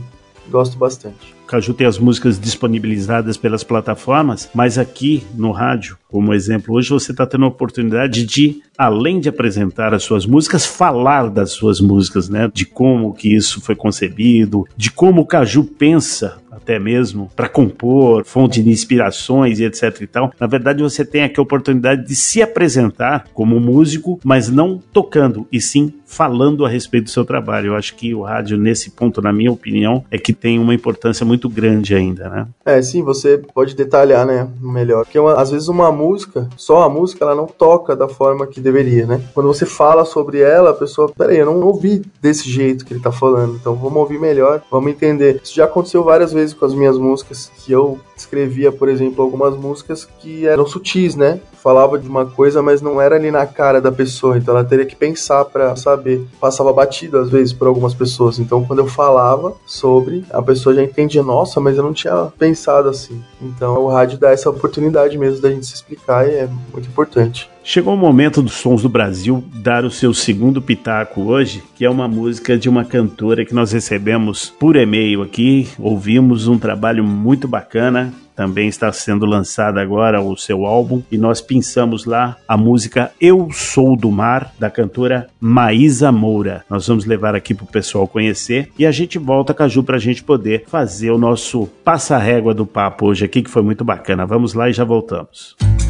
Gosto 0.49 0.77
bastante. 0.77 1.40
Caju 1.51 1.73
tem 1.73 1.85
as 1.85 1.99
músicas 1.99 2.39
disponibilizadas 2.39 3.35
pelas 3.35 3.61
plataformas, 3.61 4.49
mas 4.53 4.77
aqui 4.77 5.21
no 5.35 5.51
rádio, 5.51 5.97
como 6.07 6.33
exemplo, 6.33 6.73
hoje 6.73 6.91
você 6.91 7.11
está 7.11 7.27
tendo 7.27 7.43
a 7.43 7.49
oportunidade 7.49 8.25
de, 8.25 8.61
além 8.77 9.19
de 9.19 9.27
apresentar 9.27 9.93
as 9.93 10.01
suas 10.01 10.25
músicas, 10.25 10.65
falar 10.65 11.29
das 11.29 11.51
suas 11.51 11.81
músicas, 11.81 12.29
né? 12.29 12.49
De 12.53 12.65
como 12.65 13.13
que 13.13 13.35
isso 13.35 13.59
foi 13.59 13.75
concebido, 13.75 14.65
de 14.77 14.89
como 14.89 15.21
o 15.21 15.25
Caju 15.25 15.65
pensa 15.65 16.41
até 16.49 16.77
mesmo 16.77 17.29
para 17.35 17.49
compor, 17.49 18.23
fonte 18.25 18.61
de 18.61 18.69
inspirações 18.69 19.59
e 19.59 19.65
etc 19.65 20.01
e 20.01 20.07
tal. 20.07 20.31
Na 20.39 20.47
verdade, 20.47 20.83
você 20.83 21.03
tem 21.03 21.23
aqui 21.23 21.39
a 21.39 21.43
oportunidade 21.43 22.05
de 22.05 22.15
se 22.15 22.41
apresentar 22.41 23.25
como 23.33 23.59
músico, 23.59 24.19
mas 24.23 24.49
não 24.49 24.79
tocando, 24.93 25.47
e 25.51 25.59
sim 25.59 25.93
falando 26.11 26.65
a 26.65 26.69
respeito 26.69 27.05
do 27.05 27.09
seu 27.09 27.23
trabalho. 27.23 27.67
Eu 27.67 27.75
acho 27.75 27.95
que 27.95 28.13
o 28.13 28.23
rádio, 28.23 28.57
nesse 28.57 28.91
ponto, 28.91 29.21
na 29.21 29.31
minha 29.31 29.51
opinião, 29.51 30.03
é 30.11 30.17
que 30.17 30.33
tem 30.33 30.59
uma 30.59 30.73
importância 30.73 31.25
muito 31.25 31.47
grande 31.47 31.95
ainda, 31.95 32.29
né? 32.29 32.47
É, 32.65 32.81
sim, 32.81 33.01
você 33.01 33.37
pode 33.37 33.75
detalhar, 33.75 34.25
né, 34.25 34.47
melhor. 34.59 35.05
Porque 35.05 35.17
uma, 35.17 35.35
às 35.35 35.49
vezes 35.49 35.69
uma 35.69 35.89
música, 35.89 36.49
só 36.57 36.83
a 36.83 36.89
música, 36.89 37.23
ela 37.23 37.33
não 37.33 37.47
toca 37.47 37.95
da 37.95 38.09
forma 38.09 38.45
que 38.45 38.59
deveria, 38.59 39.05
né? 39.05 39.21
Quando 39.33 39.47
você 39.47 39.65
fala 39.65 40.03
sobre 40.03 40.41
ela, 40.41 40.71
a 40.71 40.73
pessoa, 40.73 41.09
peraí, 41.17 41.37
eu 41.37 41.45
não 41.45 41.61
ouvi 41.61 42.01
desse 42.21 42.49
jeito 42.49 42.85
que 42.85 42.93
ele 42.93 43.01
tá 43.01 43.11
falando, 43.11 43.55
então 43.55 43.73
vamos 43.73 43.97
ouvir 43.97 44.19
melhor, 44.19 44.61
vamos 44.69 44.91
entender. 44.91 45.39
Isso 45.41 45.55
já 45.55 45.63
aconteceu 45.63 46.03
várias 46.03 46.33
vezes 46.33 46.53
com 46.53 46.65
as 46.65 46.73
minhas 46.73 46.97
músicas, 46.97 47.49
que 47.63 47.71
eu 47.71 47.97
escrevia, 48.17 48.71
por 48.71 48.89
exemplo, 48.89 49.23
algumas 49.23 49.55
músicas 49.55 50.05
que 50.19 50.45
eram 50.45 50.65
sutis, 50.65 51.15
né? 51.15 51.39
Falava 51.61 51.99
de 51.99 52.07
uma 52.07 52.25
coisa, 52.25 52.61
mas 52.61 52.81
não 52.81 52.99
era 52.99 53.15
ali 53.15 53.29
na 53.29 53.45
cara 53.45 53.79
da 53.79 53.91
pessoa, 53.91 54.37
então 54.37 54.55
ela 54.55 54.65
teria 54.65 54.85
que 54.85 54.95
pensar 54.95 55.45
para 55.45 55.75
saber. 55.75 56.25
Passava 56.39 56.73
batido 56.73 57.19
às 57.19 57.29
vezes 57.29 57.53
por 57.53 57.67
algumas 57.67 57.93
pessoas, 57.93 58.39
então 58.39 58.63
quando 58.63 58.79
eu 58.79 58.87
falava 58.87 59.53
sobre, 59.65 60.25
a 60.31 60.41
pessoa 60.41 60.73
já 60.73 60.83
entendia, 60.83 61.21
nossa, 61.21 61.59
mas 61.59 61.77
eu 61.77 61.83
não 61.83 61.93
tinha 61.93 62.31
pensado 62.37 62.89
assim. 62.89 63.21
Então 63.39 63.75
o 63.75 63.89
rádio 63.89 64.17
dá 64.17 64.31
essa 64.31 64.49
oportunidade 64.49 65.17
mesmo 65.17 65.41
da 65.41 65.51
gente 65.51 65.67
se 65.67 65.75
explicar 65.75 66.27
e 66.27 66.31
é 66.31 66.49
muito 66.73 66.87
importante. 66.87 67.49
Chegou 67.63 67.93
o 67.93 67.97
momento 67.97 68.41
dos 68.41 68.53
Sons 68.53 68.81
do 68.81 68.89
Brasil 68.89 69.43
dar 69.53 69.85
o 69.85 69.91
seu 69.91 70.15
segundo 70.15 70.63
pitaco 70.63 71.21
hoje, 71.21 71.63
que 71.75 71.85
é 71.85 71.89
uma 71.89 72.07
música 72.07 72.57
de 72.57 72.67
uma 72.67 72.83
cantora 72.83 73.45
que 73.45 73.53
nós 73.53 73.71
recebemos 73.71 74.49
por 74.49 74.75
e-mail 74.75 75.21
aqui. 75.21 75.69
Ouvimos 75.77 76.47
um 76.47 76.57
trabalho 76.57 77.03
muito 77.03 77.47
bacana. 77.47 78.11
Também 78.35 78.67
está 78.67 78.91
sendo 78.91 79.25
lançado 79.25 79.79
agora 79.79 80.21
o 80.21 80.35
seu 80.37 80.65
álbum 80.65 81.01
e 81.11 81.17
nós 81.17 81.41
pensamos 81.41 82.05
lá 82.05 82.37
a 82.47 82.55
música 82.55 83.11
Eu 83.19 83.49
Sou 83.51 83.95
do 83.95 84.11
Mar 84.11 84.53
da 84.59 84.69
cantora 84.69 85.27
Maísa 85.39 86.11
Moura. 86.11 86.63
Nós 86.69 86.87
vamos 86.87 87.05
levar 87.05 87.35
aqui 87.35 87.53
pro 87.53 87.65
pessoal 87.65 88.07
conhecer 88.07 88.71
e 88.77 88.85
a 88.85 88.91
gente 88.91 89.17
volta 89.17 89.53
Caju 89.53 89.83
pra 89.83 89.97
gente 89.97 90.23
poder 90.23 90.65
fazer 90.67 91.11
o 91.11 91.17
nosso 91.17 91.67
passa-régua 91.83 92.53
do 92.53 92.65
papo 92.65 93.07
hoje 93.07 93.25
aqui 93.25 93.41
que 93.41 93.49
foi 93.49 93.61
muito 93.61 93.83
bacana. 93.83 94.25
Vamos 94.25 94.53
lá 94.53 94.69
e 94.69 94.73
já 94.73 94.83
voltamos. 94.83 95.55
Eu 95.59 95.80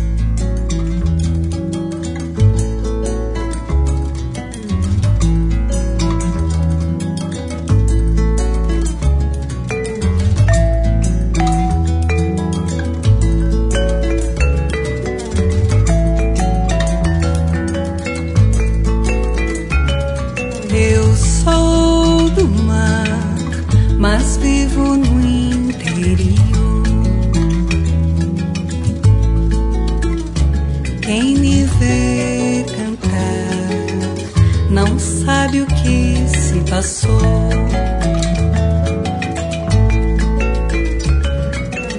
passou. 36.72 37.20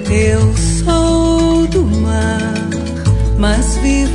Eu 0.09 0.57
sou 0.83 1.67
do 1.67 1.85
mar, 1.85 2.69
mas 3.37 3.77
vivo 3.77 4.12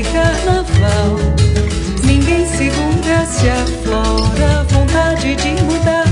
e 0.00 0.04
carnaval. 0.04 1.16
Ninguém 2.04 2.46
segura 2.46 3.26
se 3.26 3.48
aflora 3.48 4.64
vontade 4.70 5.36
de 5.36 5.62
mudar. 5.62 6.06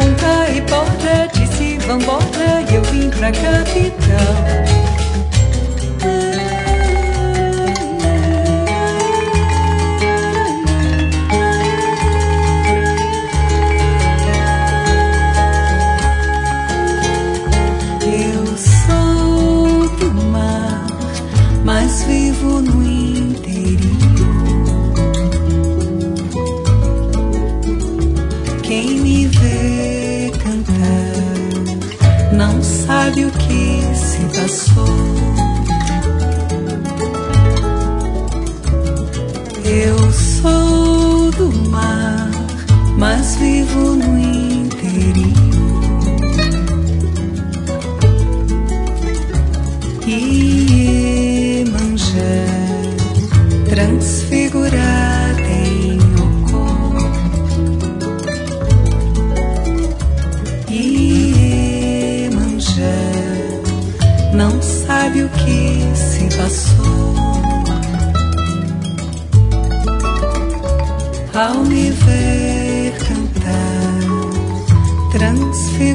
Um 0.00 0.14
caipora 0.14 1.28
disse 1.34 1.78
vambora 1.78 2.62
e 2.70 2.74
eu 2.76 2.82
vim 2.84 3.10
pra 3.10 3.32
capital. 3.32 4.81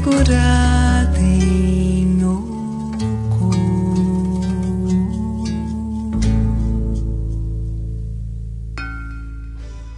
procurar. 0.09 0.76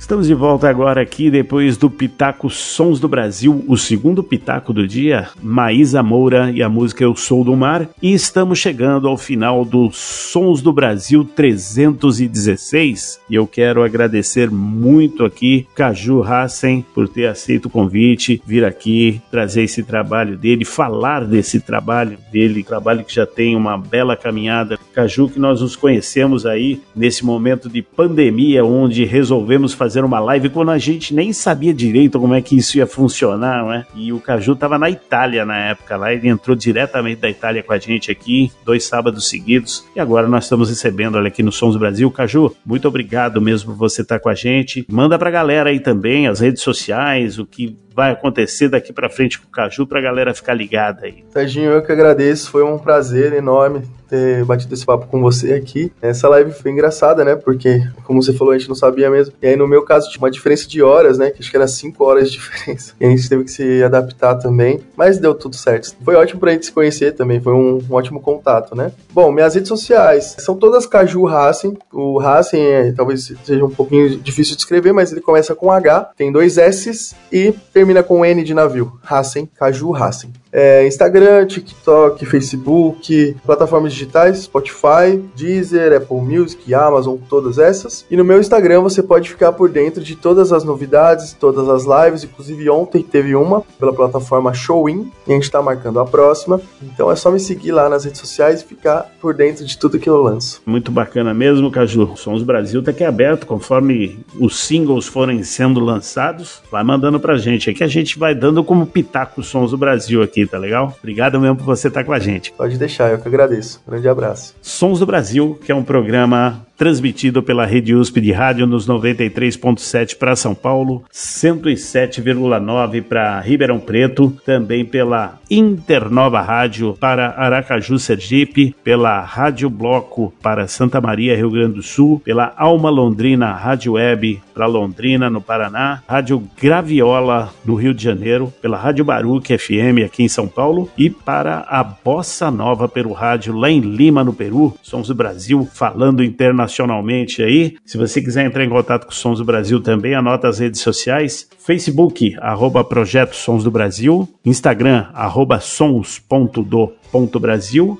Estamos 0.09 0.25
de 0.25 0.33
volta 0.33 0.67
agora 0.67 1.03
aqui 1.03 1.29
depois 1.29 1.77
do 1.77 1.87
Pitaco 1.87 2.49
Sons 2.49 2.99
do 2.99 3.07
Brasil, 3.07 3.63
o 3.67 3.77
segundo 3.77 4.23
Pitaco 4.23 4.73
do 4.73 4.87
dia, 4.87 5.29
Maísa 5.39 6.01
Moura 6.01 6.49
e 6.49 6.63
a 6.63 6.67
música 6.67 7.03
Eu 7.03 7.15
Sou 7.15 7.43
do 7.43 7.55
Mar. 7.55 7.87
E 8.01 8.11
estamos 8.11 8.57
chegando 8.57 9.07
ao 9.07 9.15
final 9.19 9.63
do 9.63 9.91
Sons 9.91 10.63
do 10.63 10.73
Brasil 10.73 11.23
316. 11.23 13.19
E 13.29 13.35
eu 13.35 13.45
quero 13.45 13.83
agradecer 13.83 14.49
muito 14.49 15.23
aqui 15.23 15.67
Caju 15.75 16.23
Hassen 16.23 16.83
por 16.91 17.07
ter 17.07 17.27
aceito 17.27 17.67
o 17.67 17.69
convite, 17.69 18.41
vir 18.43 18.65
aqui 18.65 19.21
trazer 19.29 19.61
esse 19.61 19.83
trabalho 19.83 20.35
dele, 20.35 20.65
falar 20.65 21.23
desse 21.23 21.59
trabalho 21.59 22.17
dele, 22.31 22.63
trabalho 22.63 23.03
que 23.05 23.13
já 23.13 23.27
tem 23.27 23.55
uma 23.55 23.77
bela 23.77 24.17
caminhada. 24.17 24.79
Caju, 24.91 25.29
que 25.29 25.39
nós 25.39 25.61
nos 25.61 25.75
conhecemos 25.75 26.47
aí 26.47 26.81
nesse 26.95 27.23
momento 27.23 27.69
de 27.69 27.83
pandemia, 27.83 28.65
onde 28.65 29.05
resolvemos 29.05 29.71
fazer 29.71 29.98
uma 30.05 30.19
live 30.19 30.49
quando 30.49 30.71
a 30.71 30.77
gente 30.77 31.13
nem 31.13 31.33
sabia 31.33 31.73
direito 31.73 32.19
como 32.19 32.33
é 32.33 32.41
que 32.41 32.57
isso 32.57 32.77
ia 32.77 32.87
funcionar, 32.87 33.65
né? 33.65 33.85
E 33.95 34.11
o 34.11 34.19
Caju 34.19 34.53
estava 34.53 34.77
na 34.77 34.89
Itália 34.89 35.45
na 35.45 35.57
época 35.57 35.97
lá, 35.97 36.13
ele 36.13 36.27
entrou 36.27 36.55
diretamente 36.55 37.21
da 37.21 37.29
Itália 37.29 37.63
com 37.63 37.73
a 37.73 37.77
gente 37.77 38.11
aqui, 38.11 38.51
dois 38.65 38.85
sábados 38.85 39.29
seguidos, 39.29 39.85
e 39.95 39.99
agora 39.99 40.27
nós 40.27 40.45
estamos 40.45 40.69
recebendo 40.69 41.17
ele 41.17 41.27
aqui 41.27 41.43
no 41.43 41.51
Sons 41.51 41.77
Brasil. 41.77 42.09
Caju, 42.11 42.55
muito 42.65 42.87
obrigado 42.87 43.41
mesmo 43.41 43.71
por 43.71 43.77
você 43.77 44.01
estar 44.01 44.19
com 44.19 44.29
a 44.29 44.35
gente. 44.35 44.85
Manda 44.89 45.17
pra 45.17 45.31
galera 45.31 45.69
aí 45.69 45.79
também 45.79 46.27
as 46.27 46.39
redes 46.39 46.61
sociais, 46.61 47.39
o 47.39 47.45
que 47.45 47.77
vai 47.95 48.11
acontecer 48.11 48.69
daqui 48.69 48.93
pra 48.93 49.09
frente 49.09 49.39
com 49.39 49.47
o 49.47 49.51
Caju 49.51 49.85
pra 49.85 49.99
galera 49.99 50.33
ficar 50.33 50.53
ligada 50.53 51.05
aí. 51.05 51.23
Serginho, 51.29 51.71
eu 51.71 51.81
que 51.81 51.91
agradeço, 51.91 52.49
foi 52.49 52.63
um 52.63 52.77
prazer 52.77 53.33
enorme 53.33 53.81
ter 54.07 54.43
batido 54.43 54.73
esse 54.73 54.85
papo 54.85 55.05
com 55.07 55.21
você 55.21 55.53
aqui. 55.53 55.91
Essa 56.01 56.27
live 56.29 56.51
foi 56.51 56.71
engraçada, 56.71 57.23
né? 57.23 57.35
Porque, 57.35 57.81
como 58.03 58.21
você 58.21 58.33
falou, 58.33 58.53
a 58.53 58.57
gente 58.57 58.67
não 58.67 58.75
sabia 58.75 59.09
mesmo. 59.09 59.35
E 59.41 59.47
aí, 59.47 59.55
no 59.55 59.67
meu 59.67 59.83
caso, 59.89 60.09
tinha 60.09 60.21
uma 60.21 60.31
diferença 60.31 60.67
de 60.67 60.81
horas, 60.81 61.17
né? 61.17 61.31
Que 61.31 61.41
acho 61.41 61.49
que 61.49 61.57
era 61.57 61.67
5 61.67 62.03
horas 62.03 62.31
de 62.31 62.37
diferença. 62.39 62.93
E 62.99 63.05
a 63.05 63.09
gente 63.09 63.27
teve 63.27 63.43
que 63.43 63.51
se 63.51 63.83
adaptar 63.83 64.35
também. 64.35 64.79
Mas 64.95 65.17
deu 65.17 65.33
tudo 65.33 65.55
certo. 65.55 65.95
Foi 66.03 66.15
ótimo 66.15 66.39
pra 66.39 66.51
gente 66.51 66.67
se 66.67 66.71
conhecer 66.71 67.13
também. 67.13 67.41
Foi 67.41 67.53
um, 67.53 67.79
um 67.89 67.93
ótimo 67.93 68.21
contato, 68.21 68.75
né? 68.75 68.91
Bom, 69.11 69.31
minhas 69.31 69.55
redes 69.55 69.67
sociais 69.67 70.35
são 70.39 70.55
todas 70.55 70.85
Caju 70.85 71.25
Racing. 71.25 71.77
O 71.91 72.19
Racing 72.19 72.61
é, 72.61 72.91
talvez 72.91 73.33
seja 73.43 73.65
um 73.65 73.69
pouquinho 73.69 74.17
difícil 74.19 74.55
de 74.55 74.61
escrever, 74.61 74.93
mas 74.93 75.11
ele 75.11 75.21
começa 75.21 75.55
com 75.55 75.71
H, 75.71 76.11
tem 76.15 76.31
dois 76.31 76.57
S's 76.57 77.15
e 77.31 77.51
termina 77.73 78.03
com 78.03 78.23
N 78.23 78.43
de 78.43 78.53
navio. 78.53 78.99
Racing, 79.01 79.47
Caju 79.57 79.91
Racing. 79.91 80.31
É, 80.51 80.85
Instagram, 80.87 81.45
TikTok, 81.45 82.25
Facebook, 82.25 83.35
plataformas 83.45 83.93
digitais, 83.93 84.39
Spotify, 84.39 85.23
Deezer, 85.35 85.95
Apple 85.95 86.21
Music, 86.21 86.73
Amazon, 86.73 87.17
todas 87.29 87.59
essas. 87.59 88.05
E 88.09 88.17
no 88.17 88.25
meu 88.25 88.39
Instagram 88.39 88.81
você 88.81 89.03
pode 89.03 89.29
ficar 89.29 89.51
por 89.51 89.69
dentro 89.69 89.78
de 89.79 90.15
todas 90.15 90.51
as 90.51 90.63
novidades, 90.63 91.33
todas 91.33 91.67
as 91.69 91.83
lives. 91.85 92.23
Inclusive 92.23 92.69
ontem 92.69 93.01
teve 93.01 93.35
uma 93.35 93.61
pela 93.79 93.93
plataforma 93.93 94.53
Showin 94.53 95.11
e 95.27 95.31
a 95.31 95.35
gente 95.35 95.49
tá 95.49 95.61
marcando 95.61 95.99
a 95.99 96.05
próxima. 96.05 96.61
Então 96.81 97.11
é 97.11 97.15
só 97.15 97.31
me 97.31 97.39
seguir 97.39 97.71
lá 97.71 97.87
nas 97.87 98.03
redes 98.03 98.19
sociais 98.19 98.61
e 98.61 98.65
ficar 98.65 99.09
por 99.21 99.33
dentro 99.33 99.65
de 99.65 99.77
tudo 99.77 99.99
que 99.99 100.09
eu 100.09 100.21
lanço. 100.21 100.61
Muito 100.65 100.91
bacana 100.91 101.33
mesmo, 101.33 101.71
Caju. 101.71 102.15
Sons 102.15 102.43
Brasil 102.43 102.83
tá 102.83 102.91
aqui 102.91 103.03
aberto, 103.03 103.45
conforme 103.45 104.19
os 104.39 104.59
singles 104.59 105.07
forem 105.07 105.43
sendo 105.43 105.79
lançados, 105.79 106.61
vai 106.71 106.83
mandando 106.83 107.19
pra 107.19 107.37
gente. 107.37 107.69
Aqui 107.69 107.83
a 107.83 107.87
gente 107.87 108.19
vai 108.19 108.35
dando 108.35 108.63
como 108.63 108.85
pitaco 108.85 109.41
Sons 109.43 109.71
do 109.71 109.77
Brasil 109.77 110.21
aqui, 110.21 110.45
tá 110.45 110.57
legal? 110.57 110.95
Obrigado 110.99 111.39
mesmo 111.39 111.57
por 111.57 111.65
você 111.65 111.87
estar 111.87 112.03
com 112.03 112.13
a 112.13 112.19
gente. 112.19 112.51
Pode 112.51 112.77
deixar, 112.77 113.11
eu 113.11 113.19
que 113.19 113.27
agradeço. 113.27 113.81
Grande 113.87 114.07
abraço. 114.07 114.55
Sons 114.61 114.99
do 114.99 115.05
Brasil, 115.05 115.57
que 115.63 115.71
é 115.71 115.75
um 115.75 115.83
programa 115.83 116.65
transmitido 116.79 117.43
pela 117.43 117.65
Rede 117.65 117.93
USP 117.93 118.21
de 118.21 118.31
rádio 118.31 118.65
nos 118.65 118.87
93.7 118.87 120.17
para 120.17 120.33
São 120.33 120.55
Paulo, 120.55 121.03
107,9 121.13 123.03
para 123.03 123.41
Ribeirão 123.41 123.81
Preto, 123.81 124.33
também 124.45 124.85
pela 124.85 125.39
Internova 125.51 126.39
Rádio 126.39 126.95
para 126.97 127.31
Aracaju, 127.31 127.99
Sergipe, 127.99 128.73
pela 128.81 129.19
Rádio 129.19 129.69
Bloco 129.69 130.33
para 130.41 130.69
Santa 130.69 131.01
Maria, 131.01 131.35
Rio 131.35 131.51
Grande 131.51 131.73
do 131.73 131.83
Sul, 131.83 132.21
pela 132.23 132.53
Alma 132.55 132.89
Londrina 132.89 133.51
Rádio 133.51 133.93
Web 133.93 134.41
para 134.53 134.65
Londrina, 134.65 135.29
no 135.29 135.41
Paraná, 135.41 136.01
Rádio 136.07 136.41
Graviola 136.61 137.53
no 137.65 137.75
Rio 137.75 137.93
de 137.93 138.03
Janeiro, 138.03 138.53
pela 138.61 138.77
Rádio 138.77 139.03
Baruque 139.03 139.57
FM 139.57 140.05
aqui 140.05 140.23
em 140.23 140.29
São 140.29 140.47
Paulo 140.47 140.89
e 140.97 141.09
para 141.09 141.65
a 141.67 141.83
Bossa 141.83 142.49
Nova 142.49 142.87
pelo 142.87 143.11
rádio 143.11 143.53
lá 143.53 143.69
em 143.69 143.81
Lima, 143.81 144.23
no 144.23 144.33
Peru, 144.33 144.73
Sons 144.81 145.09
do 145.09 145.15
Brasil, 145.15 145.67
falando 145.73 146.23
internacionalmente 146.69 147.41
aí. 147.41 147.75
Se 147.85 147.97
você 147.97 148.21
quiser 148.21 148.45
entrar 148.45 148.63
em 148.63 148.69
contato 148.69 149.05
com 149.05 149.11
Sons 149.11 149.39
do 149.39 149.45
Brasil 149.45 149.81
também, 149.81 150.13
anota 150.13 150.47
as 150.47 150.59
redes 150.59 150.79
sociais, 150.81 151.49
Facebook, 151.57 152.37
arroba 152.39 152.83
Projeto 152.83 153.35
Sons 153.35 153.63
do 153.63 153.71
Brasil, 153.71 154.29
Instagram, 154.45 155.07
arroba 155.13 155.59
sons.do.brasil, 155.59 156.29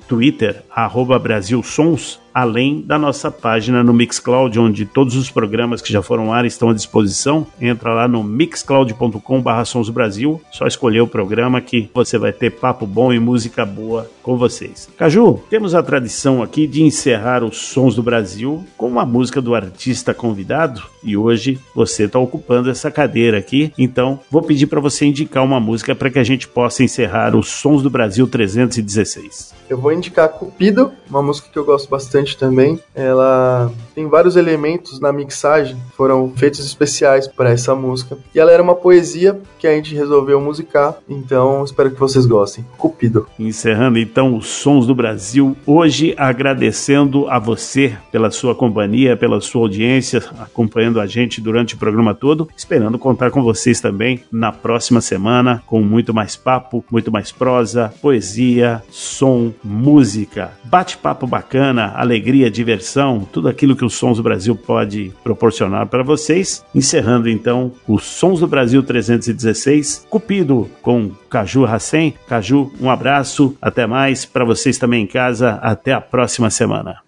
Twitter, 0.08 0.62
arroba 0.70 1.18
Brasil 1.18 1.60
Sons, 1.62 2.20
além 2.32 2.82
da 2.82 2.98
nossa 2.98 3.30
página 3.30 3.82
no 3.82 3.92
Mixcloud, 3.92 4.58
onde 4.58 4.86
todos 4.86 5.16
os 5.16 5.30
programas 5.30 5.82
que 5.82 5.92
já 5.92 6.02
foram 6.02 6.32
ar 6.32 6.44
estão 6.44 6.70
à 6.70 6.74
disposição. 6.74 7.46
Entra 7.60 7.92
lá 7.92 8.08
no 8.08 8.22
mixcloud.com.br 8.22 9.90
Brasil, 9.92 10.40
só 10.50 10.66
escolher 10.66 11.00
o 11.00 11.06
programa 11.06 11.60
que 11.60 11.90
você 11.92 12.18
vai 12.18 12.32
ter 12.32 12.50
papo 12.50 12.86
bom 12.86 13.12
e 13.12 13.18
música 13.18 13.64
boa 13.64 14.10
com 14.22 14.36
vocês. 14.36 14.88
Caju, 14.96 15.42
temos 15.48 15.74
a 15.74 15.82
tradição 15.82 16.42
aqui 16.42 16.66
de 16.66 16.82
encerrar 16.82 17.42
os 17.42 17.58
Sons 17.58 17.94
do 17.94 18.02
Brasil 18.02 18.64
com 18.76 18.86
uma 18.86 19.04
música 19.04 19.40
do 19.40 19.54
artista 19.54 20.14
convidado 20.14 20.82
e 21.02 21.16
hoje 21.16 21.58
você 21.74 22.04
está 22.04 22.18
ocupando 22.18 22.70
essa 22.70 22.90
cadeira 22.90 23.38
aqui, 23.38 23.72
então 23.78 24.20
vou 24.30 24.42
pedir 24.42 24.66
para 24.66 24.80
você 24.80 25.06
indicar 25.06 25.44
uma 25.44 25.60
música 25.60 25.94
para 25.94 26.10
que 26.10 26.18
a 26.18 26.24
gente 26.24 26.46
possa 26.46 26.82
encerrar 26.82 27.34
os 27.36 27.48
Sons 27.48 27.82
do 27.82 27.90
Brasil 27.90 28.26
316. 28.26 29.59
Eu 29.70 29.78
vou 29.78 29.92
indicar 29.92 30.28
Cupido, 30.28 30.90
uma 31.08 31.22
música 31.22 31.48
que 31.48 31.56
eu 31.56 31.64
gosto 31.64 31.88
bastante 31.88 32.36
também. 32.36 32.80
Ela 32.92 33.70
tem 33.94 34.08
vários 34.08 34.34
elementos 34.34 34.98
na 34.98 35.12
mixagem, 35.12 35.76
foram 35.96 36.32
feitos 36.34 36.66
especiais 36.66 37.28
para 37.28 37.50
essa 37.50 37.72
música. 37.72 38.18
E 38.34 38.40
ela 38.40 38.50
era 38.50 38.60
uma 38.60 38.74
poesia 38.74 39.40
que 39.60 39.68
a 39.68 39.72
gente 39.72 39.94
resolveu 39.94 40.40
musicar, 40.40 40.96
então 41.08 41.62
espero 41.64 41.92
que 41.92 42.00
vocês 42.00 42.26
gostem. 42.26 42.66
Cupido. 42.76 43.28
Encerrando 43.38 43.96
então 43.96 44.36
os 44.36 44.48
Sons 44.48 44.88
do 44.88 44.94
Brasil, 44.94 45.56
hoje 45.64 46.14
agradecendo 46.16 47.28
a 47.28 47.38
você 47.38 47.96
pela 48.10 48.32
sua 48.32 48.56
companhia, 48.56 49.16
pela 49.16 49.40
sua 49.40 49.62
audiência, 49.62 50.20
acompanhando 50.40 51.00
a 51.00 51.06
gente 51.06 51.40
durante 51.40 51.76
o 51.76 51.78
programa 51.78 52.12
todo, 52.12 52.48
esperando 52.56 52.98
contar 52.98 53.30
com 53.30 53.40
vocês 53.40 53.80
também 53.80 54.24
na 54.32 54.50
próxima 54.50 55.00
semana 55.00 55.62
com 55.64 55.80
muito 55.80 56.12
mais 56.12 56.34
papo, 56.34 56.84
muito 56.90 57.12
mais 57.12 57.30
prosa, 57.30 57.94
poesia, 58.02 58.82
som, 58.90 59.52
música, 59.62 60.52
bate-papo 60.64 61.26
bacana, 61.26 61.92
alegria, 61.96 62.50
diversão, 62.50 63.26
tudo 63.32 63.48
aquilo 63.48 63.76
que 63.76 63.84
o 63.84 63.90
Sons 63.90 64.16
do 64.16 64.22
Brasil 64.22 64.54
pode 64.56 65.12
proporcionar 65.22 65.86
para 65.86 66.02
vocês. 66.02 66.64
Encerrando 66.74 67.28
então 67.28 67.72
os 67.86 68.04
Sons 68.04 68.40
do 68.40 68.46
Brasil 68.46 68.82
316, 68.82 70.06
Cupido 70.08 70.70
com 70.82 71.10
Caju 71.28 71.64
Racem. 71.64 72.14
Caju, 72.28 72.72
um 72.80 72.90
abraço, 72.90 73.56
até 73.60 73.86
mais 73.86 74.24
para 74.24 74.44
vocês 74.44 74.78
também 74.78 75.04
em 75.04 75.06
casa, 75.06 75.52
até 75.62 75.92
a 75.92 76.00
próxima 76.00 76.50
semana. 76.50 76.98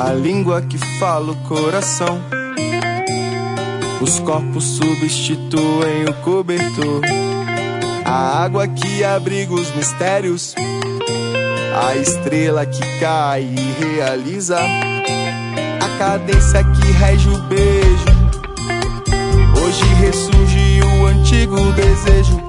A 0.00 0.12
língua 0.12 0.60
que 0.60 0.76
fala 0.98 1.32
o 1.32 1.36
coração. 1.48 2.43
Os 4.04 4.20
corpos 4.20 4.64
substituem 4.64 6.04
o 6.04 6.12
cobertor. 6.22 7.00
A 8.04 8.44
água 8.44 8.68
que 8.68 9.02
abriga 9.02 9.54
os 9.54 9.74
mistérios. 9.74 10.54
A 11.74 11.96
estrela 11.96 12.66
que 12.66 12.82
cai 13.00 13.44
e 13.44 13.82
realiza. 13.82 14.58
A 14.60 15.98
cadência 15.98 16.62
que 16.62 16.92
rege 16.92 17.30
o 17.30 17.38
beijo. 17.44 18.04
Hoje 19.64 19.84
ressurge 19.94 20.82
o 20.82 21.06
antigo 21.06 21.56
desejo. 21.72 22.43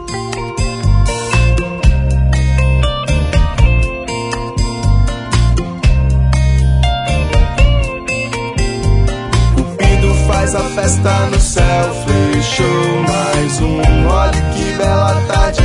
Festa 10.75 11.29
no 11.31 11.39
céu, 11.39 11.93
fechou 12.05 13.01
mais 13.07 13.61
um. 13.61 14.07
Olha 14.09 14.41
que 14.51 14.73
bela 14.77 15.21
tarde. 15.25 15.61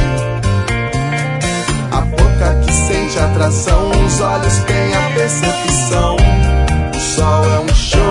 A 1.91 2.01
boca 2.03 2.61
que 2.65 2.73
sente 2.73 3.19
atração, 3.19 3.91
os 3.91 4.21
olhos 4.21 4.59
têm 4.61 4.95
a 4.95 5.11
percepção. 5.15 6.17
O 6.95 7.01
sol 7.01 7.45
é 7.45 7.61
um 7.61 7.75
show 7.75 8.10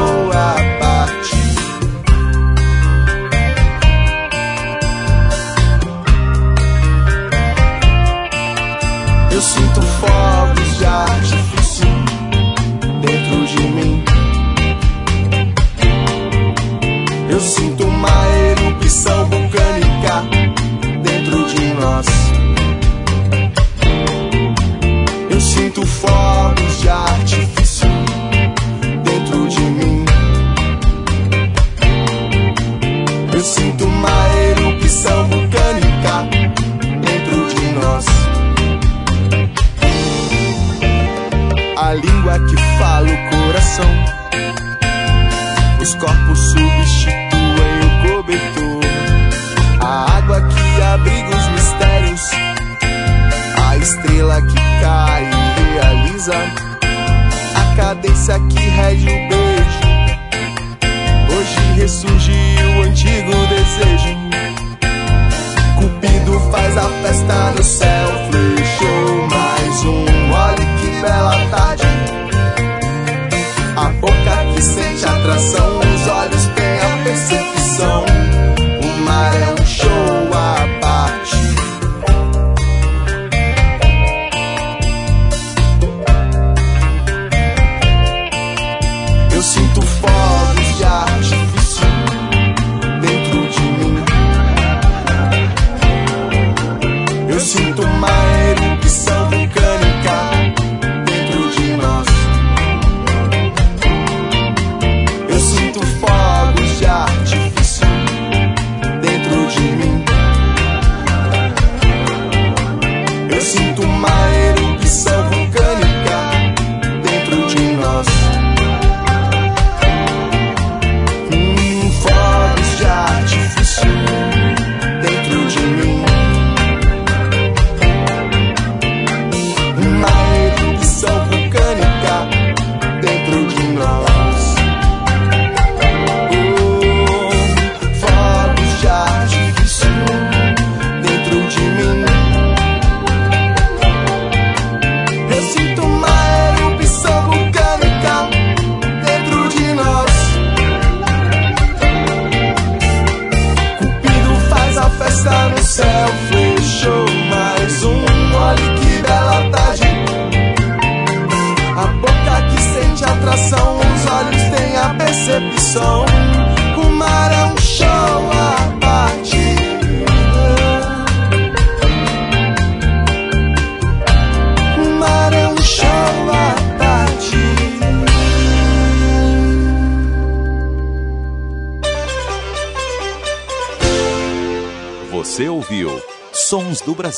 Eu 17.40 17.46
sinto 17.46 17.86
uma 17.86 18.28
erupção 18.52 19.26
vulcânica 19.28 20.24
dentro 21.02 21.46
de 21.48 21.74
nós. 21.76 22.06
Eu 25.30 25.40
sinto 25.40 25.86
fogos 25.86 26.82
de 26.82 26.90
artifício 26.90 27.88
dentro 29.06 29.48
de 29.48 29.62
mim. 29.62 30.04
Eu 33.34 33.42
sinto 33.42 33.86
uma 33.86 34.36
erupção 34.50 35.26
vulcânica 35.30 36.28
dentro 37.00 37.56
de 37.56 37.72
nós. 37.80 38.06
A 41.78 41.94
língua 41.94 42.38
que 42.50 42.58
fala 42.78 43.08
o 43.08 43.30
coração. 43.30 44.19
Cadência 58.00 58.40
que 58.50 58.60
rege 58.60 59.08
o 59.08 59.30
beijo. 59.30 59.80
Hoje 61.38 61.80
ressurge 61.80 62.32
o 62.78 62.84
antigo 62.84 63.32
desejo. 63.48 64.18
Cupido 65.78 66.40
faz 66.52 66.78
a 66.78 66.90
festa 67.04 67.52
no 67.52 67.64
céu. 67.64 68.08
Flechou 68.32 69.28
mais 69.28 69.84
um. 69.86 70.32
Olha 70.32 70.66
que 70.80 71.02
bela 71.02 71.50
tarde. 71.52 71.69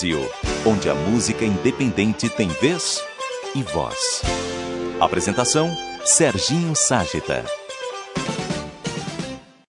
Brasil, 0.01 0.27
onde 0.65 0.89
a 0.89 0.95
música 0.95 1.45
independente 1.45 2.27
tem 2.27 2.47
vez 2.47 2.99
e 3.53 3.61
voz. 3.61 4.23
Apresentação: 4.99 5.69
Serginho 6.03 6.75
Ságita. 6.75 7.45